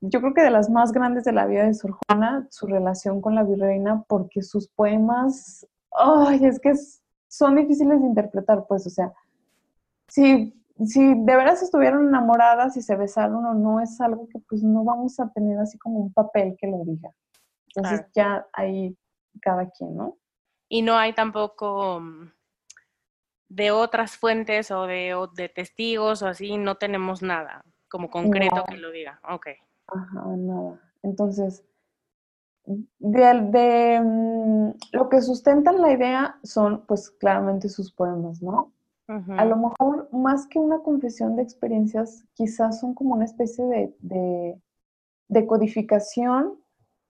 yo 0.00 0.20
creo 0.20 0.34
que 0.34 0.42
de 0.42 0.50
las 0.50 0.70
más 0.70 0.92
grandes 0.92 1.24
de 1.24 1.32
la 1.32 1.46
vida 1.46 1.64
de 1.64 1.74
Sor 1.74 1.96
Juana, 2.06 2.46
su 2.50 2.66
relación 2.66 3.20
con 3.20 3.34
la 3.34 3.44
virreina, 3.44 4.04
porque 4.08 4.42
sus 4.42 4.68
poemas, 4.68 5.66
ay, 5.92 6.44
es 6.44 6.60
que 6.60 6.72
son 7.28 7.56
difíciles 7.56 8.00
de 8.00 8.06
interpretar, 8.06 8.66
pues, 8.66 8.86
o 8.86 8.90
sea, 8.90 9.12
si, 10.08 10.54
si 10.84 11.14
de 11.14 11.36
veras 11.36 11.62
estuvieron 11.62 12.08
enamoradas 12.08 12.76
y 12.76 12.82
se 12.82 12.96
besaron 12.96 13.44
o 13.46 13.54
no, 13.54 13.80
es 13.80 14.00
algo 14.00 14.28
que 14.28 14.40
pues 14.40 14.62
no 14.62 14.84
vamos 14.84 15.20
a 15.20 15.30
tener 15.30 15.58
así 15.58 15.78
como 15.78 15.98
un 16.00 16.12
papel 16.12 16.56
que 16.58 16.66
lo 16.66 16.84
diga. 16.84 17.10
Entonces 17.68 18.06
Claro. 18.12 18.12
ya 18.14 18.46
ahí 18.52 18.96
cada 19.40 19.70
quien, 19.70 19.96
¿no? 19.96 20.18
Y 20.68 20.82
no 20.82 20.96
hay 20.96 21.12
tampoco 21.12 22.00
mm, 22.00 22.30
de 23.48 23.70
otras 23.70 24.16
fuentes 24.16 24.70
o 24.70 24.86
de, 24.86 25.14
o 25.14 25.28
de 25.28 25.48
testigos 25.48 26.22
o 26.22 26.26
así, 26.26 26.56
no 26.56 26.76
tenemos 26.76 27.22
nada 27.22 27.64
como 27.88 28.10
concreto 28.10 28.64
que 28.68 28.76
lo 28.76 28.90
diga. 28.90 29.20
Ok. 29.30 29.48
Ajá, 29.86 30.24
nada. 30.36 30.80
Entonces, 31.02 31.64
de, 32.64 33.40
de, 33.52 34.00
mm, 34.00 34.70
lo 34.92 35.08
que 35.08 35.20
sustentan 35.20 35.80
la 35.80 35.92
idea 35.92 36.38
son, 36.42 36.84
pues, 36.86 37.10
claramente 37.10 37.68
sus 37.68 37.92
poemas, 37.92 38.42
¿no? 38.42 38.73
A 39.06 39.44
lo 39.44 39.56
mejor, 39.56 40.08
más 40.12 40.46
que 40.46 40.58
una 40.58 40.78
confesión 40.78 41.36
de 41.36 41.42
experiencias, 41.42 42.24
quizás 42.32 42.80
son 42.80 42.94
como 42.94 43.14
una 43.14 43.26
especie 43.26 43.64
de, 43.66 43.94
de, 44.00 44.58
de 45.28 45.46
codificación, 45.46 46.58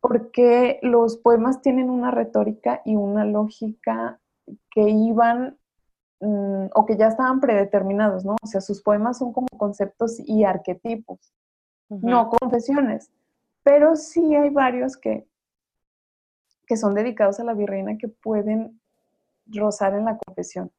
porque 0.01 0.81
los 0.83 1.17
poemas 1.17 1.63
tienen 1.63 1.91
una 1.91 2.11
retórica 2.11 2.83
y 2.85 2.97
una 2.97 3.25
lógica 3.25 4.21
que 4.71 4.91
iban 4.91 5.57
mm, 6.21 6.67
o 6.75 6.85
que 6.85 6.97
ya 6.97 7.07
estaban 7.07 7.41
predeterminados, 7.41 8.25
¿no? 8.25 8.35
O 8.43 8.47
sea, 8.47 8.61
sus 8.61 8.83
poemas 8.83 9.19
son 9.19 9.33
como 9.33 9.47
conceptos 9.57 10.19
y 10.19 10.43
arquetipos 10.45 11.33
no 11.89 12.31
confesiones, 12.31 13.11
pero 13.63 13.97
sí 13.97 14.35
hay 14.35 14.51
varios 14.51 14.97
que, 14.97 15.27
que 16.67 16.77
son 16.77 16.95
dedicados 16.95 17.41
a 17.41 17.45
la 17.45 17.55
virreina 17.55 17.99
que 17.99 18.09
pueden 18.09 18.81
rozar 19.47 19.95
en 19.95 20.07
la 20.07 20.19
confesión. 20.19 20.71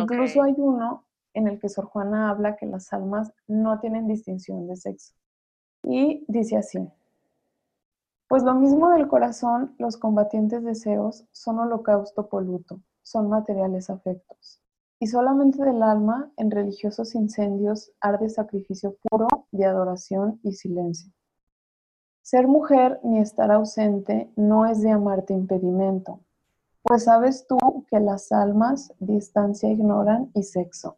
Incluso 0.00 0.42
hay 0.42 0.54
uno 0.56 1.04
en 1.34 1.48
el 1.48 1.58
que 1.58 1.68
Sor 1.68 1.86
Juana 1.86 2.30
habla 2.30 2.56
que 2.56 2.66
las 2.66 2.92
almas 2.92 3.32
no 3.46 3.78
tienen 3.80 4.06
distinción 4.06 4.66
de 4.66 4.76
sexo. 4.76 5.14
Y 5.84 6.24
dice 6.28 6.56
así, 6.56 6.88
pues 8.28 8.44
lo 8.44 8.54
mismo 8.54 8.88
del 8.90 9.08
corazón, 9.08 9.74
los 9.78 9.98
combatientes 9.98 10.64
deseos 10.64 11.26
son 11.32 11.58
holocausto 11.58 12.28
poluto, 12.28 12.80
son 13.02 13.28
materiales 13.28 13.90
afectos. 13.90 14.62
Y 14.98 15.08
solamente 15.08 15.62
del 15.62 15.82
alma, 15.82 16.32
en 16.36 16.50
religiosos 16.50 17.14
incendios, 17.14 17.92
arde 18.00 18.28
sacrificio 18.28 18.96
puro 19.02 19.26
de 19.50 19.66
adoración 19.66 20.40
y 20.42 20.52
silencio. 20.52 21.12
Ser 22.22 22.46
mujer 22.46 23.00
ni 23.02 23.18
estar 23.18 23.50
ausente 23.50 24.32
no 24.36 24.64
es 24.64 24.80
de 24.80 24.92
amarte 24.92 25.34
impedimento, 25.34 26.20
pues 26.82 27.04
sabes 27.04 27.46
tú 27.46 27.58
que 27.90 28.00
las 28.00 28.32
almas 28.32 28.92
distancia 28.98 29.70
ignoran 29.70 30.30
y 30.34 30.42
sexo. 30.42 30.96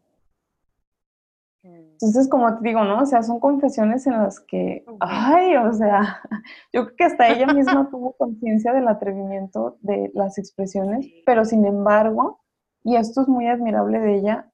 Entonces, 1.63 2.29
como 2.29 2.59
te 2.59 2.69
digo, 2.69 2.85
¿no? 2.85 3.01
O 3.01 3.07
sea, 3.07 3.23
son 3.23 3.41
confesiones 3.41 4.07
en 4.07 4.15
las 4.15 4.39
que, 4.41 4.85
ay, 5.01 5.57
o 5.57 5.73
sea, 5.73 6.21
yo 6.73 6.85
creo 6.85 6.97
que 6.97 7.05
hasta 7.05 7.29
ella 7.29 7.47
misma 7.47 7.89
tuvo 7.91 8.13
conciencia 8.13 8.73
del 8.73 8.89
atrevimiento 8.89 9.79
de 9.81 10.11
las 10.15 10.37
expresiones, 10.37 11.07
pero 11.25 11.45
sin 11.45 11.65
embargo, 11.65 12.41
y 12.83 12.97
esto 12.97 13.23
es 13.23 13.29
muy 13.29 13.47
admirable 13.47 13.99
de 13.99 14.17
ella, 14.17 14.51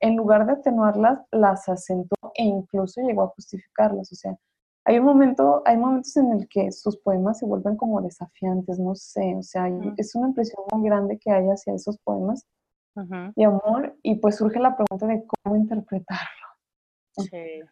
en 0.00 0.16
lugar 0.16 0.46
de 0.46 0.52
atenuarlas, 0.52 1.20
las 1.30 1.68
acentuó 1.68 2.32
e 2.34 2.44
incluso 2.44 3.00
llegó 3.02 3.22
a 3.22 3.28
justificarlas. 3.28 4.10
O 4.10 4.16
sea, 4.16 4.36
hay 4.84 4.98
un 4.98 5.04
momento, 5.04 5.62
hay 5.66 5.76
momentos 5.76 6.16
en 6.16 6.32
el 6.32 6.48
que 6.48 6.72
sus 6.72 6.96
poemas 6.96 7.38
se 7.38 7.46
vuelven 7.46 7.76
como 7.76 8.00
desafiantes, 8.00 8.78
no 8.78 8.94
sé, 8.94 9.34
o 9.36 9.42
sea, 9.42 9.68
es 9.96 10.14
una 10.14 10.28
impresión 10.28 10.64
muy 10.72 10.88
grande 10.88 11.18
que 11.18 11.30
hay 11.30 11.46
hacia 11.46 11.74
esos 11.74 11.98
poemas 11.98 12.46
de 12.94 13.44
amor 13.44 13.96
y 14.02 14.16
pues 14.16 14.36
surge 14.36 14.58
la 14.58 14.76
pregunta 14.76 15.06
de 15.06 15.24
cómo 15.26 15.56
interpretarlo. 15.56 16.46
Sí. 17.16 17.62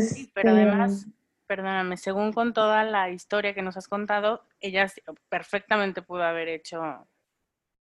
sí. 0.00 0.30
pero 0.34 0.50
además, 0.50 0.92
este 0.92 1.20
perdóname, 1.46 1.96
según 1.96 2.32
con 2.32 2.52
toda 2.52 2.84
la 2.84 3.10
historia 3.10 3.54
que 3.54 3.62
nos 3.62 3.76
has 3.76 3.88
contado, 3.88 4.44
ella 4.60 4.86
perfectamente 5.28 6.00
pudo 6.00 6.22
haber 6.22 6.48
hecho, 6.48 7.08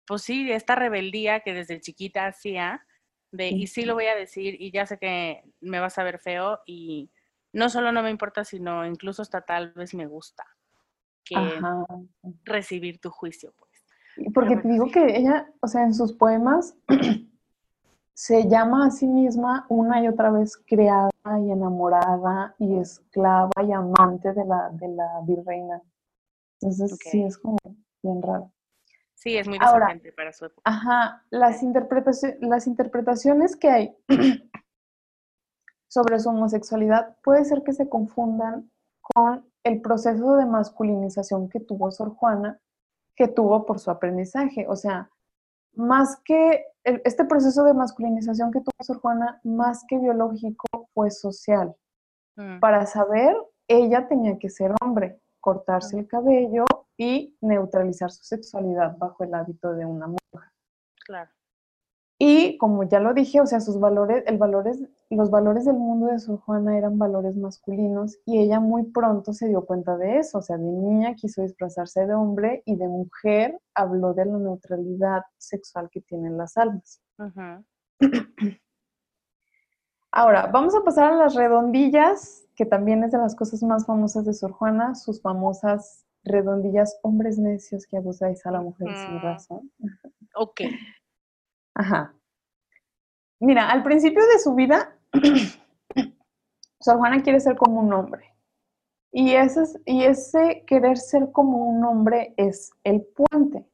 pues 0.04 0.22
sí, 0.22 0.50
esta 0.50 0.74
rebeldía 0.74 1.40
que 1.40 1.54
desde 1.54 1.80
chiquita 1.80 2.26
hacía, 2.26 2.84
de, 3.30 3.48
y 3.48 3.68
sí 3.68 3.84
lo 3.84 3.94
voy 3.94 4.06
a 4.06 4.16
decir, 4.16 4.60
y 4.60 4.72
ya 4.72 4.84
sé 4.86 4.98
que 4.98 5.44
me 5.60 5.78
vas 5.78 5.96
a 5.98 6.02
ver 6.02 6.18
feo, 6.18 6.60
y 6.66 7.10
no 7.52 7.68
solo 7.68 7.92
no 7.92 8.02
me 8.02 8.10
importa, 8.10 8.44
sino 8.44 8.86
incluso 8.86 9.22
hasta 9.22 9.42
tal 9.42 9.72
vez 9.72 9.94
me 9.94 10.06
gusta 10.06 10.44
que 11.24 11.36
recibir 12.44 13.00
tu 13.00 13.10
juicio, 13.10 13.52
pues. 13.58 13.70
Porque 14.34 14.56
te 14.56 14.68
digo 14.68 14.90
que 14.90 15.16
ella, 15.16 15.50
o 15.60 15.68
sea, 15.68 15.84
en 15.84 15.94
sus 15.94 16.12
poemas 16.12 16.76
se 18.14 18.48
llama 18.48 18.86
a 18.86 18.90
sí 18.90 19.06
misma 19.06 19.66
una 19.68 20.02
y 20.02 20.08
otra 20.08 20.30
vez 20.30 20.56
creada 20.66 21.10
y 21.40 21.50
enamorada 21.50 22.54
y 22.58 22.78
esclava 22.78 23.50
y 23.66 23.72
amante 23.72 24.32
de 24.32 24.44
la, 24.44 24.70
de 24.72 24.88
la 24.88 25.20
virreina. 25.26 25.80
Entonces 26.60 26.98
sí 27.00 27.22
es 27.22 27.38
como 27.38 27.58
bien 28.02 28.22
raro. 28.22 28.52
Sí, 29.14 29.36
es 29.36 29.46
muy 29.46 29.58
desafiante 29.58 30.12
para 30.12 30.32
su 30.32 30.46
época. 30.46 30.62
Ajá, 30.64 31.24
las, 31.30 31.62
las 32.40 32.66
interpretaciones 32.66 33.56
que 33.56 33.70
hay 33.70 33.96
sobre 35.92 36.18
su 36.18 36.30
homosexualidad 36.30 37.18
puede 37.22 37.44
ser 37.44 37.62
que 37.62 37.74
se 37.74 37.86
confundan 37.86 38.70
con 39.02 39.46
el 39.62 39.82
proceso 39.82 40.36
de 40.36 40.46
masculinización 40.46 41.50
que 41.50 41.60
tuvo 41.60 41.90
Sor 41.90 42.14
Juana, 42.14 42.58
que 43.14 43.28
tuvo 43.28 43.66
por 43.66 43.78
su 43.78 43.90
aprendizaje. 43.90 44.64
O 44.68 44.74
sea, 44.74 45.10
más 45.74 46.18
que 46.24 46.64
este 46.82 47.26
proceso 47.26 47.64
de 47.64 47.74
masculinización 47.74 48.50
que 48.52 48.60
tuvo 48.60 48.72
Sor 48.82 49.00
Juana, 49.00 49.38
más 49.44 49.84
que 49.86 49.98
biológico, 49.98 50.88
fue 50.94 51.10
social. 51.10 51.76
Mm. 52.36 52.58
Para 52.58 52.86
saber, 52.86 53.36
ella 53.68 54.08
tenía 54.08 54.38
que 54.38 54.48
ser 54.48 54.72
hombre, 54.80 55.20
cortarse 55.40 55.98
el 55.98 56.08
cabello 56.08 56.64
y 56.96 57.36
neutralizar 57.42 58.10
su 58.10 58.24
sexualidad 58.24 58.96
bajo 58.96 59.24
el 59.24 59.34
hábito 59.34 59.74
de 59.74 59.84
una 59.84 60.06
mujer. 60.06 60.48
Claro. 61.04 61.30
Y 62.24 62.56
como 62.56 62.84
ya 62.84 63.00
lo 63.00 63.14
dije, 63.14 63.40
o 63.40 63.46
sea, 63.46 63.58
sus 63.58 63.80
valores, 63.80 64.22
el 64.28 64.38
valores, 64.38 64.78
los 65.10 65.28
valores 65.28 65.64
del 65.64 65.74
mundo 65.74 66.06
de 66.06 66.20
Sor 66.20 66.38
Juana 66.38 66.78
eran 66.78 66.96
valores 66.96 67.36
masculinos 67.36 68.16
y 68.24 68.38
ella 68.38 68.60
muy 68.60 68.84
pronto 68.84 69.32
se 69.32 69.48
dio 69.48 69.66
cuenta 69.66 69.96
de 69.96 70.18
eso. 70.18 70.38
O 70.38 70.40
sea, 70.40 70.56
de 70.56 70.62
niña 70.62 71.16
quiso 71.16 71.42
disfrazarse 71.42 72.06
de 72.06 72.14
hombre 72.14 72.62
y 72.64 72.76
de 72.76 72.86
mujer 72.86 73.60
habló 73.74 74.14
de 74.14 74.26
la 74.26 74.38
neutralidad 74.38 75.22
sexual 75.36 75.90
que 75.90 76.00
tienen 76.00 76.38
las 76.38 76.56
almas. 76.56 77.02
Ahora, 80.12 80.46
vamos 80.46 80.76
a 80.76 80.84
pasar 80.84 81.14
a 81.14 81.16
las 81.16 81.34
redondillas, 81.34 82.46
que 82.54 82.66
también 82.66 83.02
es 83.02 83.10
de 83.10 83.18
las 83.18 83.34
cosas 83.34 83.64
más 83.64 83.84
famosas 83.84 84.24
de 84.24 84.32
Sor 84.32 84.52
Juana, 84.52 84.94
sus 84.94 85.20
famosas 85.20 86.06
redondillas, 86.22 87.00
hombres 87.02 87.36
necios 87.36 87.84
que 87.84 87.96
abusáis 87.96 88.46
a 88.46 88.52
la 88.52 88.60
mujer 88.60 88.96
sin 88.96 89.20
razón. 89.20 89.72
Ok. 90.36 90.60
Ajá. 91.74 92.14
Mira, 93.40 93.70
al 93.70 93.82
principio 93.82 94.22
de 94.26 94.38
su 94.38 94.54
vida, 94.54 94.96
Sor 96.80 96.98
Juana 96.98 97.22
quiere 97.22 97.40
ser 97.40 97.56
como 97.56 97.80
un 97.80 97.92
hombre. 97.92 98.34
Y 99.10 99.32
ese, 99.32 99.62
y 99.84 100.04
ese 100.04 100.64
querer 100.66 100.96
ser 100.96 101.32
como 101.32 101.58
un 101.58 101.84
hombre 101.84 102.34
es 102.36 102.72
el 102.82 103.02
puente. 103.02 103.66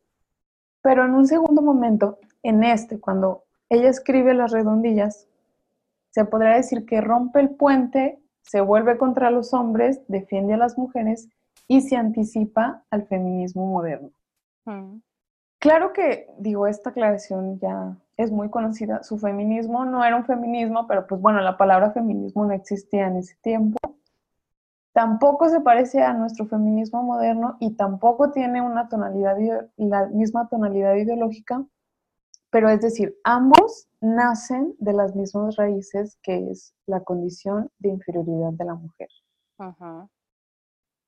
Pero 0.82 1.04
en 1.04 1.14
un 1.14 1.26
segundo 1.26 1.62
momento, 1.62 2.18
en 2.42 2.64
este, 2.64 2.98
cuando 2.98 3.44
ella 3.68 3.88
escribe 3.88 4.34
las 4.34 4.52
redondillas, 4.52 5.28
se 6.10 6.24
podría 6.24 6.54
decir 6.54 6.86
que 6.86 7.00
rompe 7.00 7.40
el 7.40 7.50
puente, 7.50 8.20
se 8.42 8.60
vuelve 8.60 8.96
contra 8.96 9.30
los 9.30 9.52
hombres, 9.52 10.00
defiende 10.08 10.54
a 10.54 10.58
las 10.58 10.78
mujeres 10.78 11.28
y 11.66 11.82
se 11.82 11.96
anticipa 11.96 12.84
al 12.90 13.06
feminismo 13.06 13.66
moderno. 13.66 14.10
Mm. 14.64 15.00
Claro 15.58 15.92
que, 15.92 16.28
digo, 16.38 16.68
esta 16.68 16.90
aclaración 16.90 17.58
ya 17.58 17.96
es 18.16 18.30
muy 18.30 18.48
conocida. 18.48 19.02
Su 19.02 19.18
feminismo 19.18 19.84
no 19.84 20.04
era 20.04 20.16
un 20.16 20.24
feminismo, 20.24 20.86
pero 20.86 21.06
pues 21.06 21.20
bueno, 21.20 21.40
la 21.40 21.56
palabra 21.56 21.90
feminismo 21.90 22.44
no 22.44 22.52
existía 22.52 23.08
en 23.08 23.16
ese 23.16 23.36
tiempo. 23.42 23.78
Tampoco 24.92 25.48
se 25.48 25.60
parece 25.60 26.02
a 26.02 26.12
nuestro 26.12 26.46
feminismo 26.46 27.02
moderno 27.02 27.56
y 27.60 27.74
tampoco 27.74 28.30
tiene 28.30 28.62
una 28.62 28.88
tonalidad, 28.88 29.36
la 29.76 30.06
misma 30.06 30.48
tonalidad 30.48 30.94
ideológica, 30.94 31.64
pero 32.50 32.68
es 32.68 32.80
decir, 32.80 33.16
ambos 33.24 33.88
nacen 34.00 34.74
de 34.78 34.92
las 34.92 35.14
mismas 35.14 35.56
raíces 35.56 36.18
que 36.22 36.50
es 36.50 36.74
la 36.86 37.00
condición 37.00 37.70
de 37.78 37.90
inferioridad 37.90 38.52
de 38.52 38.64
la 38.64 38.74
mujer. 38.74 39.08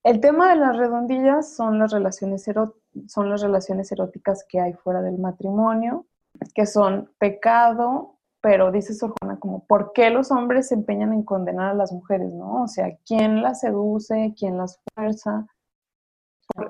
El 0.03 0.21
tema 0.21 0.51
de 0.51 0.57
las 0.57 0.77
redondillas 0.77 1.55
son 1.55 1.79
las 1.79 1.93
relaciones 1.93 2.47
eróticas 2.47 2.80
son 3.07 3.31
las 3.31 3.43
relaciones 3.43 3.91
eróticas 3.93 4.45
que 4.49 4.61
hay 4.61 4.73
fuera 4.73 5.03
del 5.03 5.19
matrimonio, 5.19 6.07
que 6.55 6.67
son 6.67 7.11
pecado, 7.19 8.17
pero 8.41 8.73
dice 8.73 8.95
Sor 8.95 9.15
Juana 9.21 9.39
como, 9.39 9.65
¿por 9.67 9.93
qué 9.93 10.11
los 10.11 10.31
hombres 10.31 10.69
se 10.69 10.75
empeñan 10.75 11.13
en 11.13 11.23
condenar 11.23 11.71
a 11.71 11.75
las 11.75 11.93
mujeres, 11.93 12.33
no? 12.33 12.63
O 12.63 12.69
sea, 12.69 12.97
¿quién 13.07 13.43
las 13.43 13.61
seduce? 13.61 14.35
¿Quién 14.39 14.57
las 14.57 14.81
fuerza? 14.95 15.47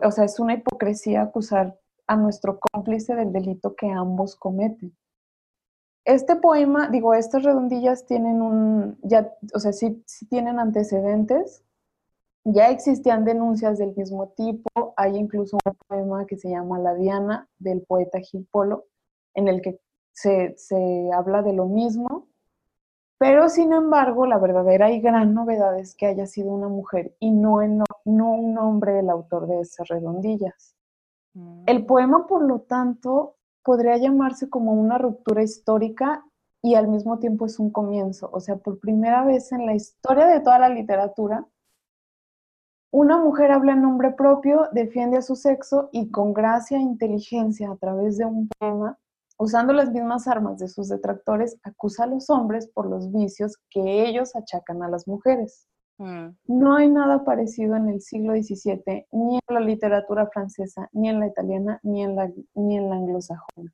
O 0.02 0.10
sea, 0.10 0.24
es 0.24 0.40
una 0.40 0.54
hipocresía 0.54 1.22
acusar 1.22 1.78
a 2.06 2.16
nuestro 2.16 2.58
cómplice 2.58 3.14
del 3.14 3.32
delito 3.32 3.76
que 3.76 3.88
ambos 3.88 4.34
cometen. 4.36 4.96
Este 6.04 6.34
poema, 6.34 6.88
digo, 6.88 7.14
estas 7.14 7.44
redondillas 7.44 8.04
tienen 8.06 8.42
un, 8.42 8.98
ya, 9.02 9.32
o 9.54 9.60
sea, 9.60 9.72
sí, 9.72 10.02
sí 10.06 10.26
tienen 10.26 10.58
antecedentes, 10.58 11.62
ya 12.44 12.70
existían 12.70 13.24
denuncias 13.24 13.78
del 13.78 13.94
mismo 13.94 14.28
tipo, 14.30 14.94
hay 14.96 15.16
incluso 15.16 15.58
un 15.64 15.74
poema 15.86 16.26
que 16.26 16.36
se 16.36 16.50
llama 16.50 16.78
La 16.78 16.94
Diana 16.94 17.48
del 17.58 17.82
poeta 17.82 18.20
Gil 18.20 18.46
Polo, 18.50 18.86
en 19.34 19.48
el 19.48 19.60
que 19.60 19.80
se, 20.12 21.10
habla 21.14 21.42
de 21.42 21.52
lo 21.52 21.66
mismo, 21.66 22.28
pero 23.18 23.48
sin 23.48 23.72
embargo 23.72 24.26
la 24.26 24.38
verdadera 24.38 24.90
y 24.90 25.00
gran 25.00 25.34
novedad 25.34 25.78
es 25.78 25.94
que 25.94 26.06
haya 26.06 26.26
sido 26.26 26.50
una 26.52 26.68
mujer 26.68 27.14
y 27.20 27.30
no, 27.30 27.60
no 28.04 28.32
un 28.32 28.58
hombre 28.58 28.98
el 28.98 29.10
autor 29.10 29.46
de 29.46 29.60
esas 29.60 29.88
redondillas. 29.88 30.74
El 31.66 31.82
mm. 31.82 31.86
poema, 31.86 32.26
por 32.26 32.42
lo 32.42 32.60
tanto, 32.60 33.36
podría 33.62 33.96
llamarse 33.98 34.48
como 34.48 34.72
una 34.72 34.98
ruptura 34.98 35.42
histórica 35.42 36.24
y 36.62 36.74
al 36.74 36.88
mismo 36.88 37.18
tiempo 37.18 37.46
es 37.46 37.58
un 37.58 37.70
comienzo. 37.70 38.28
O 38.32 38.40
sea, 38.40 38.56
por 38.56 38.80
primera 38.80 39.24
vez 39.24 39.52
en 39.52 39.66
la 39.66 39.74
historia 39.74 40.26
de 40.26 40.40
toda 40.40 40.58
la 40.58 40.68
literatura, 40.68 41.46
una 42.92 43.18
mujer 43.18 43.52
habla 43.52 43.72
en 43.72 43.82
nombre 43.82 44.10
propio, 44.10 44.68
defiende 44.72 45.18
a 45.18 45.22
su 45.22 45.36
sexo 45.36 45.88
y 45.92 46.10
con 46.10 46.32
gracia 46.34 46.78
e 46.78 46.80
inteligencia 46.80 47.70
a 47.70 47.76
través 47.76 48.18
de 48.18 48.24
un 48.24 48.48
poema, 48.58 48.98
usando 49.38 49.72
las 49.72 49.90
mismas 49.90 50.26
armas 50.26 50.58
de 50.58 50.68
sus 50.68 50.88
detractores, 50.88 51.58
acusa 51.62 52.04
a 52.04 52.06
los 52.08 52.28
hombres 52.30 52.66
por 52.68 52.88
los 52.88 53.12
vicios 53.12 53.56
que 53.70 54.06
ellos 54.06 54.34
achacan 54.34 54.82
a 54.82 54.88
las 54.88 55.06
mujeres. 55.06 55.68
Mm. 55.98 56.30
No 56.46 56.76
hay 56.76 56.90
nada 56.90 57.24
parecido 57.24 57.76
en 57.76 57.88
el 57.88 58.00
siglo 58.00 58.32
XVII, 58.34 59.06
ni 59.12 59.36
en 59.36 59.54
la 59.54 59.60
literatura 59.60 60.26
francesa, 60.26 60.88
ni 60.92 61.08
en 61.08 61.20
la 61.20 61.28
italiana, 61.28 61.78
ni 61.82 62.02
en 62.02 62.16
la, 62.16 62.30
ni 62.54 62.76
en 62.76 62.90
la 62.90 62.96
anglosajona. 62.96 63.72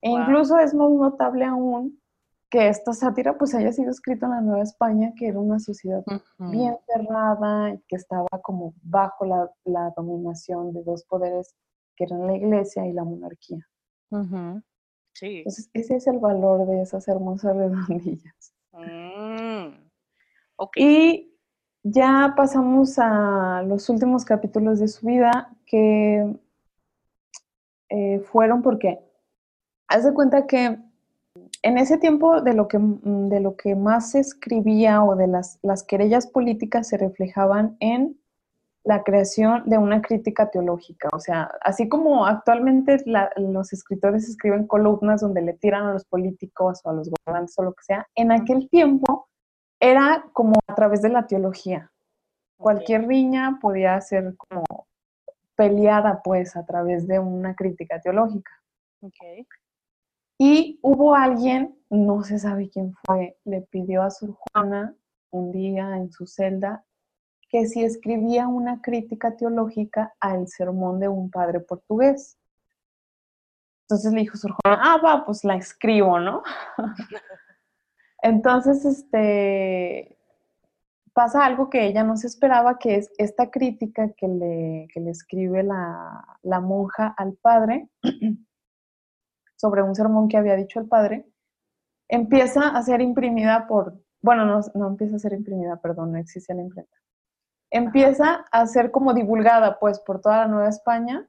E 0.00 0.10
incluso 0.10 0.58
es 0.58 0.72
más 0.74 0.90
notable 0.90 1.44
aún 1.44 2.00
que 2.48 2.68
esta 2.68 2.92
sátira 2.92 3.36
pues 3.36 3.54
haya 3.54 3.72
sido 3.72 3.90
escrita 3.90 4.26
en 4.26 4.32
la 4.32 4.40
Nueva 4.40 4.62
España, 4.62 5.12
que 5.16 5.28
era 5.28 5.38
una 5.40 5.58
sociedad 5.58 6.04
bien 6.38 6.76
cerrada 6.86 7.70
y 7.70 7.78
que 7.88 7.96
estaba 7.96 8.28
como 8.42 8.74
bajo 8.82 9.24
la, 9.24 9.92
dominación 9.96 10.72
de 10.72 10.82
dos 10.84 11.04
poderes 11.04 11.54
que 11.96 12.04
eran 12.04 12.26
la 12.26 12.36
iglesia 12.36 12.86
y 12.86 12.92
la 12.92 13.04
monarquía. 13.04 13.66
Sí. 15.12 15.38
Entonces, 15.38 15.70
ese 15.72 15.96
es 15.96 16.06
el 16.06 16.18
valor 16.18 16.66
de 16.66 16.82
esas 16.82 17.08
hermosas 17.08 17.56
redondillas. 17.56 18.54
Mm. 18.72 19.86
Y 20.76 21.34
ya 21.82 22.34
pasamos 22.36 22.98
a 22.98 23.62
los 23.66 23.88
últimos 23.88 24.24
capítulos 24.24 24.78
de 24.78 24.88
su 24.88 25.06
vida 25.06 25.56
que 25.66 26.38
eh, 27.88 28.20
fueron 28.20 28.62
porque, 28.62 28.98
haz 29.88 30.04
de 30.04 30.12
cuenta 30.12 30.46
que 30.46 30.78
en 31.66 31.78
ese 31.78 31.98
tiempo 31.98 32.42
de 32.42 32.54
lo 32.54 32.68
que, 32.68 32.78
de 32.80 33.40
lo 33.40 33.56
que 33.56 33.74
más 33.74 34.12
se 34.12 34.20
escribía 34.20 35.02
o 35.02 35.16
de 35.16 35.26
las, 35.26 35.58
las 35.62 35.82
querellas 35.82 36.28
políticas 36.28 36.86
se 36.86 36.96
reflejaban 36.96 37.76
en 37.80 38.20
la 38.84 39.02
creación 39.02 39.64
de 39.66 39.76
una 39.76 40.00
crítica 40.00 40.48
teológica. 40.48 41.08
O 41.12 41.18
sea, 41.18 41.50
así 41.62 41.88
como 41.88 42.24
actualmente 42.24 42.98
los 43.36 43.72
escritores 43.72 44.28
escriben 44.28 44.68
columnas 44.68 45.22
donde 45.22 45.42
le 45.42 45.54
tiran 45.54 45.86
a 45.86 45.92
los 45.94 46.04
políticos 46.04 46.82
o 46.84 46.90
a 46.90 46.92
los 46.92 47.10
gobernantes 47.10 47.58
o 47.58 47.64
lo 47.64 47.72
que 47.72 47.82
sea, 47.82 48.06
en 48.14 48.30
aquel 48.30 48.68
tiempo 48.68 49.28
era 49.80 50.24
como 50.32 50.54
a 50.68 50.74
través 50.76 51.02
de 51.02 51.08
la 51.08 51.26
teología. 51.26 51.90
Cualquier 52.58 53.08
riña 53.08 53.58
podía 53.60 54.00
ser 54.00 54.36
como 54.36 54.86
peleada 55.56 56.20
pues 56.22 56.54
a 56.54 56.64
través 56.64 57.08
de 57.08 57.18
una 57.18 57.56
crítica 57.56 58.00
teológica. 58.00 58.52
Y 60.38 60.78
hubo 60.82 61.14
alguien, 61.14 61.78
no 61.88 62.22
se 62.22 62.38
sabe 62.38 62.68
quién 62.68 62.94
fue, 63.04 63.38
le 63.44 63.62
pidió 63.62 64.02
a 64.02 64.10
Sor 64.10 64.32
Juana 64.32 64.94
un 65.30 65.50
día 65.52 65.96
en 65.96 66.12
su 66.12 66.26
celda 66.26 66.84
que 67.48 67.66
si 67.66 67.84
escribía 67.84 68.48
una 68.48 68.80
crítica 68.82 69.36
teológica 69.36 70.14
al 70.20 70.48
sermón 70.48 70.98
de 71.00 71.08
un 71.08 71.30
padre 71.30 71.60
portugués. 71.60 72.36
Entonces 73.82 74.12
le 74.12 74.20
dijo 74.20 74.36
Sor 74.36 74.52
Juana, 74.52 74.82
ah, 74.82 75.00
va, 75.02 75.24
pues 75.24 75.44
la 75.44 75.56
escribo, 75.56 76.18
¿no? 76.18 76.42
Entonces, 78.22 78.84
este, 78.84 80.18
pasa 81.12 81.44
algo 81.44 81.70
que 81.70 81.86
ella 81.86 82.02
no 82.02 82.16
se 82.16 82.26
esperaba, 82.26 82.78
que 82.78 82.96
es 82.96 83.10
esta 83.18 83.50
crítica 83.50 84.10
que 84.16 84.26
le, 84.26 84.88
le 84.94 85.10
escribe 85.10 85.62
la, 85.62 86.38
la, 86.42 86.60
monja 86.60 87.14
al 87.16 87.34
padre 87.34 87.88
sobre 89.56 89.82
un 89.82 89.94
sermón 89.94 90.28
que 90.28 90.36
había 90.36 90.56
dicho 90.56 90.80
el 90.80 90.86
padre, 90.86 91.26
empieza 92.08 92.68
a 92.68 92.82
ser 92.82 93.00
imprimida 93.00 93.66
por, 93.66 93.98
bueno, 94.22 94.44
no, 94.44 94.60
no 94.74 94.88
empieza 94.88 95.16
a 95.16 95.18
ser 95.18 95.32
imprimida, 95.32 95.76
perdón, 95.80 96.12
no 96.12 96.18
existe 96.18 96.54
la 96.54 96.62
imprenta. 96.62 96.96
Empieza 97.70 98.44
a 98.52 98.66
ser 98.66 98.90
como 98.90 99.12
divulgada, 99.12 99.78
pues, 99.78 99.98
por 100.00 100.20
toda 100.20 100.38
la 100.38 100.48
Nueva 100.48 100.68
España. 100.68 101.28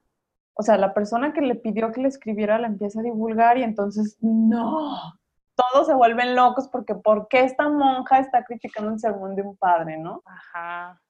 O 0.54 0.62
sea, 0.62 0.76
la 0.76 0.94
persona 0.94 1.32
que 1.32 1.40
le 1.40 1.56
pidió 1.56 1.90
que 1.92 2.00
le 2.00 2.08
escribiera 2.08 2.58
la 2.58 2.68
empieza 2.68 3.00
a 3.00 3.04
divulgar 3.04 3.58
y 3.58 3.64
entonces, 3.64 4.16
no, 4.20 5.18
todos 5.58 5.88
se 5.88 5.94
vuelven 5.94 6.36
locos 6.36 6.68
porque 6.68 6.94
¿por 6.94 7.26
qué 7.28 7.40
esta 7.40 7.68
monja 7.68 8.20
está 8.20 8.44
criticando 8.44 8.92
el 8.92 9.00
sermón 9.00 9.34
de 9.34 9.42
un 9.42 9.56
padre, 9.56 9.98
no? 9.98 10.22
Ajá. 10.24 11.00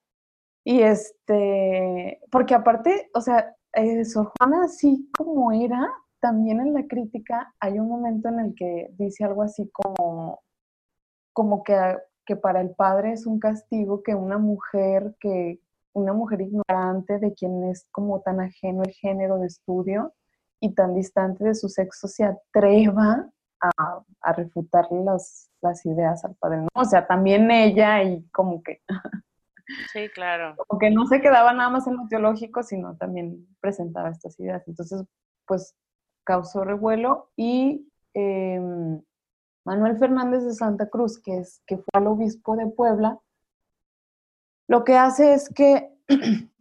Y 0.64 0.80
este, 0.82 2.20
porque 2.30 2.54
aparte, 2.54 3.10
o 3.14 3.20
sea, 3.20 3.54
eh, 3.74 4.04
Sor 4.04 4.32
Juana, 4.38 4.64
así 4.64 5.10
como 5.16 5.52
era, 5.52 5.90
también 6.20 6.60
en 6.60 6.74
la 6.74 6.86
crítica 6.86 7.54
hay 7.60 7.78
un 7.78 7.88
momento 7.88 8.28
en 8.28 8.40
el 8.40 8.54
que 8.54 8.90
dice 8.98 9.24
algo 9.24 9.42
así 9.42 9.70
como, 9.70 10.42
como 11.32 11.62
que, 11.62 11.96
que 12.26 12.36
para 12.36 12.60
el 12.60 12.70
padre 12.70 13.12
es 13.12 13.26
un 13.26 13.38
castigo 13.38 14.02
que 14.02 14.14
una 14.14 14.38
mujer 14.38 15.14
que, 15.20 15.60
una 15.92 16.12
mujer 16.12 16.42
ignorante 16.42 17.18
de 17.18 17.34
quien 17.34 17.64
es 17.64 17.88
como 17.90 18.20
tan 18.20 18.40
ajeno 18.40 18.82
el 18.82 18.92
género 18.92 19.38
de 19.38 19.46
estudio 19.46 20.14
y 20.60 20.74
tan 20.74 20.94
distante 20.94 21.44
de 21.44 21.54
su 21.54 21.68
sexo 21.68 22.08
se 22.08 22.24
atreva 22.24 23.28
a, 23.60 24.02
a 24.20 24.32
refutarle 24.32 25.02
las, 25.04 25.50
las 25.60 25.84
ideas 25.86 26.24
al 26.24 26.34
padre, 26.36 26.58
¿no? 26.58 26.68
O 26.74 26.84
sea, 26.84 27.06
también 27.06 27.50
ella 27.50 28.02
y 28.02 28.24
como 28.30 28.62
que... 28.62 28.82
Sí, 29.92 30.08
claro. 30.14 30.56
Como 30.66 30.78
que 30.78 30.90
no 30.90 31.06
se 31.06 31.20
quedaba 31.20 31.52
nada 31.52 31.68
más 31.68 31.86
en 31.86 31.98
lo 31.98 32.08
teológico, 32.08 32.62
sino 32.62 32.96
también 32.96 33.46
presentaba 33.60 34.08
estas 34.08 34.40
ideas. 34.40 34.66
Entonces, 34.66 35.04
pues 35.46 35.76
causó 36.28 36.62
revuelo 36.62 37.30
y 37.36 37.90
em, 38.12 39.00
Manuel 39.64 39.96
Fernández 39.96 40.44
de 40.44 40.52
Santa 40.52 40.90
Cruz, 40.90 41.18
que, 41.18 41.38
es, 41.38 41.62
que 41.66 41.78
fue 41.78 42.02
el 42.02 42.06
obispo 42.06 42.54
de 42.54 42.66
Puebla, 42.66 43.18
lo 44.66 44.84
que 44.84 44.98
hace 44.98 45.32
es 45.32 45.48
que 45.48 45.90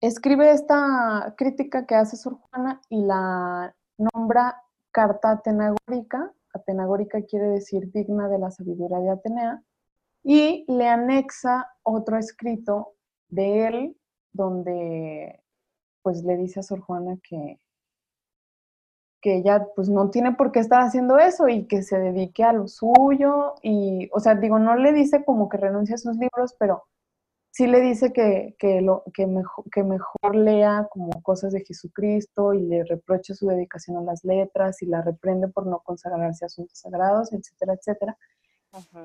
escribe 0.00 0.52
esta 0.52 1.34
crítica 1.36 1.84
que 1.84 1.96
hace 1.96 2.16
Sor 2.16 2.38
Juana 2.38 2.80
y 2.88 3.04
la 3.04 3.76
nombra 3.98 4.62
carta 4.90 5.32
atenagórica, 5.32 6.32
atenagórica 6.54 7.20
quiere 7.28 7.48
decir 7.48 7.92
digna 7.92 8.26
de 8.28 8.38
la 8.38 8.50
sabiduría 8.50 9.00
de 9.00 9.10
Atenea, 9.10 9.62
y 10.22 10.64
le 10.66 10.88
anexa 10.88 11.68
otro 11.82 12.16
escrito 12.16 12.94
de 13.28 13.66
él 13.66 13.96
donde 14.32 15.42
pues 16.00 16.24
le 16.24 16.38
dice 16.38 16.60
a 16.60 16.62
Sor 16.62 16.80
Juana 16.80 17.18
que, 17.22 17.58
que 19.24 19.36
ella 19.36 19.68
pues 19.74 19.88
no 19.88 20.10
tiene 20.10 20.34
por 20.34 20.52
qué 20.52 20.60
estar 20.60 20.82
haciendo 20.82 21.16
eso 21.18 21.48
y 21.48 21.66
que 21.66 21.82
se 21.82 21.98
dedique 21.98 22.44
a 22.44 22.52
lo 22.52 22.68
suyo 22.68 23.54
y, 23.62 24.10
o 24.12 24.20
sea, 24.20 24.34
digo, 24.34 24.58
no 24.58 24.76
le 24.76 24.92
dice 24.92 25.24
como 25.24 25.48
que 25.48 25.56
renuncie 25.56 25.94
a 25.94 25.98
sus 25.98 26.18
libros, 26.18 26.54
pero 26.58 26.84
sí 27.50 27.66
le 27.66 27.80
dice 27.80 28.12
que, 28.12 28.54
lo, 28.82 29.02
que, 29.14 29.26
mejor, 29.26 29.64
que 29.70 29.82
mejor 29.82 30.36
lea 30.36 30.88
como 30.90 31.22
cosas 31.22 31.54
de 31.54 31.64
Jesucristo 31.64 32.52
y 32.52 32.64
le 32.64 32.84
reproche 32.84 33.32
su 33.32 33.46
dedicación 33.46 33.96
a 33.96 34.02
las 34.02 34.24
letras 34.24 34.82
y 34.82 34.86
la 34.86 35.00
reprende 35.00 35.48
por 35.48 35.66
no 35.66 35.80
consagrarse 35.80 36.44
a 36.44 36.48
asuntos 36.48 36.78
sagrados, 36.78 37.32
etcétera, 37.32 37.72
etcétera. 37.72 38.18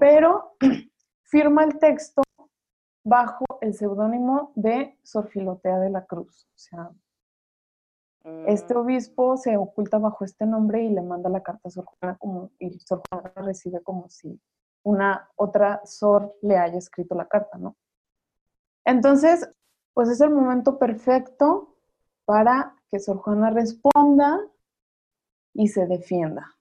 Pero 0.01 0.51
firma 1.23 1.63
el 1.63 1.79
texto 1.79 2.23
bajo 3.05 3.45
el 3.61 3.73
seudónimo 3.73 4.51
de 4.55 4.97
Sor 5.01 5.29
Filotea 5.29 5.79
de 5.79 5.91
la 5.91 6.03
Cruz. 6.03 6.45
O 6.55 6.57
sea, 6.57 6.91
este 8.23 8.73
mm. 8.73 8.77
obispo 8.77 9.37
se 9.37 9.57
oculta 9.57 9.97
bajo 9.97 10.25
este 10.25 10.45
nombre 10.45 10.83
y 10.83 10.89
le 10.89 11.01
manda 11.01 11.29
la 11.29 11.41
carta 11.41 11.69
a 11.69 11.71
Sor 11.71 11.85
Juana 11.85 12.17
como, 12.17 12.51
y 12.59 12.79
Sor 12.79 13.01
Juana 13.09 13.31
recibe 13.35 13.81
como 13.81 14.09
si 14.09 14.39
una 14.83 15.29
otra 15.35 15.81
Sor 15.85 16.35
le 16.41 16.57
haya 16.57 16.77
escrito 16.77 17.15
la 17.15 17.27
carta, 17.27 17.57
¿no? 17.57 17.75
Entonces, 18.85 19.49
pues 19.93 20.09
es 20.09 20.21
el 20.21 20.31
momento 20.31 20.77
perfecto 20.79 21.75
para 22.25 22.75
que 22.91 22.99
Sor 22.99 23.17
Juana 23.17 23.49
responda 23.49 24.39
y 25.53 25.67
se 25.67 25.85
defienda. 25.85 26.55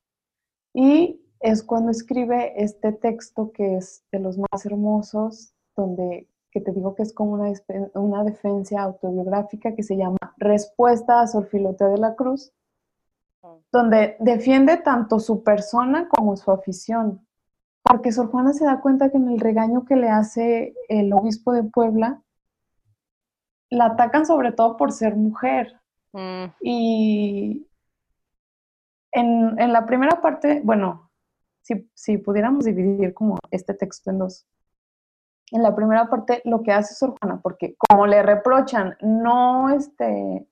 Y 0.75 1.23
es 1.41 1.63
cuando 1.63 1.91
escribe 1.91 2.63
este 2.63 2.93
texto 2.93 3.53
que 3.53 3.77
es 3.77 4.05
de 4.11 4.19
los 4.19 4.39
más 4.39 4.67
hermosos, 4.67 5.55
donde 5.77 6.29
que 6.51 6.61
te 6.61 6.73
digo 6.73 6.95
que 6.95 7.03
es 7.03 7.13
como 7.13 7.35
una, 7.35 7.53
una 7.95 8.25
defensa 8.25 8.83
autobiográfica 8.83 9.75
que 9.75 9.83
se 9.83 9.97
llama 9.97 10.18
Respuesta 10.39 11.20
a 11.20 11.26
Sor 11.26 11.47
Filotea 11.49 11.89
de 11.89 11.99
la 11.99 12.14
Cruz, 12.14 12.53
donde 13.72 14.16
defiende 14.20 14.76
tanto 14.78 15.20
su 15.20 15.43
persona 15.43 16.09
como 16.09 16.36
su 16.36 16.51
afición 16.51 17.26
porque 17.89 18.12
Sor 18.12 18.30
Juana 18.30 18.53
se 18.53 18.66
da 18.66 18.80
cuenta 18.80 19.11
que 19.11 19.16
en 19.16 19.30
el 19.30 19.41
regaño 19.41 19.84
que 19.86 19.97
le 19.97 20.11
hace 20.11 20.74
el 20.89 21.12
obispo 21.12 21.53
de 21.53 21.64
Puebla, 21.64 22.22
la 23.70 23.86
atacan 23.86 24.26
sobre 24.26 24.53
todo 24.53 24.76
por 24.76 24.93
ser 24.93 25.16
mujer. 25.16 25.80
Mm. 26.12 26.45
Y 26.61 27.66
en, 29.12 29.72
la 29.72 29.86
primera 29.86 30.20
parte, 30.20 30.61
bueno, 30.62 31.11
si, 31.62 31.91
si, 31.95 32.18
pudiéramos 32.18 32.66
dividir 32.66 33.14
como 33.14 33.39
este 33.51 33.72
texto 33.72 34.11
en 34.11 34.18
dos. 34.18 34.47
En 35.51 35.62
la 35.62 35.74
primera 35.74 36.09
parte, 36.09 36.42
lo 36.44 36.62
que 36.62 36.72
hace 36.72 36.94
Sor 36.94 37.14
Juana, 37.18 37.40
porque 37.42 37.74
como 37.88 38.07
le 38.07 38.22
reprochan 38.22 38.96
no, 39.01 39.70
este, 39.70 40.46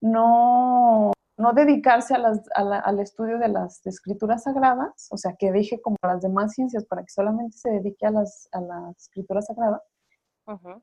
no 0.00 1.12
no 1.42 1.52
dedicarse 1.52 2.14
al 2.14 3.00
estudio 3.00 3.38
de 3.38 3.48
las 3.48 3.84
escrituras 3.86 4.44
sagradas, 4.44 5.08
o 5.10 5.16
sea, 5.16 5.34
que 5.36 5.50
deje 5.50 5.80
como 5.80 5.96
las 6.02 6.22
demás 6.22 6.52
ciencias 6.52 6.84
para 6.84 7.02
que 7.02 7.10
solamente 7.10 7.56
se 7.56 7.70
dedique 7.70 8.06
a 8.06 8.10
las, 8.10 8.48
a 8.52 8.60
la 8.60 8.92
escritura 8.96 9.42
sagrada, 9.42 9.82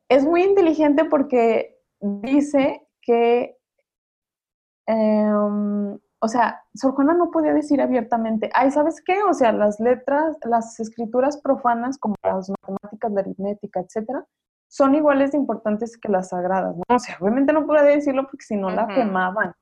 es 0.09 0.25
muy 0.25 0.43
inteligente 0.43 1.05
porque 1.05 1.77
dice 1.99 2.87
que 3.01 3.57
em, 4.87 5.97
o 6.21 6.27
sea, 6.27 6.63
Sor 6.73 6.93
Juana 6.93 7.13
no 7.13 7.31
podía 7.31 7.53
decir 7.53 7.81
abiertamente, 7.81 8.49
ay, 8.53 8.71
¿sabes 8.71 9.01
qué? 9.05 9.23
O 9.23 9.33
sea, 9.33 9.53
las 9.53 9.79
letras, 9.79 10.37
las 10.43 10.79
escrituras 10.79 11.37
profanas 11.37 11.97
como 11.97 12.15
las 12.23 12.49
matemáticas, 12.49 13.11
la 13.11 13.21
aritmética, 13.21 13.79
etcétera, 13.79 14.25
son 14.67 14.95
iguales 14.95 15.31
de 15.31 15.37
importantes 15.37 15.97
que 15.97 16.09
las 16.09 16.29
sagradas, 16.29 16.75
¿no? 16.75 16.95
O 16.95 16.99
sea, 16.99 17.17
obviamente 17.19 17.53
no 17.53 17.65
podía 17.65 17.83
decirlo 17.83 18.23
porque 18.23 18.45
si 18.45 18.55
no 18.57 18.69
la 18.69 18.87
quemaban. 18.87 19.53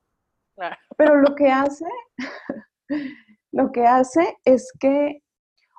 Pero 0.97 1.15
lo 1.17 1.35
que 1.35 1.51
hace, 1.51 1.85
lo 3.51 3.71
que 3.71 3.85
hace 3.85 4.37
es 4.43 4.73
que, 4.79 5.23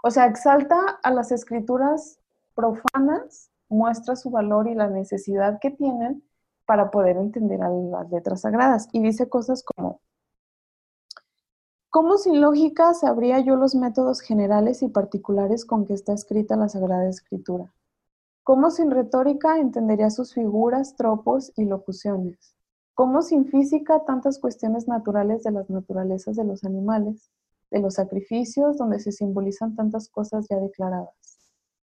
o 0.05 0.11
sea, 0.11 0.27
exalta 0.27 0.77
a 1.03 1.11
las 1.11 1.33
escrituras 1.33 2.21
profanas, 2.55 3.51
muestra 3.69 4.17
su 4.17 4.31
valor 4.31 4.69
y 4.69 4.75
la 4.75 4.89
necesidad 4.89 5.59
que 5.61 5.73
tienen 5.73 6.23
para 6.67 6.91
poder 6.91 7.17
entender 7.17 7.63
a 7.63 7.69
las 7.69 8.11
letras 8.11 8.43
sagradas. 8.43 8.89
Y 8.93 9.03
dice 9.03 9.29
cosas 9.29 9.63
como, 9.65 10.01
¿cómo 11.91 12.19
sin 12.19 12.41
lógica 12.41 12.95
sabría 12.95 13.41
yo 13.41 13.57
los 13.57 13.75
métodos 13.75 14.21
generales 14.21 14.83
y 14.83 14.89
particulares 14.89 15.65
con 15.65 15.87
que 15.87 15.95
está 15.95 16.13
escrita 16.13 16.57
la 16.57 16.69
Sagrada 16.69 17.09
Escritura? 17.09 17.73
¿Cómo 18.45 18.71
sin 18.71 18.91
retórica 18.91 19.59
entendería 19.59 20.11
sus 20.11 20.35
figuras, 20.35 20.97
tropos 20.97 21.53
y 21.57 21.65
locuciones? 21.65 22.55
¿Cómo 22.95 23.23
sin 23.23 23.47
física 23.47 24.05
tantas 24.05 24.39
cuestiones 24.39 24.89
naturales 24.89 25.43
de 25.43 25.53
las 25.53 25.71
naturalezas 25.71 26.37
de 26.37 26.45
los 26.45 26.65
animales, 26.65 27.31
de 27.71 27.81
los 27.81 27.95
sacrificios 27.95 28.77
donde 28.79 29.01
se 29.01 29.13
simbolizan 29.13 29.77
tantas 29.77 30.09
cosas 30.09 30.47
ya 30.49 30.57
declaradas? 30.59 31.15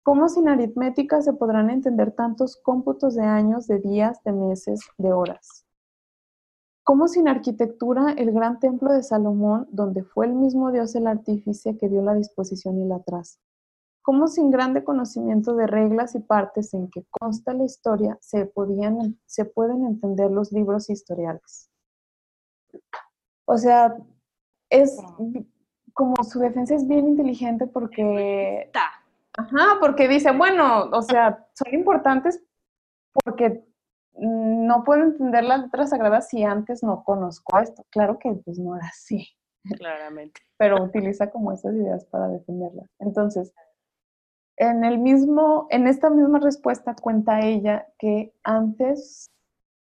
¿Cómo 0.03 0.29
sin 0.29 0.49
aritmética 0.49 1.21
se 1.21 1.35
podrán 1.35 1.69
entender 1.69 2.13
tantos 2.13 2.57
cómputos 2.57 3.15
de 3.15 3.25
años, 3.25 3.67
de 3.67 3.79
días, 3.79 4.23
de 4.25 4.33
meses, 4.33 4.81
de 4.97 5.13
horas? 5.13 5.68
¿Cómo 6.89 7.07
sin 7.07 7.29
arquitectura 7.29 8.15
el 8.17 8.33
gran 8.33 8.61
templo 8.61 8.91
de 8.91 9.03
Salomón, 9.03 9.69
donde 9.71 10.05
fue 10.05 10.25
el 10.25 10.33
mismo 10.33 10.73
Dios 10.73 10.95
el 10.95 11.07
artífice 11.07 11.77
que 11.77 11.87
dio 11.87 12.01
la 12.01 12.15
disposición 12.15 12.79
y 12.79 12.87
la 12.87 13.01
traza? 13.01 13.39
¿Cómo 14.01 14.27
sin 14.27 14.51
grande 14.51 14.83
conocimiento 14.83 15.55
de 15.55 15.67
reglas 15.67 16.15
y 16.15 16.21
partes 16.21 16.73
en 16.73 16.89
que 16.89 17.05
consta 17.11 17.53
la 17.53 17.65
historia 17.65 18.17
se, 18.23 18.47
podían, 18.47 19.21
se 19.27 19.45
pueden 19.45 19.85
entender 19.85 20.31
los 20.31 20.51
libros 20.51 20.89
historiales? 20.89 21.71
O 23.45 23.59
sea, 23.59 23.95
es 24.71 24.97
como 25.93 26.15
su 26.25 26.39
defensa 26.39 26.75
es 26.75 26.89
bien 26.89 27.07
inteligente 27.07 27.67
porque... 27.67 28.71
Ajá, 29.37 29.77
porque 29.79 30.09
dice, 30.09 30.31
bueno, 30.31 30.85
o 30.85 31.03
sea, 31.03 31.47
son 31.53 31.75
importantes 31.75 32.43
porque 33.13 33.68
no 34.21 34.85
puedo 34.85 35.05
entender 35.05 35.45
las 35.45 35.63
letras 35.63 35.91
sagradas 35.91 36.29
si 36.29 36.45
antes 36.45 36.83
no 36.83 37.05
conozco 37.05 37.59
esto. 37.59 37.85
Claro 37.91 38.19
que 38.19 38.33
pues 38.33 38.59
no 38.59 38.77
era 38.77 38.87
así. 38.87 39.29
Claramente. 39.77 40.41
Pero 40.57 40.83
utiliza 40.83 41.31
como 41.31 41.53
esas 41.53 41.75
ideas 41.75 42.05
para 42.07 42.29
defenderlas. 42.29 42.89
Entonces, 42.99 43.53
en 44.57 44.85
el 44.85 44.99
mismo, 44.99 45.67
en 45.71 45.87
esta 45.87 46.11
misma 46.11 46.41
respuesta 46.41 46.95
cuenta 46.95 47.41
ella 47.41 47.87
que 47.99 48.35
antes 48.43 49.31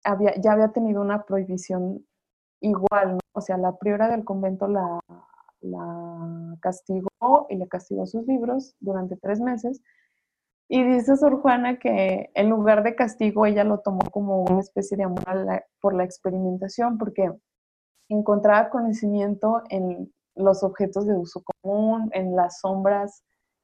había, 0.04 0.36
ya 0.36 0.54
había 0.54 0.70
tenido 0.70 1.02
una 1.02 1.24
prohibición 1.24 2.06
igual, 2.60 3.20
o 3.34 3.42
sea, 3.42 3.58
la 3.58 3.78
priora 3.78 4.10
del 4.10 4.26
convento 4.26 4.68
la, 4.68 5.00
la 5.62 6.58
castigó 6.60 7.48
y 7.50 7.56
le 7.56 7.68
castigó 7.68 8.06
sus 8.06 8.26
libros 8.28 8.76
durante 8.80 9.16
tres 9.18 9.40
meses. 9.40 9.82
Y 10.68 10.84
dice 10.84 11.16
Sor 11.16 11.42
Juana 11.42 11.78
que 11.78 12.32
en 12.34 12.50
lugar 12.50 12.84
de 12.84 12.96
castigo 12.96 13.46
ella 13.46 13.64
lo 13.64 13.80
tomó 13.80 14.02
como 14.12 14.44
una 14.44 14.62
especie 14.62 14.98
de 14.98 15.04
amor 15.04 15.24
por 15.80 15.94
la 15.94 16.04
experimentación, 16.04 16.98
porque 16.98 17.32
encontraba 18.10 18.70
conocimiento 18.70 19.62
en 19.70 20.12
los 20.36 20.64
objetos 20.64 21.06
de 21.06 21.16
uso 21.16 21.44
común, 21.62 22.10
en 22.14 22.36
las 22.36 22.60
sombras 22.60 23.24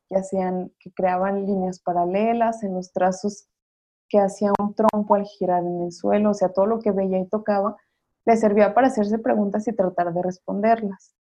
que 0.09 0.17
hacían, 0.17 0.71
que 0.79 0.91
creaban 0.93 1.45
líneas 1.45 1.79
paralelas, 1.79 2.63
en 2.63 2.75
los 2.75 2.91
trazos 2.93 3.47
que 4.07 4.19
hacía 4.19 4.51
un 4.59 4.75
trompo 4.75 5.15
al 5.15 5.25
girar 5.25 5.63
en 5.63 5.83
el 5.83 5.91
suelo, 5.91 6.31
o 6.31 6.33
sea, 6.33 6.49
todo 6.49 6.65
lo 6.65 6.79
que 6.79 6.91
veía 6.91 7.17
y 7.19 7.27
tocaba, 7.27 7.77
le 8.25 8.37
servía 8.37 8.73
para 8.73 8.87
hacerse 8.87 9.19
preguntas 9.19 9.67
y 9.67 9.73
tratar 9.73 10.13
de 10.13 10.21
responderlas. 10.21 11.15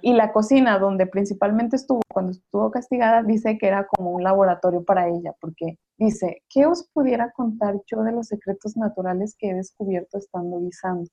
Y 0.00 0.14
la 0.14 0.32
cocina, 0.32 0.78
donde 0.78 1.06
principalmente 1.06 1.76
estuvo 1.76 2.00
cuando 2.12 2.32
estuvo 2.32 2.70
castigada, 2.70 3.22
dice 3.22 3.58
que 3.58 3.66
era 3.66 3.86
como 3.86 4.12
un 4.12 4.22
laboratorio 4.22 4.84
para 4.84 5.08
ella, 5.08 5.34
porque 5.40 5.78
dice, 5.98 6.42
¿qué 6.48 6.66
os 6.66 6.88
pudiera 6.92 7.32
contar 7.32 7.76
yo 7.86 8.02
de 8.02 8.12
los 8.12 8.28
secretos 8.28 8.76
naturales 8.76 9.36
que 9.38 9.50
he 9.50 9.54
descubierto 9.54 10.18
estando 10.18 10.60
guisando? 10.60 11.10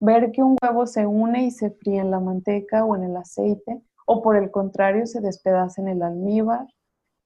Ver 0.00 0.32
que 0.32 0.42
un 0.42 0.56
huevo 0.62 0.86
se 0.86 1.06
une 1.06 1.44
y 1.44 1.50
se 1.50 1.70
fría 1.70 2.02
en 2.02 2.10
la 2.10 2.20
manteca 2.20 2.84
o 2.84 2.94
en 2.96 3.04
el 3.04 3.16
aceite, 3.16 3.80
o 4.06 4.22
por 4.22 4.36
el 4.36 4.50
contrario 4.50 5.06
se 5.06 5.20
despedaza 5.20 5.80
en 5.80 5.88
el 5.88 6.02
almíbar, 6.02 6.66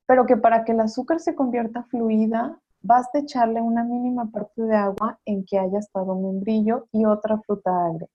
pero 0.07 0.27
que 0.27 0.37
para 0.37 0.65
que 0.65 0.73
el 0.73 0.81
azúcar 0.81 1.21
se 1.21 1.35
convierta 1.35 1.85
fluida, 1.85 2.61
basta 2.81 3.19
echarle 3.19 3.61
una 3.61 3.85
mínima 3.85 4.31
parte 4.31 4.63
de 4.63 4.77
agua 4.77 5.19
en 5.25 5.45
que 5.45 5.59
haya 5.59 5.79
estado 5.79 6.15
membrillo 6.15 6.87
y 6.93 7.05
otra 7.05 7.39
fruta 7.39 7.87
agria. 7.87 8.09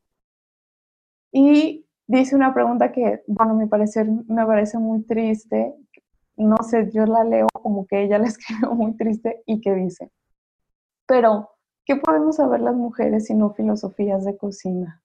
Y 1.32 1.86
dice 2.08 2.36
una 2.36 2.54
pregunta 2.54 2.92
que, 2.92 3.24
bueno, 3.28 3.56
me 3.56 3.68
parece, 3.68 4.06
me 4.06 4.46
parece 4.46 4.78
muy 4.78 5.04
triste. 5.04 5.74
No 6.36 6.58
sé, 6.58 6.90
yo 6.92 7.06
la 7.06 7.24
leo 7.24 7.48
como 7.54 7.86
que 7.86 8.04
ella 8.04 8.18
la 8.18 8.28
escribió 8.28 8.74
muy 8.74 8.96
triste 8.96 9.44
y 9.46 9.62
que 9.62 9.74
dice, 9.74 10.12
pero, 11.06 11.50
¿qué 11.86 11.96
podemos 11.96 12.38
saber 12.38 12.62
las 12.62 12.76
mujeres 12.76 13.26
si 13.26 13.36
no 13.36 13.54
filosofías 13.54 14.26
de 14.26 14.38
cocina? 14.38 15.02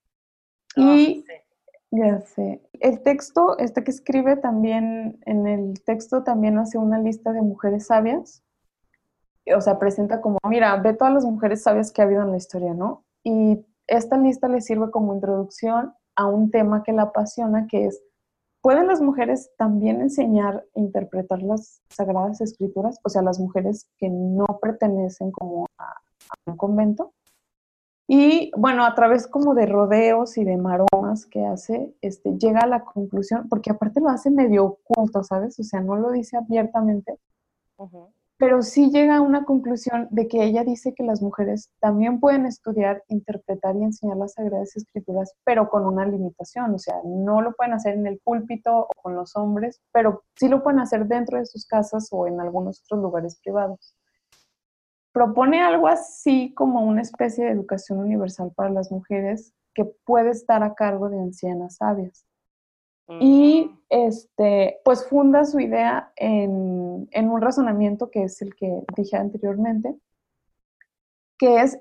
Ah, 0.76 0.94
y 0.96 1.24
ya 1.90 2.20
sé, 2.20 2.62
el 2.80 3.02
texto, 3.02 3.58
este 3.58 3.82
que 3.82 3.90
escribe 3.90 4.36
también, 4.36 5.18
en 5.24 5.46
el 5.46 5.82
texto 5.84 6.22
también 6.22 6.58
hace 6.58 6.78
una 6.78 6.98
lista 6.98 7.32
de 7.32 7.42
mujeres 7.42 7.86
sabias. 7.86 8.42
O 9.56 9.60
sea, 9.62 9.78
presenta 9.78 10.20
como, 10.20 10.38
mira, 10.46 10.76
ve 10.76 10.92
todas 10.92 11.14
las 11.14 11.24
mujeres 11.24 11.62
sabias 11.62 11.90
que 11.90 12.02
ha 12.02 12.04
habido 12.04 12.22
en 12.22 12.30
la 12.30 12.36
historia, 12.36 12.74
¿no? 12.74 13.04
Y 13.24 13.64
esta 13.86 14.18
lista 14.18 14.48
le 14.48 14.60
sirve 14.60 14.90
como 14.90 15.14
introducción 15.14 15.94
a 16.18 16.26
un 16.26 16.50
tema 16.50 16.82
que 16.82 16.92
la 16.92 17.02
apasiona, 17.02 17.68
que 17.68 17.86
es, 17.86 18.02
¿pueden 18.60 18.88
las 18.88 19.00
mujeres 19.00 19.52
también 19.56 20.00
enseñar 20.00 20.66
e 20.74 20.80
interpretar 20.80 21.40
las 21.42 21.80
sagradas 21.90 22.40
escrituras? 22.40 22.98
O 23.04 23.08
sea, 23.08 23.22
las 23.22 23.38
mujeres 23.38 23.88
que 23.98 24.10
no 24.10 24.44
pertenecen 24.60 25.30
como 25.30 25.66
a, 25.78 25.94
un 26.46 26.56
convento. 26.56 27.12
Y 28.08 28.50
bueno, 28.56 28.84
a 28.84 28.94
través 28.96 29.28
como 29.28 29.54
de 29.54 29.66
rodeos 29.66 30.36
y 30.38 30.44
de 30.44 30.56
maromas 30.56 31.24
que 31.26 31.44
hace, 31.46 31.94
este, 32.00 32.36
llega 32.36 32.60
a 32.60 32.66
la 32.66 32.82
conclusión, 32.84 33.48
porque 33.48 33.70
aparte 33.70 34.00
lo 34.00 34.08
hace 34.08 34.30
medio 34.30 34.64
oculto, 34.64 35.22
¿sabes? 35.22 35.58
O 35.60 35.62
sea, 35.62 35.80
no 35.80 35.96
lo 35.96 36.10
dice 36.10 36.36
abiertamente, 36.36 37.16
pero 38.38 38.62
sí 38.62 38.90
llega 38.90 39.16
a 39.16 39.20
una 39.20 39.44
conclusión 39.44 40.06
de 40.10 40.28
que 40.28 40.44
ella 40.44 40.62
dice 40.62 40.94
que 40.94 41.02
las 41.02 41.20
mujeres 41.20 41.70
también 41.80 42.20
pueden 42.20 42.46
estudiar, 42.46 43.02
interpretar 43.08 43.74
y 43.76 43.82
enseñar 43.82 44.16
las 44.16 44.34
Sagradas 44.34 44.76
Escrituras, 44.76 45.34
pero 45.44 45.68
con 45.68 45.84
una 45.84 46.06
limitación, 46.06 46.72
o 46.72 46.78
sea, 46.78 46.94
no 47.04 47.42
lo 47.42 47.52
pueden 47.54 47.74
hacer 47.74 47.94
en 47.94 48.06
el 48.06 48.20
púlpito 48.20 48.78
o 48.78 48.88
con 49.02 49.16
los 49.16 49.34
hombres, 49.34 49.80
pero 49.92 50.22
sí 50.36 50.48
lo 50.48 50.62
pueden 50.62 50.78
hacer 50.78 51.06
dentro 51.06 51.36
de 51.38 51.46
sus 51.46 51.66
casas 51.66 52.08
o 52.12 52.28
en 52.28 52.40
algunos 52.40 52.80
otros 52.84 53.02
lugares 53.02 53.40
privados. 53.42 53.96
Propone 55.12 55.60
algo 55.60 55.88
así 55.88 56.54
como 56.54 56.82
una 56.82 57.02
especie 57.02 57.44
de 57.44 57.50
educación 57.50 57.98
universal 57.98 58.52
para 58.54 58.70
las 58.70 58.92
mujeres 58.92 59.52
que 59.74 59.84
puede 59.84 60.30
estar 60.30 60.62
a 60.62 60.74
cargo 60.74 61.08
de 61.08 61.18
ancianas 61.18 61.76
sabias. 61.76 62.24
Y 63.08 63.70
este, 63.88 64.80
pues 64.84 65.06
funda 65.08 65.46
su 65.46 65.58
idea 65.60 66.12
en, 66.16 67.08
en, 67.10 67.30
un 67.30 67.40
razonamiento 67.40 68.10
que 68.10 68.24
es 68.24 68.42
el 68.42 68.54
que 68.54 68.82
dije 68.94 69.16
anteriormente, 69.16 69.96
que 71.38 71.62
es, 71.62 71.78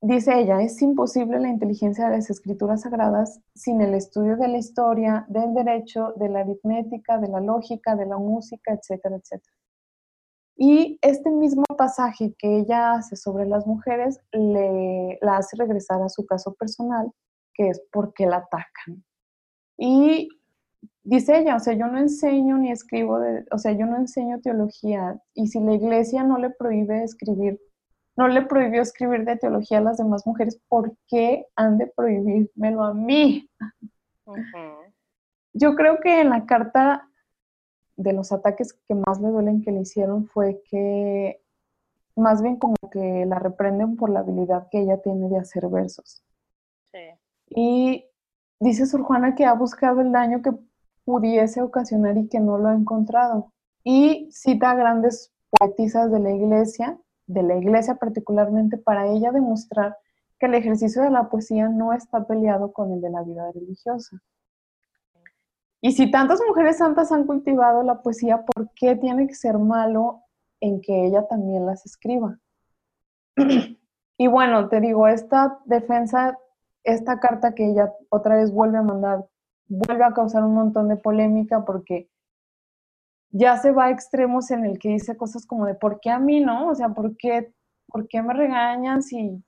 dice 0.00 0.40
ella, 0.40 0.60
es 0.60 0.82
imposible 0.82 1.38
la 1.38 1.48
inteligencia 1.48 2.06
de 2.06 2.16
las 2.16 2.28
escrituras 2.28 2.82
sagradas 2.82 3.40
sin 3.54 3.80
el 3.80 3.94
estudio 3.94 4.36
de 4.36 4.48
la 4.48 4.58
historia, 4.58 5.26
del 5.28 5.54
derecho, 5.54 6.12
de 6.16 6.28
la 6.28 6.40
aritmética, 6.40 7.18
de 7.18 7.28
la 7.28 7.40
lógica, 7.40 7.94
de 7.94 8.06
la 8.06 8.18
música, 8.18 8.72
etcétera, 8.72 9.16
etcétera. 9.16 9.54
Y 10.56 10.98
este 11.02 11.30
mismo 11.30 11.62
pasaje 11.76 12.34
que 12.36 12.58
ella 12.58 12.94
hace 12.94 13.14
sobre 13.14 13.46
las 13.46 13.64
mujeres 13.64 14.18
le, 14.32 15.16
la 15.22 15.36
hace 15.36 15.56
regresar 15.56 16.02
a 16.02 16.08
su 16.08 16.26
caso 16.26 16.54
personal, 16.54 17.12
que 17.54 17.68
es 17.68 17.80
porque 17.92 18.26
la 18.26 18.38
atacan. 18.38 19.04
Y 19.76 20.28
dice 21.02 21.38
ella, 21.38 21.56
o 21.56 21.60
sea, 21.60 21.74
yo 21.74 21.86
no 21.86 21.98
enseño 21.98 22.58
ni 22.58 22.70
escribo, 22.70 23.18
de, 23.18 23.46
o 23.50 23.58
sea, 23.58 23.72
yo 23.72 23.86
no 23.86 23.96
enseño 23.96 24.40
teología 24.40 25.20
y 25.34 25.48
si 25.48 25.60
la 25.60 25.74
iglesia 25.74 26.22
no 26.22 26.38
le 26.38 26.50
prohíbe 26.50 27.02
escribir, 27.02 27.60
no 28.16 28.28
le 28.28 28.42
prohibió 28.42 28.82
escribir 28.82 29.24
de 29.24 29.36
teología 29.36 29.78
a 29.78 29.82
las 29.82 29.96
demás 29.96 30.26
mujeres, 30.26 30.60
¿por 30.68 30.92
qué 31.06 31.46
han 31.56 31.78
de 31.78 31.86
prohibírmelo 31.86 32.82
a 32.84 32.92
mí? 32.92 33.48
Yo 35.54 35.74
creo 35.74 35.98
que 36.00 36.20
en 36.20 36.30
la 36.30 36.44
carta 36.44 37.08
de 37.96 38.12
los 38.12 38.30
ataques 38.30 38.74
que 38.86 38.94
más 38.94 39.20
le 39.20 39.28
duelen 39.28 39.62
que 39.62 39.72
le 39.72 39.80
hicieron 39.80 40.26
fue 40.26 40.62
que 40.70 41.40
más 42.14 42.42
bien 42.42 42.56
como 42.56 42.76
que 42.92 43.24
la 43.26 43.38
reprenden 43.38 43.96
por 43.96 44.10
la 44.10 44.20
habilidad 44.20 44.68
que 44.70 44.80
ella 44.80 45.00
tiene 45.00 45.28
de 45.28 45.38
hacer 45.38 45.68
versos. 45.68 46.22
Sí. 46.92 46.98
Y 47.48 48.04
dice 48.60 48.86
Sor 48.86 49.02
Juana 49.02 49.34
que 49.34 49.46
ha 49.46 49.54
buscado 49.54 50.00
el 50.00 50.12
daño 50.12 50.42
que 50.42 50.52
pudiese 51.08 51.62
ocasionar 51.62 52.18
y 52.18 52.28
que 52.28 52.38
no 52.38 52.58
lo 52.58 52.68
ha 52.68 52.74
encontrado. 52.74 53.50
Y 53.82 54.28
cita 54.30 54.72
a 54.72 54.74
grandes 54.74 55.32
poetisas 55.58 56.12
de 56.12 56.20
la 56.20 56.32
iglesia, 56.32 56.98
de 57.26 57.42
la 57.42 57.56
iglesia 57.56 57.94
particularmente, 57.94 58.76
para 58.76 59.06
ella 59.06 59.32
demostrar 59.32 59.96
que 60.38 60.44
el 60.44 60.54
ejercicio 60.54 61.00
de 61.00 61.08
la 61.08 61.30
poesía 61.30 61.70
no 61.70 61.94
está 61.94 62.26
peleado 62.26 62.74
con 62.74 62.92
el 62.92 63.00
de 63.00 63.08
la 63.08 63.22
vida 63.22 63.50
religiosa. 63.52 64.20
Y 65.80 65.92
si 65.92 66.10
tantas 66.10 66.40
mujeres 66.46 66.76
santas 66.76 67.10
han 67.10 67.24
cultivado 67.24 67.82
la 67.82 68.02
poesía, 68.02 68.44
¿por 68.44 68.68
qué 68.74 68.94
tiene 68.94 69.26
que 69.26 69.34
ser 69.34 69.56
malo 69.56 70.24
en 70.60 70.82
que 70.82 71.06
ella 71.06 71.26
también 71.26 71.64
las 71.64 71.86
escriba? 71.86 72.38
y 74.18 74.26
bueno, 74.26 74.68
te 74.68 74.82
digo, 74.82 75.08
esta 75.08 75.58
defensa, 75.64 76.36
esta 76.84 77.18
carta 77.18 77.54
que 77.54 77.70
ella 77.70 77.94
otra 78.10 78.36
vez 78.36 78.52
vuelve 78.52 78.76
a 78.76 78.82
mandar, 78.82 79.24
vuelve 79.68 80.04
a 80.04 80.12
causar 80.12 80.44
un 80.44 80.54
montón 80.54 80.88
de 80.88 80.96
polémica 80.96 81.64
porque 81.64 82.08
ya 83.30 83.56
se 83.58 83.72
va 83.72 83.86
a 83.86 83.90
extremos 83.90 84.50
en 84.50 84.64
el 84.64 84.78
que 84.78 84.90
dice 84.90 85.16
cosas 85.16 85.46
como 85.46 85.66
de 85.66 85.74
¿por 85.74 86.00
qué 86.00 86.10
a 86.10 86.18
mí 86.18 86.40
no? 86.40 86.68
O 86.68 86.74
sea, 86.74 86.90
¿por 86.90 87.16
qué, 87.16 87.52
¿por 87.86 88.08
qué 88.08 88.22
me 88.22 88.34
regañan 88.34 89.02
si 89.02 89.42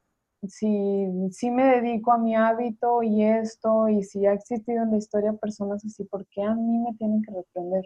si, 0.49 1.51
me 1.51 1.65
dedico 1.65 2.13
a 2.13 2.19
mi 2.19 2.35
hábito 2.35 3.03
y 3.03 3.25
esto, 3.25 3.89
y 3.89 4.03
si 4.03 4.27
ha 4.27 4.33
existido 4.33 4.83
en 4.85 4.91
la 4.91 4.97
historia 4.97 5.33
personas 5.35 5.85
así, 5.85 6.05
¿por 6.05 6.27
qué 6.29 6.43
a 6.43 6.55
mí 6.55 6.79
me 6.79 6.95
tienen 6.95 7.23
que 7.23 7.33
reprender? 7.33 7.85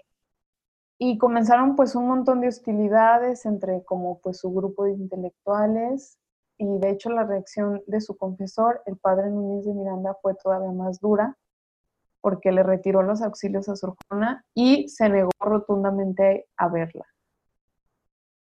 Y 0.98 1.18
comenzaron 1.18 1.74
pues 1.76 1.96
un 1.96 2.06
montón 2.06 2.40
de 2.40 2.48
hostilidades 2.48 3.46
entre 3.46 3.82
como 3.84 4.20
pues 4.20 4.38
su 4.38 4.52
grupo 4.52 4.84
de 4.84 4.92
intelectuales 4.92 6.18
y 6.56 6.78
de 6.78 6.90
hecho 6.90 7.10
la 7.10 7.24
reacción 7.24 7.82
de 7.88 8.00
su 8.00 8.16
confesor, 8.16 8.82
el 8.86 8.96
padre 8.98 9.30
Núñez 9.30 9.66
de 9.66 9.74
Miranda, 9.74 10.16
fue 10.22 10.34
todavía 10.36 10.70
más 10.70 11.00
dura 11.00 11.36
porque 12.24 12.52
le 12.52 12.62
retiró 12.62 13.02
los 13.02 13.20
auxilios 13.20 13.68
a 13.68 13.76
Sor 13.76 13.96
Juana 14.08 14.46
y 14.54 14.88
se 14.88 15.10
negó 15.10 15.28
rotundamente 15.38 16.46
a 16.56 16.68
verla. 16.70 17.04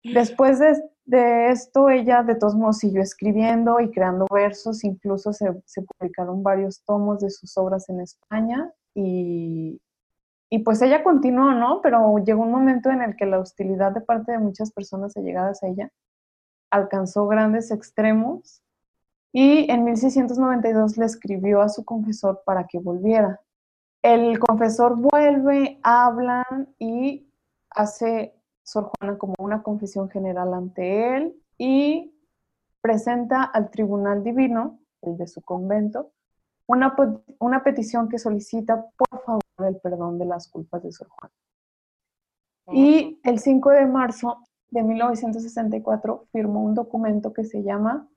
Después 0.02 0.58
de, 0.58 1.50
esto, 1.50 1.88
ella 1.88 2.24
de 2.24 2.34
todos 2.34 2.56
modos 2.56 2.78
siguió 2.78 3.00
escribiendo 3.00 3.78
y 3.78 3.92
creando 3.92 4.26
versos, 4.28 4.82
incluso 4.82 5.32
se, 5.32 5.46
publicaron 5.86 6.42
varios 6.42 6.82
tomos 6.82 7.20
de 7.20 7.30
sus 7.30 7.56
obras 7.58 7.88
en 7.88 8.00
España 8.00 8.72
y, 8.92 9.80
pues 10.64 10.82
ella 10.82 11.04
continuó, 11.04 11.52
¿no? 11.52 11.80
Pero 11.80 12.18
llegó 12.18 12.42
un 12.42 12.50
momento 12.50 12.90
en 12.90 13.02
el 13.02 13.14
que 13.14 13.26
la 13.26 13.38
hostilidad 13.38 13.92
de 13.92 14.00
parte 14.00 14.32
de 14.32 14.38
muchas 14.38 14.72
personas 14.72 15.16
allegadas 15.16 15.62
a 15.62 15.68
ella 15.68 15.92
alcanzó 16.70 17.28
grandes 17.28 17.70
extremos 17.70 18.64
y 19.32 19.70
en 19.70 19.84
1692 19.84 20.96
le 20.96 21.06
escribió 21.06 21.62
a 21.62 21.68
su 21.68 21.84
confesor 21.84 22.42
para 22.44 22.66
que 22.66 22.80
volviera. 22.80 23.40
El 24.02 24.38
confesor 24.38 24.96
vuelve, 24.96 25.78
hablan 25.82 26.74
y 26.78 27.30
hace 27.70 28.34
Sor 28.62 28.90
Juana 28.98 29.18
como 29.18 29.34
una 29.38 29.62
confesión 29.62 30.08
general 30.08 30.54
ante 30.54 31.16
él 31.16 31.34
y 31.58 32.14
presenta 32.80 33.42
al 33.42 33.70
Tribunal 33.70 34.24
Divino, 34.24 34.78
el 35.02 35.18
de 35.18 35.26
su 35.26 35.42
convento, 35.42 36.12
una, 36.66 36.96
una 37.38 37.62
petición 37.62 38.08
que 38.08 38.18
solicita 38.18 38.86
por 38.96 39.22
favor 39.22 39.42
el 39.58 39.76
perdón 39.80 40.18
de 40.18 40.24
las 40.24 40.48
culpas 40.48 40.82
de 40.82 40.92
Sor 40.92 41.08
Juana. 41.08 41.34
Y 42.72 43.20
el 43.24 43.38
5 43.38 43.70
de 43.70 43.86
marzo 43.86 44.46
de 44.70 44.82
1964 44.82 46.28
firmó 46.32 46.62
un 46.62 46.74
documento 46.74 47.32
que 47.32 47.44
se 47.44 47.62
llama 47.62 48.08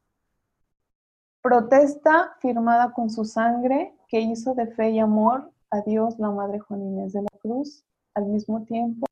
Protesta 1.41 2.38
firmada 2.39 2.93
con 2.93 3.09
su 3.09 3.25
sangre 3.25 3.97
que 4.07 4.21
hizo 4.21 4.53
de 4.53 4.67
fe 4.67 4.91
y 4.91 4.99
amor 4.99 5.51
a 5.74 5.82
Dios 5.82 6.19
la 6.19 6.30
Madre 6.30 6.59
Juan 6.59 6.84
Inés 6.84 7.13
de 7.13 7.24
la 7.24 7.39
Cruz, 7.39 7.84
al 8.13 8.28
mismo 8.28 8.63
tiempo 8.63 9.07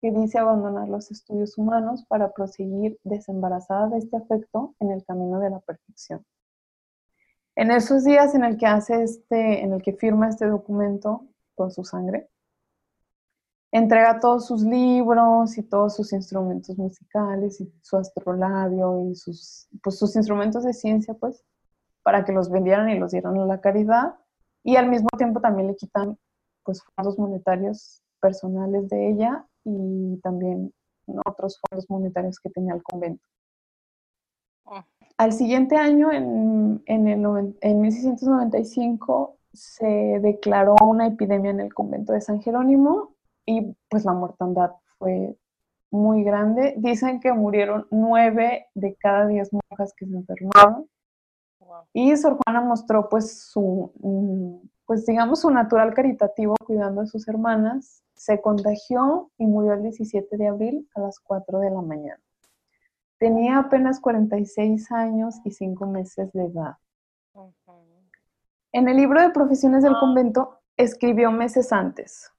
que 0.00 0.12
dice 0.12 0.38
abandonar 0.38 0.88
los 0.88 1.10
estudios 1.10 1.58
humanos 1.58 2.04
para 2.06 2.32
proseguir 2.32 3.00
desembarazada 3.02 3.88
de 3.88 3.98
este 3.98 4.16
afecto 4.16 4.74
en 4.78 4.92
el 4.92 5.04
camino 5.04 5.40
de 5.40 5.50
la 5.50 5.58
perfección. 5.58 6.24
En 7.56 7.72
esos 7.72 8.04
días 8.04 8.34
en 8.34 8.44
el 8.44 8.56
que 8.56 8.66
hace 8.66 9.02
este, 9.02 9.64
en 9.64 9.72
el 9.72 9.82
que 9.82 9.92
firma 9.92 10.28
este 10.28 10.46
documento 10.46 11.26
con 11.56 11.72
su 11.72 11.84
sangre, 11.84 12.28
entrega 13.72 14.20
todos 14.20 14.46
sus 14.46 14.62
libros 14.62 15.58
y 15.58 15.64
todos 15.64 15.96
sus 15.96 16.12
instrumentos 16.12 16.78
musicales 16.78 17.60
y 17.60 17.72
su 17.82 17.96
astrolabio 17.96 19.08
y 19.10 19.16
sus, 19.16 19.68
pues, 19.82 19.98
sus 19.98 20.14
instrumentos 20.14 20.62
de 20.62 20.74
ciencia, 20.74 21.14
pues, 21.14 21.42
para 22.04 22.24
que 22.24 22.32
los 22.32 22.50
vendieran 22.50 22.88
y 22.90 23.00
los 23.00 23.10
dieran 23.10 23.36
a 23.36 23.46
la 23.46 23.60
caridad. 23.60 24.14
Y 24.64 24.76
al 24.76 24.88
mismo 24.88 25.08
tiempo 25.16 25.40
también 25.40 25.68
le 25.68 25.76
quitan, 25.76 26.18
pues, 26.64 26.82
fondos 26.96 27.18
monetarios 27.18 28.02
personales 28.20 28.88
de 28.88 29.10
ella 29.10 29.46
y 29.64 30.18
también 30.22 30.72
otros 31.26 31.60
fondos 31.60 31.88
monetarios 31.90 32.40
que 32.40 32.50
tenía 32.50 32.74
el 32.74 32.82
convento. 32.82 33.22
Oh. 34.64 34.82
Al 35.18 35.32
siguiente 35.32 35.76
año, 35.76 36.10
en, 36.10 36.82
en, 36.86 37.06
el, 37.06 37.56
en 37.60 37.80
1695, 37.80 39.36
se 39.52 40.18
declaró 40.20 40.74
una 40.82 41.06
epidemia 41.06 41.50
en 41.50 41.60
el 41.60 41.72
convento 41.72 42.12
de 42.12 42.20
San 42.20 42.40
Jerónimo 42.40 43.14
y 43.46 43.76
pues 43.88 44.04
la 44.04 44.12
mortandad 44.12 44.72
fue 44.98 45.36
muy 45.90 46.24
grande. 46.24 46.74
Dicen 46.78 47.20
que 47.20 47.32
murieron 47.32 47.86
nueve 47.90 48.66
de 48.74 48.96
cada 48.96 49.26
diez 49.26 49.50
monjas 49.52 49.92
que 49.96 50.06
se 50.06 50.16
enfermaron. 50.16 50.88
Y 51.92 52.16
Sor 52.16 52.38
Juana 52.44 52.60
mostró 52.60 53.08
pues 53.08 53.38
su, 53.50 53.92
mm, 54.00 54.68
pues 54.86 55.06
digamos, 55.06 55.40
su 55.40 55.50
natural 55.50 55.94
caritativo 55.94 56.54
cuidando 56.64 57.02
a 57.02 57.06
sus 57.06 57.26
hermanas 57.28 58.02
se 58.14 58.40
contagió 58.40 59.30
y 59.38 59.46
murió 59.46 59.74
el 59.74 59.82
17 59.82 60.36
de 60.36 60.48
abril 60.48 60.88
a 60.94 61.00
las 61.00 61.18
4 61.20 61.58
de 61.58 61.70
la 61.70 61.82
mañana. 61.82 62.20
Tenía 63.18 63.58
apenas 63.58 64.00
46 64.00 64.90
años 64.92 65.40
y 65.44 65.50
5 65.50 65.86
meses 65.86 66.32
de 66.32 66.44
edad. 66.44 66.76
En 68.72 68.88
el 68.88 68.96
libro 68.96 69.20
de 69.20 69.30
profesiones 69.30 69.82
del 69.82 69.94
ah. 69.94 70.00
convento 70.00 70.58
escribió 70.76 71.30
meses 71.30 71.72
antes. 71.72 72.30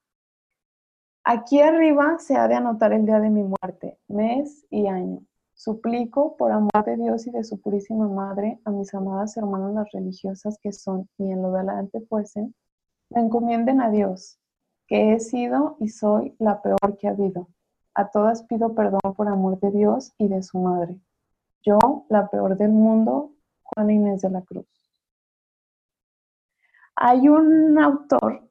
Aquí 1.23 1.59
arriba 1.61 2.19
se 2.19 2.35
ha 2.35 2.47
de 2.47 2.55
anotar 2.55 2.93
el 2.93 3.05
día 3.05 3.19
de 3.19 3.29
mi 3.29 3.43
muerte, 3.43 3.97
mes 4.07 4.65
y 4.69 4.87
año. 4.87 5.25
Suplico, 5.55 6.35
por 6.35 6.51
amor 6.51 6.83
de 6.85 6.97
Dios 6.97 7.25
y 7.27 7.31
de 7.31 7.45
su 7.45 7.59
purísima 7.61 8.09
madre, 8.09 8.59
a 8.65 8.71
mis 8.71 8.93
amadas 8.93 9.37
hermanas 9.37 9.73
las 9.73 9.91
religiosas 9.93 10.59
que 10.61 10.73
son 10.73 11.09
y 11.17 11.31
en 11.31 11.41
lo 11.41 11.51
de 11.53 11.59
adelante 11.59 12.01
fuesen, 12.01 12.53
me 13.09 13.21
encomienden 13.21 13.81
a 13.81 13.89
Dios, 13.89 14.37
que 14.85 15.13
he 15.13 15.19
sido 15.21 15.77
y 15.79 15.87
soy 15.87 16.35
la 16.39 16.61
peor 16.61 16.97
que 16.99 17.07
ha 17.07 17.11
habido. 17.11 17.47
A 17.93 18.09
todas 18.09 18.43
pido 18.43 18.75
perdón 18.75 18.99
por 19.15 19.29
amor 19.29 19.57
de 19.61 19.71
Dios 19.71 20.13
y 20.17 20.27
de 20.27 20.43
su 20.43 20.59
madre. 20.59 20.99
Yo, 21.63 21.79
la 22.09 22.29
peor 22.29 22.57
del 22.57 22.71
mundo, 22.71 23.31
Juana 23.63 23.93
Inés 23.93 24.21
de 24.21 24.31
la 24.31 24.41
Cruz. 24.41 24.67
Hay 26.97 27.29
un 27.29 27.79
autor, 27.79 28.49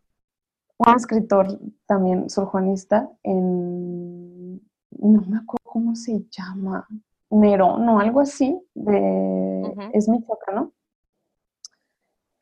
un 0.79 0.95
escritor 0.95 1.61
también 1.87 2.31
surjuanista, 2.31 3.11
en, 3.23 4.55
no 4.91 5.21
me 5.21 5.37
acuerdo 5.37 5.64
cómo 5.75 5.97
se 5.97 6.25
llama, 6.31 6.87
Nerón 7.31 7.89
o 7.89 7.99
algo 7.99 8.21
así, 8.21 8.57
de, 8.75 9.75
es 9.93 10.09
michoacano, 10.09 10.73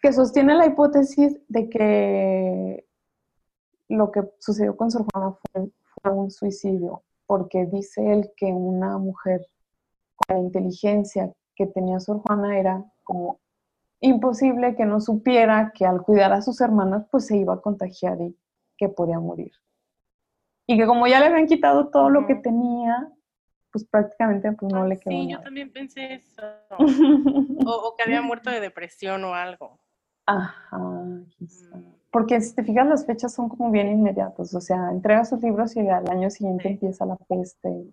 que 0.03 0.13
sostiene 0.13 0.55
la 0.55 0.67
hipótesis 0.67 1.41
de 1.49 1.71
que 1.71 2.87
lo 3.89 4.13
que 4.13 4.21
sucedió 4.39 4.77
con 4.77 4.91
Sor 4.91 5.07
Juana 5.11 5.35
fue, 5.51 6.13
un 6.13 6.31
suicidio, 6.31 7.05
porque 7.27 7.65
dice 7.65 8.13
él 8.13 8.31
que 8.37 8.53
una 8.53 8.99
mujer 8.99 9.47
con 10.15 10.37
la 10.37 10.43
inteligencia 10.43 11.33
que 11.55 11.67
tenía 11.67 12.01
Sor 12.01 12.19
Juana 12.19 12.59
era 12.59 12.85
como 13.03 13.41
imposible 14.01 14.77
que 14.77 14.85
no 14.85 15.01
supiera 15.01 15.73
que 15.75 15.87
al 15.87 16.03
cuidar 16.03 16.35
a 16.35 16.43
sus 16.43 16.61
hermanas 16.61 17.07
pues 17.11 17.29
se 17.29 17.39
iba 17.39 17.55
a 17.55 17.63
contagiar 17.63 18.21
y 18.21 18.37
que 18.77 18.91
podía 18.91 19.21
morir. 19.21 19.53
Y 20.67 20.77
que 20.77 20.87
como 20.87 21.07
ya 21.07 21.19
le 21.19 21.27
habían 21.27 21.47
quitado 21.47 21.89
todo 21.89 22.11
lo 22.11 22.27
que 22.27 22.35
tenía, 22.35 23.11
pues 23.73 23.85
prácticamente 23.85 24.53
pues 24.53 24.73
no 24.73 24.87
le 24.87 24.99
quedó 24.99 25.13
Sí, 25.13 25.31
yo 25.31 25.41
también 25.41 25.73
pensé 25.73 26.15
eso. 26.15 26.43
o, 27.67 27.95
que 27.97 28.03
había 28.05 28.23
muerto 28.23 28.51
de 28.51 28.61
depresión 28.61 29.25
o 29.25 29.35
algo. 29.35 29.81
Ajá, 30.27 30.79
mm 30.79 31.25
porque 32.13 32.41
si 32.43 32.55
te 32.55 32.63
fijas 32.63 32.87
las 32.87 33.07
fechas 33.07 33.33
son 33.33 33.49
como 33.49 33.71
bien 33.71 33.89
inmediatas, 33.89 34.55
o 34.55 34.61
sea, 34.61 34.91
entrega 34.91 35.25
sus 35.25 35.43
libros 35.43 35.75
y 35.77 35.81
al 35.81 36.09
año 36.11 36.29
siguiente 36.29 36.69
empieza 36.69 37.07
la 37.07 37.17
peste. 37.17 37.87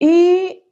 Y 0.00 0.64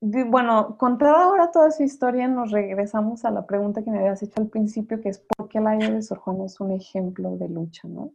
bueno, 0.00 0.78
contada 0.78 1.24
ahora 1.24 1.50
toda 1.52 1.70
su 1.70 1.82
historia, 1.82 2.26
nos 2.28 2.50
regresamos 2.50 3.24
a 3.26 3.30
la 3.30 3.46
pregunta 3.46 3.84
que 3.84 3.90
me 3.90 3.98
habías 3.98 4.22
hecho 4.22 4.40
al 4.40 4.48
principio, 4.48 5.00
que 5.00 5.10
es 5.10 5.18
¿por 5.20 5.48
qué 5.48 5.60
la 5.60 5.76
vida 5.76 5.90
de 5.90 6.02
Sor 6.02 6.18
Juana 6.18 6.46
es 6.46 6.58
un 6.60 6.72
ejemplo 6.72 7.36
de 7.36 7.48
lucha, 7.50 7.86
no? 7.86 8.12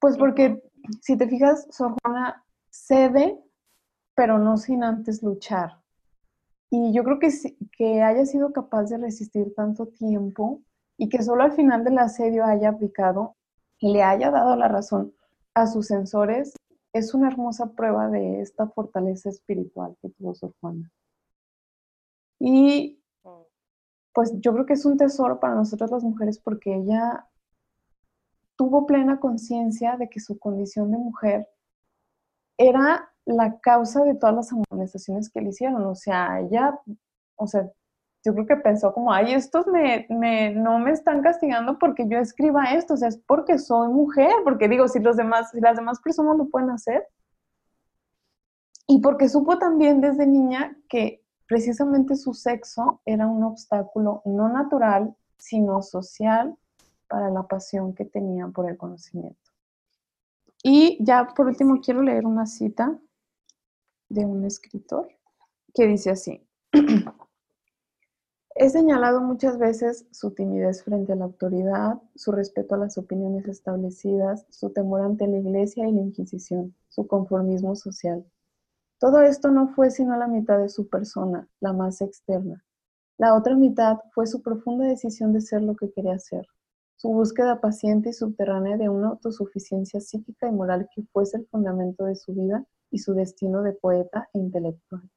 Pues 0.00 0.16
porque 0.16 0.62
si 1.00 1.16
te 1.16 1.28
fijas, 1.28 1.66
Sor 1.70 1.94
Juana 2.02 2.44
cede, 2.70 3.38
pero 4.14 4.38
no 4.38 4.56
sin 4.56 4.84
antes 4.84 5.22
luchar. 5.22 5.80
Y 6.70 6.92
yo 6.92 7.02
creo 7.02 7.18
que, 7.18 7.30
que 7.76 8.02
haya 8.02 8.26
sido 8.26 8.52
capaz 8.52 8.84
de 8.84 8.98
resistir 8.98 9.54
tanto 9.54 9.86
tiempo 9.86 10.62
y 10.96 11.08
que 11.08 11.22
solo 11.22 11.44
al 11.44 11.52
final 11.52 11.84
del 11.84 11.98
asedio 11.98 12.44
haya 12.44 12.70
aplicado 12.70 13.36
y 13.78 13.92
le 13.92 14.02
haya 14.02 14.30
dado 14.30 14.56
la 14.56 14.68
razón 14.68 15.14
a 15.54 15.66
sus 15.66 15.86
sensores, 15.86 16.54
es 16.92 17.14
una 17.14 17.28
hermosa 17.28 17.72
prueba 17.72 18.08
de 18.08 18.40
esta 18.40 18.68
fortaleza 18.68 19.28
espiritual 19.30 19.96
que 20.00 20.10
tuvo 20.10 20.34
Sor 20.34 20.54
Juana. 20.60 20.90
Y 22.40 23.02
pues 24.12 24.32
yo 24.40 24.52
creo 24.52 24.66
que 24.66 24.72
es 24.72 24.84
un 24.84 24.96
tesoro 24.96 25.38
para 25.38 25.54
nosotras 25.54 25.90
las 25.90 26.02
mujeres 26.02 26.38
porque 26.38 26.74
ella 26.74 27.28
tuvo 28.58 28.86
plena 28.86 29.20
conciencia 29.20 29.96
de 29.96 30.10
que 30.10 30.18
su 30.18 30.38
condición 30.38 30.90
de 30.90 30.98
mujer 30.98 31.48
era 32.58 33.08
la 33.24 33.60
causa 33.60 34.02
de 34.02 34.16
todas 34.16 34.34
las 34.34 34.52
amonestaciones 34.52 35.30
que 35.30 35.40
le 35.40 35.50
hicieron. 35.50 35.86
O 35.86 35.94
sea, 35.94 36.40
ella, 36.40 36.78
o 37.36 37.46
sea, 37.46 37.70
yo 38.24 38.34
creo 38.34 38.46
que 38.46 38.56
pensó 38.56 38.92
como, 38.92 39.12
ay, 39.12 39.32
estos 39.32 39.66
me, 39.68 40.06
no 40.54 40.80
me 40.80 40.90
están 40.90 41.22
castigando 41.22 41.78
porque 41.78 42.08
yo 42.08 42.18
escriba 42.18 42.72
esto, 42.72 42.94
o 42.94 42.96
sea, 42.96 43.08
es 43.08 43.18
porque 43.28 43.58
soy 43.58 43.88
mujer, 43.90 44.32
porque 44.42 44.68
digo, 44.68 44.88
si, 44.88 44.98
los 44.98 45.16
demás, 45.16 45.52
si 45.52 45.60
las 45.60 45.76
demás 45.76 46.00
personas 46.00 46.36
lo 46.36 46.48
pueden 46.48 46.70
hacer. 46.70 47.06
Y 48.88 49.00
porque 49.00 49.28
supo 49.28 49.58
también 49.58 50.00
desde 50.00 50.26
niña 50.26 50.76
que 50.88 51.22
precisamente 51.46 52.16
su 52.16 52.34
sexo 52.34 53.02
era 53.04 53.28
un 53.28 53.44
obstáculo 53.44 54.22
no 54.24 54.48
natural, 54.48 55.14
sino 55.36 55.80
social 55.80 56.56
para 57.08 57.30
la 57.30 57.44
pasión 57.44 57.94
que 57.94 58.04
tenía 58.04 58.48
por 58.48 58.68
el 58.68 58.76
conocimiento. 58.76 59.50
Y 60.62 60.98
ya 61.04 61.28
por 61.34 61.46
último 61.46 61.80
quiero 61.80 62.02
leer 62.02 62.26
una 62.26 62.46
cita 62.46 62.98
de 64.08 64.24
un 64.24 64.44
escritor 64.44 65.08
que 65.74 65.86
dice 65.86 66.10
así. 66.10 66.46
He 68.60 68.70
señalado 68.70 69.20
muchas 69.20 69.56
veces 69.56 70.06
su 70.10 70.32
timidez 70.32 70.82
frente 70.82 71.12
a 71.12 71.16
la 71.16 71.26
autoridad, 71.26 72.02
su 72.16 72.32
respeto 72.32 72.74
a 72.74 72.78
las 72.78 72.98
opiniones 72.98 73.46
establecidas, 73.46 74.46
su 74.50 74.70
temor 74.70 75.02
ante 75.02 75.28
la 75.28 75.38
iglesia 75.38 75.86
y 75.86 75.92
la 75.92 76.00
Inquisición, 76.00 76.74
su 76.88 77.06
conformismo 77.06 77.76
social. 77.76 78.26
Todo 78.98 79.22
esto 79.22 79.52
no 79.52 79.68
fue 79.68 79.92
sino 79.92 80.16
la 80.16 80.26
mitad 80.26 80.58
de 80.58 80.68
su 80.68 80.88
persona, 80.88 81.48
la 81.60 81.72
más 81.72 82.00
externa. 82.00 82.64
La 83.16 83.36
otra 83.36 83.54
mitad 83.54 83.98
fue 84.12 84.26
su 84.26 84.42
profunda 84.42 84.86
decisión 84.86 85.32
de 85.32 85.40
ser 85.40 85.62
lo 85.62 85.76
que 85.76 85.92
quería 85.92 86.18
ser, 86.18 86.48
su 86.98 87.10
búsqueda 87.10 87.60
paciente 87.60 88.10
y 88.10 88.12
subterránea 88.12 88.76
de 88.76 88.88
una 88.88 89.10
autosuficiencia 89.10 90.00
psíquica 90.00 90.48
y 90.48 90.52
moral 90.52 90.88
que 90.92 91.04
fuese 91.12 91.36
el 91.36 91.46
fundamento 91.46 92.04
de 92.06 92.16
su 92.16 92.34
vida 92.34 92.66
y 92.90 92.98
su 92.98 93.14
destino 93.14 93.62
de 93.62 93.72
poeta 93.72 94.28
e 94.34 94.38
intelectual. 94.40 95.08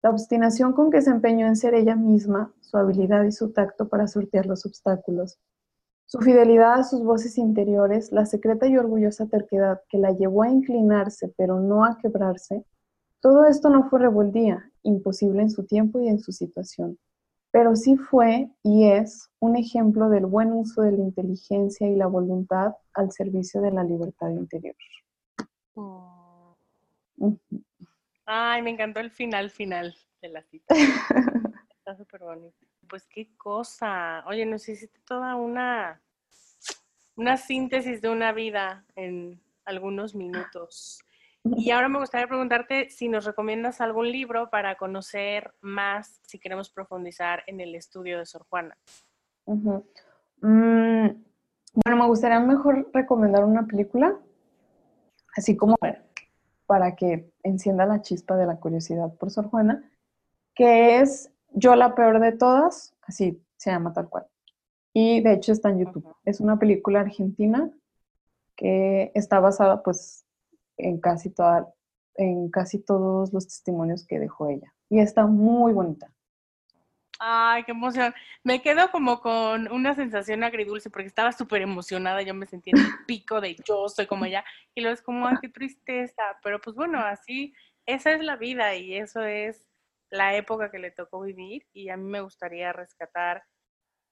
La 0.00 0.10
obstinación 0.10 0.72
con 0.72 0.90
que 0.92 1.02
se 1.02 1.10
empeñó 1.10 1.48
en 1.48 1.56
ser 1.56 1.74
ella 1.74 1.96
misma, 1.96 2.54
su 2.60 2.76
habilidad 2.76 3.24
y 3.24 3.32
su 3.32 3.52
tacto 3.52 3.88
para 3.88 4.06
sortear 4.06 4.46
los 4.46 4.64
obstáculos, 4.64 5.40
su 6.06 6.20
fidelidad 6.20 6.74
a 6.74 6.84
sus 6.84 7.02
voces 7.02 7.36
interiores, 7.36 8.12
la 8.12 8.24
secreta 8.24 8.68
y 8.68 8.76
orgullosa 8.76 9.26
terquedad 9.26 9.80
que 9.88 9.98
la 9.98 10.12
llevó 10.12 10.44
a 10.44 10.50
inclinarse 10.50 11.34
pero 11.36 11.58
no 11.58 11.84
a 11.84 11.98
quebrarse, 11.98 12.64
todo 13.20 13.44
esto 13.46 13.70
no 13.70 13.90
fue 13.90 13.98
rebeldía, 13.98 14.70
imposible 14.84 15.42
en 15.42 15.50
su 15.50 15.64
tiempo 15.64 16.00
y 16.00 16.08
en 16.08 16.20
su 16.20 16.30
situación, 16.30 16.96
pero 17.52 17.76
sí 17.76 17.96
fue 17.96 18.48
y 18.62 18.88
es 18.88 19.30
un 19.38 19.56
ejemplo 19.56 20.08
del 20.08 20.26
buen 20.26 20.52
uso 20.52 20.82
de 20.82 20.92
la 20.92 21.02
inteligencia 21.02 21.86
y 21.86 21.94
la 21.94 22.06
voluntad 22.06 22.72
al 22.94 23.12
servicio 23.12 23.60
de 23.60 23.70
la 23.70 23.84
libertad 23.84 24.30
interior. 24.30 24.74
Oh. 25.74 26.56
Ay, 28.24 28.62
me 28.62 28.70
encantó 28.70 29.00
el 29.00 29.10
final 29.10 29.50
final 29.50 29.94
de 30.22 30.28
la 30.30 30.42
cita. 30.42 30.74
Está 31.78 31.94
súper 31.94 32.20
bonito. 32.20 32.56
Pues 32.88 33.06
qué 33.06 33.28
cosa. 33.36 34.24
Oye, 34.26 34.46
nos 34.46 34.66
hiciste 34.68 35.00
toda 35.04 35.34
una, 35.34 36.00
una 37.16 37.36
síntesis 37.36 38.00
de 38.00 38.08
una 38.08 38.32
vida 38.32 38.84
en 38.96 39.38
algunos 39.66 40.14
minutos. 40.14 41.04
Y 41.44 41.70
ahora 41.72 41.88
me 41.88 41.98
gustaría 41.98 42.28
preguntarte 42.28 42.88
si 42.88 43.08
nos 43.08 43.24
recomiendas 43.24 43.80
algún 43.80 44.10
libro 44.10 44.48
para 44.48 44.76
conocer 44.76 45.52
más, 45.60 46.20
si 46.22 46.38
queremos 46.38 46.70
profundizar 46.70 47.42
en 47.46 47.60
el 47.60 47.74
estudio 47.74 48.18
de 48.18 48.26
Sor 48.26 48.46
Juana. 48.48 48.76
Mm, 49.46 49.76
bueno, 50.40 51.96
me 51.96 52.06
gustaría 52.06 52.38
mejor 52.38 52.88
recomendar 52.92 53.44
una 53.44 53.66
película, 53.66 54.16
así 55.36 55.56
como 55.56 55.76
para 56.66 56.94
que 56.94 57.32
encienda 57.42 57.86
la 57.86 58.02
chispa 58.02 58.36
de 58.36 58.46
la 58.46 58.60
curiosidad 58.60 59.12
por 59.14 59.30
Sor 59.30 59.48
Juana, 59.48 59.90
que 60.54 61.00
es 61.00 61.30
Yo 61.54 61.74
la 61.74 61.94
peor 61.94 62.20
de 62.20 62.32
todas, 62.32 62.94
así 63.02 63.42
se 63.56 63.70
llama 63.70 63.92
tal 63.92 64.08
cual. 64.08 64.26
Y 64.94 65.22
de 65.22 65.34
hecho 65.34 65.52
está 65.52 65.70
en 65.70 65.80
YouTube. 65.80 66.14
Es 66.24 66.40
una 66.40 66.58
película 66.58 67.00
argentina 67.00 67.70
que 68.56 69.10
está 69.14 69.40
basada 69.40 69.82
pues 69.82 70.24
en 70.76 71.00
casi, 71.00 71.30
toda, 71.30 71.72
en 72.16 72.50
casi 72.50 72.78
todos 72.78 73.32
los 73.32 73.46
testimonios 73.46 74.06
que 74.06 74.18
dejó 74.18 74.48
ella. 74.48 74.72
Y 74.88 75.00
está 75.00 75.26
muy 75.26 75.72
bonita. 75.72 76.12
Ay, 77.24 77.62
qué 77.62 77.70
emoción. 77.70 78.12
Me 78.42 78.60
quedo 78.62 78.90
como 78.90 79.20
con 79.20 79.70
una 79.70 79.94
sensación 79.94 80.42
agridulce 80.42 80.90
porque 80.90 81.06
estaba 81.06 81.30
súper 81.30 81.62
emocionada. 81.62 82.20
Yo 82.22 82.34
me 82.34 82.46
sentía 82.46 82.72
en 82.76 82.84
el 82.84 82.86
pico 83.06 83.40
de 83.40 83.56
yo 83.64 83.88
soy 83.88 84.06
como 84.08 84.24
ella. 84.24 84.44
Y 84.74 84.80
luego 84.80 84.94
es 84.94 85.02
como, 85.02 85.28
ay, 85.28 85.36
qué 85.40 85.48
tristeza. 85.48 86.22
Pero 86.42 86.60
pues 86.60 86.74
bueno, 86.74 86.98
así, 86.98 87.54
esa 87.86 88.10
es 88.12 88.24
la 88.24 88.34
vida 88.34 88.74
y 88.74 88.96
eso 88.96 89.22
es 89.22 89.68
la 90.10 90.34
época 90.36 90.72
que 90.72 90.80
le 90.80 90.90
tocó 90.90 91.20
vivir. 91.20 91.64
Y 91.72 91.90
a 91.90 91.96
mí 91.96 92.04
me 92.10 92.20
gustaría 92.20 92.72
rescatar, 92.72 93.44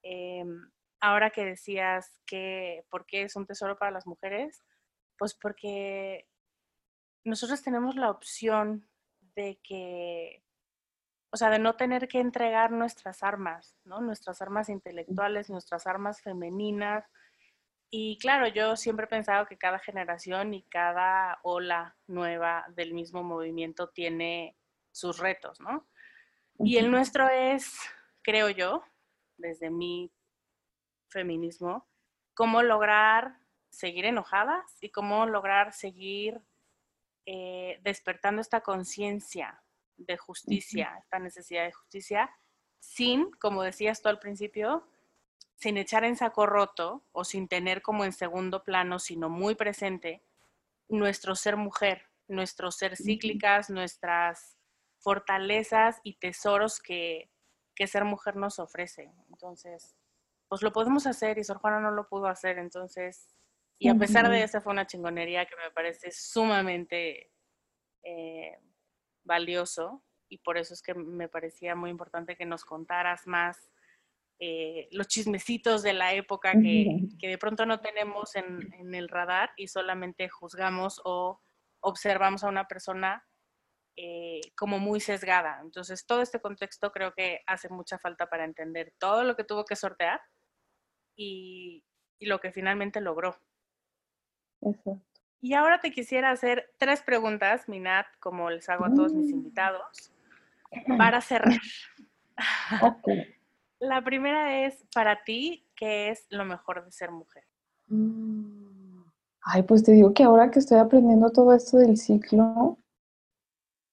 em, 0.03 0.71
ahora 1.01 1.31
que 1.31 1.43
decías 1.43 2.17
que, 2.25 2.85
¿por 2.89 3.05
qué 3.05 3.23
es 3.23 3.35
un 3.35 3.45
tesoro 3.45 3.77
para 3.77 3.91
las 3.91 4.07
mujeres? 4.07 4.63
Pues 5.17 5.33
porque 5.35 6.29
nosotros 7.23 7.61
tenemos 7.61 7.95
la 7.95 8.09
opción 8.09 8.87
de 9.35 9.59
que 9.63 10.43
o 11.33 11.37
sea, 11.37 11.49
de 11.49 11.59
no 11.59 11.75
tener 11.75 12.09
que 12.09 12.19
entregar 12.19 12.71
nuestras 12.71 13.23
armas, 13.23 13.77
¿no? 13.85 14.01
Nuestras 14.01 14.41
armas 14.41 14.67
intelectuales, 14.67 15.49
nuestras 15.49 15.87
armas 15.87 16.21
femeninas. 16.21 17.05
Y 17.89 18.17
claro, 18.19 18.47
yo 18.47 18.75
siempre 18.75 19.05
he 19.05 19.09
pensado 19.09 19.45
que 19.45 19.57
cada 19.57 19.79
generación 19.79 20.53
y 20.53 20.63
cada 20.63 21.39
ola 21.43 21.95
nueva 22.05 22.65
del 22.75 22.93
mismo 22.93 23.23
movimiento 23.23 23.89
tiene 23.89 24.57
sus 24.91 25.19
retos, 25.19 25.61
¿no? 25.61 25.87
Y 26.59 26.77
el 26.77 26.91
nuestro 26.91 27.29
es, 27.29 27.79
creo 28.23 28.49
yo, 28.49 28.83
desde 29.37 29.69
mi 29.69 30.11
feminismo, 31.07 31.87
cómo 32.33 32.61
lograr 32.61 33.37
seguir 33.69 34.05
enojadas 34.05 34.77
y 34.81 34.89
cómo 34.89 35.25
lograr 35.25 35.71
seguir 35.71 36.41
eh, 37.25 37.79
despertando 37.83 38.41
esta 38.41 38.61
conciencia 38.61 39.63
de 39.97 40.17
justicia, 40.17 40.95
esta 40.99 41.19
necesidad 41.19 41.65
de 41.65 41.71
justicia, 41.71 42.31
sin, 42.79 43.31
como 43.33 43.63
decías 43.63 44.01
tú 44.01 44.09
al 44.09 44.19
principio, 44.19 44.87
sin 45.55 45.77
echar 45.77 46.03
en 46.03 46.15
saco 46.15 46.47
roto 46.47 47.03
o 47.11 47.23
sin 47.23 47.47
tener 47.47 47.81
como 47.81 48.03
en 48.03 48.13
segundo 48.13 48.63
plano, 48.63 48.97
sino 48.97 49.29
muy 49.29 49.55
presente, 49.55 50.23
nuestro 50.89 51.35
ser 51.35 51.55
mujer, 51.55 52.09
nuestro 52.27 52.71
ser 52.71 52.97
cíclicas, 52.97 53.69
nuestras 53.69 54.57
fortalezas 54.97 55.99
y 56.03 56.15
tesoros 56.15 56.79
que, 56.79 57.31
que 57.75 57.87
ser 57.87 58.05
mujer 58.05 58.35
nos 58.35 58.59
ofrece. 58.59 59.11
Entonces, 59.29 59.95
pues 60.47 60.61
lo 60.63 60.71
podemos 60.71 61.07
hacer 61.07 61.37
y 61.37 61.43
Sor 61.43 61.59
Juana 61.59 61.79
no 61.79 61.91
lo 61.91 62.07
pudo 62.07 62.27
hacer, 62.27 62.57
entonces, 62.57 63.35
y 63.83 63.89
a 63.89 63.95
pesar 63.95 64.29
de 64.29 64.43
eso 64.43 64.61
fue 64.61 64.73
una 64.73 64.85
chingonería 64.85 65.47
que 65.47 65.55
me 65.55 65.71
parece 65.71 66.11
sumamente 66.11 67.31
eh, 68.03 68.59
valioso 69.23 70.03
y 70.29 70.37
por 70.37 70.59
eso 70.59 70.75
es 70.75 70.83
que 70.83 70.93
me 70.93 71.27
parecía 71.27 71.75
muy 71.75 71.89
importante 71.89 72.35
que 72.35 72.45
nos 72.45 72.63
contaras 72.63 73.25
más 73.25 73.71
eh, 74.37 74.87
los 74.91 75.07
chismecitos 75.07 75.81
de 75.81 75.93
la 75.93 76.13
época 76.13 76.51
que, 76.51 77.07
de 77.19 77.37
pronto 77.39 77.65
no 77.65 77.79
tenemos 77.79 78.35
en, 78.35 78.93
el 78.93 79.09
radar 79.09 79.51
y 79.57 79.67
solamente 79.67 80.29
juzgamos 80.29 81.01
o 81.03 81.41
observamos 81.79 82.43
a 82.43 82.49
una 82.49 82.67
persona 82.67 83.27
eh, 83.95 84.41
como 84.55 84.77
muy 84.77 84.99
sesgada. 84.99 85.59
Entonces, 85.63 86.05
todo 86.05 86.21
este 86.21 86.39
contexto 86.39 86.91
creo 86.91 87.13
que 87.13 87.39
hace 87.47 87.67
mucha 87.69 87.97
falta 87.97 88.27
para 88.27 88.45
entender 88.45 88.93
todo 88.99 89.23
lo 89.23 89.35
que 89.35 89.43
tuvo 89.43 89.65
que 89.65 89.75
sortear 89.75 90.21
y, 91.15 91.83
y 92.19 92.27
lo 92.27 92.39
que 92.39 92.51
finalmente 92.51 93.01
logró. 93.01 93.39
Exacto. 94.61 95.01
Y 95.41 95.55
ahora 95.55 95.79
te 95.79 95.91
quisiera 95.91 96.29
hacer 96.29 96.71
tres 96.77 97.01
preguntas, 97.01 97.67
Minat, 97.67 98.05
como 98.19 98.51
les 98.51 98.69
hago 98.69 98.85
a 98.85 98.93
todos 98.93 99.11
mis 99.13 99.33
mm. 99.33 99.37
invitados, 99.37 100.13
para 100.97 101.19
cerrar. 101.21 101.59
La 103.79 104.03
primera 104.03 104.63
es, 104.63 104.85
para 104.93 105.23
ti, 105.23 105.65
¿qué 105.75 106.11
es 106.11 106.27
lo 106.29 106.45
mejor 106.45 106.85
de 106.85 106.91
ser 106.91 107.09
mujer? 107.09 107.43
Mm. 107.87 109.01
Ay, 109.43 109.63
pues 109.63 109.83
te 109.83 109.93
digo 109.93 110.13
que 110.13 110.23
ahora 110.23 110.51
que 110.51 110.59
estoy 110.59 110.77
aprendiendo 110.77 111.31
todo 111.31 111.55
esto 111.55 111.79
del 111.79 111.97
ciclo, 111.97 112.77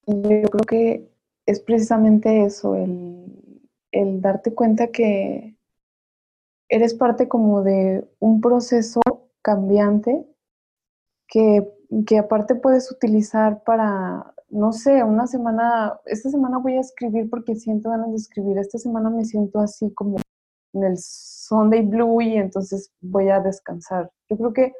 yo 0.06 0.50
creo 0.50 0.66
que 0.68 1.10
es 1.46 1.60
precisamente 1.60 2.44
eso, 2.44 2.74
el, 2.74 3.62
el 3.90 4.20
darte 4.20 4.52
cuenta 4.54 4.88
que 4.88 5.56
eres 6.68 6.92
parte 6.92 7.28
como 7.28 7.62
de 7.62 8.06
un 8.18 8.42
proceso 8.42 9.00
cambiante 9.40 10.26
que, 11.28 11.68
que 12.06 12.18
aparte 12.18 12.54
puedes 12.54 12.90
utilizar 12.90 13.62
para, 13.64 14.34
no 14.48 14.72
sé, 14.72 15.04
una 15.04 15.26
semana, 15.26 15.98
esta 16.06 16.30
semana 16.30 16.58
voy 16.58 16.74
a 16.74 16.80
escribir 16.80 17.28
porque 17.30 17.54
siento 17.54 17.90
ganas 17.90 18.10
de 18.10 18.16
escribir, 18.16 18.58
esta 18.58 18.78
semana 18.78 19.10
me 19.10 19.24
siento 19.24 19.60
así 19.60 19.92
como 19.94 20.16
en 20.72 20.84
el 20.84 20.96
Sunday 20.98 21.82
Blue 21.82 22.20
y 22.20 22.36
entonces 22.36 22.92
voy 23.00 23.28
a 23.28 23.40
descansar. 23.40 24.10
Yo 24.28 24.36
creo 24.36 24.52
que 24.52 24.72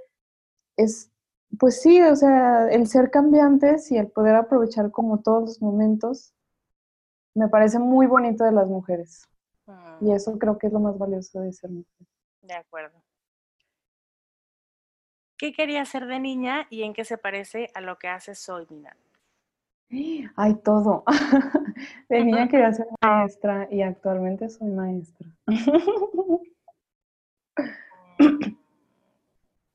es, 0.76 1.10
pues 1.58 1.80
sí, 1.80 2.00
o 2.02 2.16
sea, 2.16 2.68
el 2.70 2.86
ser 2.88 3.10
cambiantes 3.10 3.90
y 3.90 3.98
el 3.98 4.08
poder 4.08 4.36
aprovechar 4.36 4.90
como 4.90 5.20
todos 5.20 5.42
los 5.42 5.62
momentos, 5.62 6.34
me 7.34 7.48
parece 7.48 7.78
muy 7.78 8.06
bonito 8.06 8.44
de 8.44 8.52
las 8.52 8.66
mujeres. 8.66 9.28
Y 10.00 10.06
Mm, 10.06 10.12
eso 10.12 10.38
creo 10.38 10.56
que 10.58 10.68
es 10.68 10.72
lo 10.72 10.80
más 10.80 10.96
valioso 10.96 11.40
de 11.40 11.52
ser 11.52 11.70
mujer. 11.70 12.06
de 12.42 12.54
acuerdo. 12.54 13.02
¿Qué 15.38 15.52
quería 15.52 15.84
ser 15.84 16.06
de 16.06 16.18
niña 16.18 16.66
y 16.68 16.82
en 16.82 16.92
qué 16.92 17.04
se 17.04 17.16
parece 17.16 17.70
a 17.74 17.80
lo 17.80 17.96
que 17.96 18.08
haces 18.08 18.48
hoy, 18.48 18.66
Nina? 18.68 18.96
Hay 20.36 20.54
todo. 20.56 21.04
De 22.08 22.24
niña 22.24 22.48
quería 22.48 22.72
ser 22.72 22.88
maestra 23.00 23.68
y 23.70 23.82
actualmente 23.82 24.48
soy 24.48 24.68
maestra. 24.68 25.28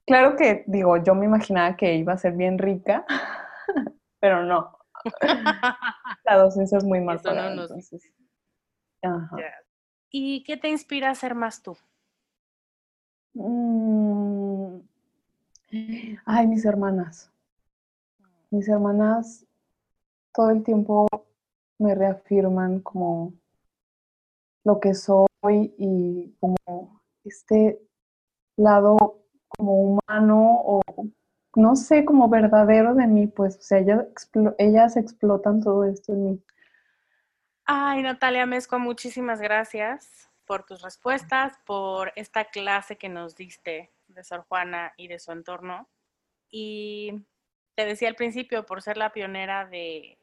Claro 0.06 0.36
que, 0.36 0.66
digo, 0.68 0.98
yo 0.98 1.16
me 1.16 1.26
imaginaba 1.26 1.78
que 1.78 1.96
iba 1.96 2.12
a 2.12 2.18
ser 2.18 2.34
bien 2.34 2.58
rica, 2.58 3.06
pero 4.20 4.44
no. 4.44 4.78
La 6.26 6.38
docencia 6.38 6.78
es 6.78 6.84
muy 6.84 7.00
mal 7.00 7.16
Eso 7.16 7.30
no 7.30 7.36
pagada, 7.36 7.56
nos-. 7.56 7.72
¿Y 10.10 10.44
qué 10.44 10.58
te 10.58 10.68
inspira 10.68 11.10
a 11.10 11.16
ser 11.16 11.36
más 11.36 11.64
tú? 11.64 11.78
Mm. 13.34 14.13
Ay, 16.26 16.48
mis 16.48 16.66
hermanas. 16.66 17.32
Mis 18.52 18.68
hermanas 18.70 19.46
todo 20.32 20.52
el 20.52 20.64
tiempo 20.64 21.08
me 21.80 21.96
reafirman 21.96 22.80
como 22.80 23.34
lo 24.64 24.80
que 24.80 24.94
soy 24.94 25.28
y 25.78 26.36
como 26.40 27.02
este 27.24 27.82
lado 28.56 29.26
como 29.48 29.98
humano 29.98 30.62
o 30.64 30.82
no 31.56 31.76
sé, 31.76 32.06
como 32.06 32.30
verdadero 32.30 32.96
de 32.96 33.06
mí, 33.06 33.28
pues, 33.28 33.58
o 33.58 33.62
sea, 33.62 33.78
ellas, 33.80 34.06
ellas 34.58 34.98
explotan 34.98 35.62
todo 35.62 35.84
esto 35.86 36.14
en 36.14 36.26
mí. 36.26 36.44
Ay, 37.66 38.02
Natalia 38.02 38.46
Mezco, 38.46 38.80
muchísimas 38.80 39.40
gracias 39.40 40.30
por 40.46 40.66
tus 40.66 40.82
respuestas, 40.82 41.58
por 41.66 42.12
esta 42.16 42.46
clase 42.46 42.98
que 42.98 43.10
nos 43.10 43.36
diste 43.36 43.92
de 44.14 44.24
Sor 44.24 44.46
Juana 44.48 44.94
y 44.98 45.08
de 45.08 45.20
su 45.20 45.32
entorno. 45.32 45.90
Y 46.50 47.26
te 47.76 47.86
decía 47.86 48.08
al 48.08 48.16
principio, 48.16 48.66
por 48.66 48.82
ser 48.82 48.98
la 48.98 49.12
pionera 49.12 49.66
de, 49.66 50.20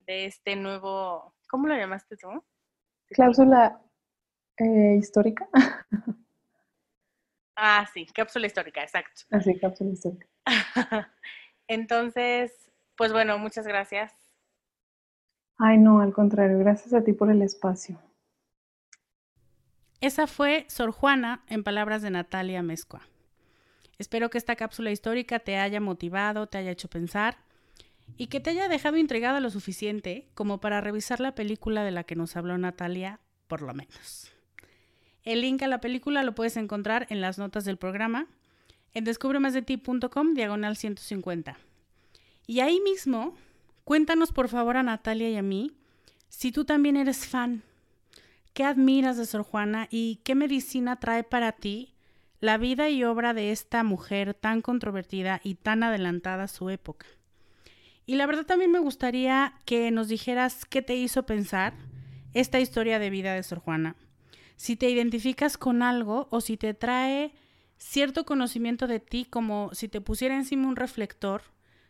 de 0.00 0.26
este 0.26 0.56
nuevo, 0.56 1.34
¿cómo 1.48 1.68
lo 1.68 1.76
llamaste 1.76 2.16
tú? 2.16 2.44
Cláusula 3.08 3.80
eh, 4.58 4.96
histórica, 4.98 5.48
Ah, 7.56 7.88
sí, 7.92 8.04
cápsula 8.06 8.46
histórica, 8.46 8.82
exacto. 8.82 9.22
así, 9.30 9.58
cápsula 9.58 9.90
histórica. 9.90 10.28
Entonces, 11.68 12.70
pues 12.96 13.12
bueno, 13.12 13.38
muchas 13.38 13.66
gracias. 13.66 14.12
Ay, 15.58 15.78
no, 15.78 16.00
al 16.00 16.12
contrario, 16.12 16.58
gracias 16.58 16.92
a 16.92 17.02
ti 17.02 17.14
por 17.14 17.30
el 17.30 17.40
espacio. 17.40 17.98
Esa 20.02 20.26
fue 20.26 20.66
Sor 20.68 20.90
Juana 20.90 21.44
en 21.48 21.64
palabras 21.64 22.02
de 22.02 22.10
Natalia 22.10 22.62
Mezcua. 22.62 23.00
Espero 23.98 24.30
que 24.30 24.38
esta 24.38 24.56
cápsula 24.56 24.90
histórica 24.90 25.38
te 25.38 25.56
haya 25.56 25.80
motivado, 25.80 26.46
te 26.46 26.58
haya 26.58 26.70
hecho 26.70 26.88
pensar 26.88 27.38
y 28.16 28.26
que 28.26 28.40
te 28.40 28.50
haya 28.50 28.68
dejado 28.68 28.96
intrigada 28.96 29.40
lo 29.40 29.50
suficiente 29.50 30.28
como 30.34 30.60
para 30.60 30.80
revisar 30.80 31.20
la 31.20 31.34
película 31.34 31.84
de 31.84 31.90
la 31.90 32.04
que 32.04 32.16
nos 32.16 32.36
habló 32.36 32.56
Natalia, 32.58 33.20
por 33.46 33.62
lo 33.62 33.74
menos. 33.74 34.32
El 35.22 35.40
link 35.40 35.62
a 35.62 35.68
la 35.68 35.80
película 35.80 36.22
lo 36.22 36.34
puedes 36.34 36.56
encontrar 36.56 37.06
en 37.10 37.20
las 37.20 37.38
notas 37.38 37.64
del 37.64 37.78
programa 37.78 38.28
en 38.94 39.04
descubremasdeti.com 39.04 40.34
diagonal 40.34 40.76
150. 40.76 41.58
Y 42.46 42.60
ahí 42.60 42.80
mismo, 42.80 43.34
cuéntanos 43.84 44.32
por 44.32 44.48
favor 44.48 44.76
a 44.76 44.82
Natalia 44.82 45.28
y 45.30 45.36
a 45.36 45.42
mí 45.42 45.72
si 46.28 46.52
tú 46.52 46.64
también 46.64 46.96
eres 46.96 47.26
fan 47.26 47.62
¿Qué 48.56 48.64
admiras 48.64 49.18
de 49.18 49.26
Sor 49.26 49.42
Juana 49.42 49.86
y 49.90 50.20
qué 50.24 50.34
medicina 50.34 50.96
trae 50.96 51.24
para 51.24 51.52
ti 51.52 51.92
la 52.40 52.58
vida 52.58 52.88
y 52.90 53.04
obra 53.04 53.34
de 53.34 53.52
esta 53.52 53.82
mujer 53.82 54.34
tan 54.34 54.62
controvertida 54.62 55.40
y 55.42 55.54
tan 55.54 55.82
adelantada 55.82 56.44
a 56.44 56.48
su 56.48 56.70
época? 56.70 57.06
Y 58.06 58.14
la 58.14 58.26
verdad 58.26 58.46
también 58.46 58.70
me 58.70 58.78
gustaría 58.78 59.54
que 59.64 59.90
nos 59.90 60.08
dijeras 60.08 60.64
qué 60.64 60.80
te 60.80 60.94
hizo 60.94 61.26
pensar 61.26 61.74
esta 62.34 62.60
historia 62.60 62.98
de 62.98 63.10
vida 63.10 63.34
de 63.34 63.42
Sor 63.42 63.58
Juana. 63.58 63.96
Si 64.56 64.76
te 64.76 64.88
identificas 64.88 65.58
con 65.58 65.82
algo 65.82 66.28
o 66.30 66.40
si 66.40 66.56
te 66.56 66.72
trae 66.72 67.34
cierto 67.78 68.24
conocimiento 68.24 68.86
de 68.86 69.00
ti 69.00 69.26
como 69.28 69.70
si 69.72 69.88
te 69.88 70.00
pusiera 70.00 70.36
encima 70.36 70.68
un 70.68 70.76
reflector 70.76 71.42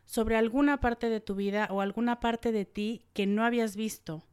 sobre 0.04 0.36
alguna 0.36 0.80
parte 0.80 1.08
de 1.08 1.20
tu 1.20 1.34
vida 1.34 1.68
o 1.70 1.80
alguna 1.80 2.20
parte 2.20 2.52
de 2.52 2.64
ti 2.64 3.02
que 3.12 3.26
no 3.26 3.44
habías 3.44 3.76
visto 3.76 4.24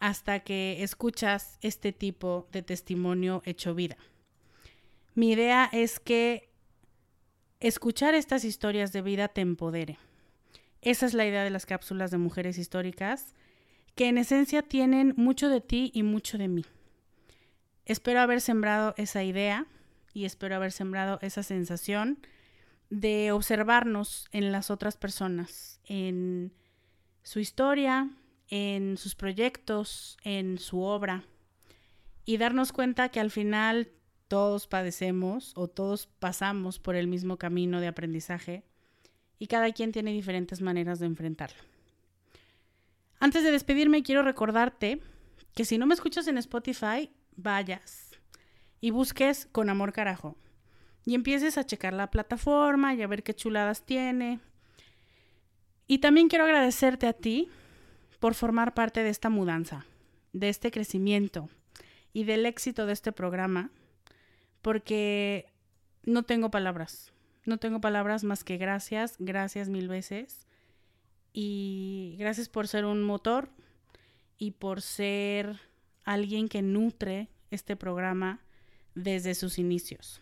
hasta 0.00 0.40
que 0.40 0.82
escuchas 0.82 1.58
este 1.60 1.92
tipo 1.92 2.48
de 2.52 2.62
testimonio 2.62 3.42
hecho 3.44 3.74
vida. 3.74 3.96
Mi 5.14 5.32
idea 5.32 5.68
es 5.72 6.00
que 6.00 6.48
escuchar 7.60 8.14
estas 8.14 8.44
historias 8.44 8.92
de 8.92 9.02
vida 9.02 9.28
te 9.28 9.42
empodere. 9.42 9.98
Esa 10.80 11.06
es 11.06 11.14
la 11.14 11.26
idea 11.26 11.44
de 11.44 11.50
las 11.50 11.66
cápsulas 11.66 12.10
de 12.10 12.18
mujeres 12.18 12.58
históricas, 12.58 13.34
que 13.94 14.08
en 14.08 14.18
esencia 14.18 14.62
tienen 14.62 15.12
mucho 15.16 15.48
de 15.48 15.60
ti 15.60 15.90
y 15.94 16.02
mucho 16.02 16.38
de 16.38 16.48
mí. 16.48 16.64
Espero 17.84 18.20
haber 18.20 18.40
sembrado 18.40 18.94
esa 18.96 19.22
idea 19.22 19.66
y 20.14 20.24
espero 20.24 20.56
haber 20.56 20.72
sembrado 20.72 21.18
esa 21.20 21.42
sensación 21.42 22.18
de 22.90 23.32
observarnos 23.32 24.28
en 24.32 24.50
las 24.50 24.70
otras 24.70 24.96
personas, 24.96 25.80
en 25.84 26.52
su 27.22 27.38
historia, 27.38 28.10
en 28.48 28.96
sus 28.96 29.14
proyectos, 29.14 30.18
en 30.24 30.58
su 30.58 30.80
obra, 30.82 31.24
y 32.24 32.36
darnos 32.36 32.72
cuenta 32.72 33.08
que 33.08 33.20
al 33.20 33.30
final 33.30 33.90
todos 34.32 34.66
padecemos 34.66 35.52
o 35.56 35.68
todos 35.68 36.06
pasamos 36.06 36.78
por 36.78 36.96
el 36.96 37.06
mismo 37.06 37.36
camino 37.36 37.82
de 37.82 37.86
aprendizaje 37.86 38.64
y 39.38 39.46
cada 39.46 39.70
quien 39.72 39.92
tiene 39.92 40.10
diferentes 40.10 40.62
maneras 40.62 41.00
de 41.00 41.04
enfrentarlo. 41.04 41.60
Antes 43.20 43.44
de 43.44 43.50
despedirme, 43.50 44.02
quiero 44.02 44.22
recordarte 44.22 45.02
que 45.54 45.66
si 45.66 45.76
no 45.76 45.84
me 45.84 45.92
escuchas 45.92 46.28
en 46.28 46.38
Spotify, 46.38 47.10
vayas 47.36 48.12
y 48.80 48.90
busques 48.90 49.48
con 49.52 49.68
amor 49.68 49.92
carajo 49.92 50.38
y 51.04 51.14
empieces 51.14 51.58
a 51.58 51.66
checar 51.66 51.92
la 51.92 52.10
plataforma 52.10 52.94
y 52.94 53.02
a 53.02 53.06
ver 53.06 53.22
qué 53.22 53.34
chuladas 53.34 53.84
tiene. 53.84 54.40
Y 55.86 55.98
también 55.98 56.28
quiero 56.28 56.46
agradecerte 56.46 57.06
a 57.06 57.12
ti 57.12 57.50
por 58.18 58.32
formar 58.32 58.72
parte 58.72 59.02
de 59.02 59.10
esta 59.10 59.28
mudanza, 59.28 59.84
de 60.32 60.48
este 60.48 60.70
crecimiento 60.70 61.50
y 62.14 62.24
del 62.24 62.46
éxito 62.46 62.86
de 62.86 62.94
este 62.94 63.12
programa, 63.12 63.70
porque 64.62 65.46
no 66.04 66.22
tengo 66.22 66.50
palabras, 66.50 67.12
no 67.44 67.58
tengo 67.58 67.80
palabras 67.80 68.24
más 68.24 68.44
que 68.44 68.56
gracias, 68.56 69.16
gracias 69.18 69.68
mil 69.68 69.88
veces 69.88 70.46
y 71.32 72.16
gracias 72.18 72.48
por 72.48 72.68
ser 72.68 72.84
un 72.84 73.02
motor 73.02 73.50
y 74.38 74.52
por 74.52 74.80
ser 74.82 75.60
alguien 76.04 76.48
que 76.48 76.62
nutre 76.62 77.28
este 77.50 77.76
programa 77.76 78.40
desde 78.94 79.34
sus 79.34 79.58
inicios. 79.58 80.20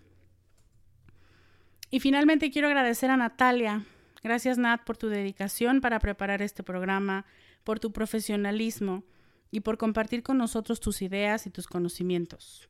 Y 1.90 2.00
finalmente 2.00 2.50
quiero 2.50 2.68
agradecer 2.68 3.10
a 3.10 3.16
Natalia. 3.16 3.84
Gracias 4.22 4.58
Nat 4.58 4.84
por 4.84 4.96
tu 4.96 5.08
dedicación 5.08 5.80
para 5.80 5.98
preparar 5.98 6.42
este 6.42 6.62
programa, 6.62 7.24
por 7.64 7.80
tu 7.80 7.92
profesionalismo 7.92 9.04
y 9.50 9.60
por 9.60 9.76
compartir 9.76 10.22
con 10.22 10.38
nosotros 10.38 10.80
tus 10.80 11.02
ideas 11.02 11.46
y 11.46 11.50
tus 11.50 11.66
conocimientos. 11.66 12.69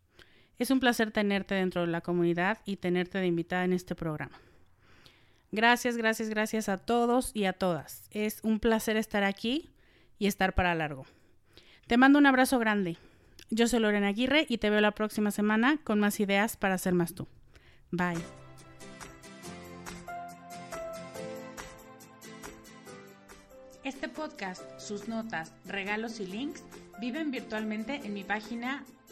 Es 0.60 0.70
un 0.70 0.78
placer 0.78 1.10
tenerte 1.10 1.54
dentro 1.54 1.80
de 1.80 1.86
la 1.86 2.02
comunidad 2.02 2.58
y 2.66 2.76
tenerte 2.76 3.16
de 3.16 3.26
invitada 3.26 3.64
en 3.64 3.72
este 3.72 3.94
programa. 3.94 4.38
Gracias, 5.52 5.96
gracias, 5.96 6.28
gracias 6.28 6.68
a 6.68 6.76
todos 6.76 7.30
y 7.32 7.46
a 7.46 7.54
todas. 7.54 8.10
Es 8.10 8.40
un 8.42 8.60
placer 8.60 8.98
estar 8.98 9.24
aquí 9.24 9.70
y 10.18 10.26
estar 10.26 10.54
para 10.54 10.74
largo. 10.74 11.06
Te 11.86 11.96
mando 11.96 12.18
un 12.18 12.26
abrazo 12.26 12.58
grande. 12.58 12.98
Yo 13.48 13.68
soy 13.68 13.80
Lorena 13.80 14.08
Aguirre 14.08 14.44
y 14.50 14.58
te 14.58 14.68
veo 14.68 14.82
la 14.82 14.90
próxima 14.90 15.30
semana 15.30 15.78
con 15.82 15.98
más 15.98 16.20
ideas 16.20 16.58
para 16.58 16.76
ser 16.76 16.92
más 16.92 17.14
tú. 17.14 17.26
Bye. 17.90 18.20
Este 23.82 24.10
podcast, 24.10 24.62
sus 24.78 25.08
notas, 25.08 25.54
regalos 25.64 26.20
y 26.20 26.26
links 26.26 26.62
viven 27.00 27.30
virtualmente 27.30 27.94
en 28.04 28.12
mi 28.12 28.24
página 28.24 28.84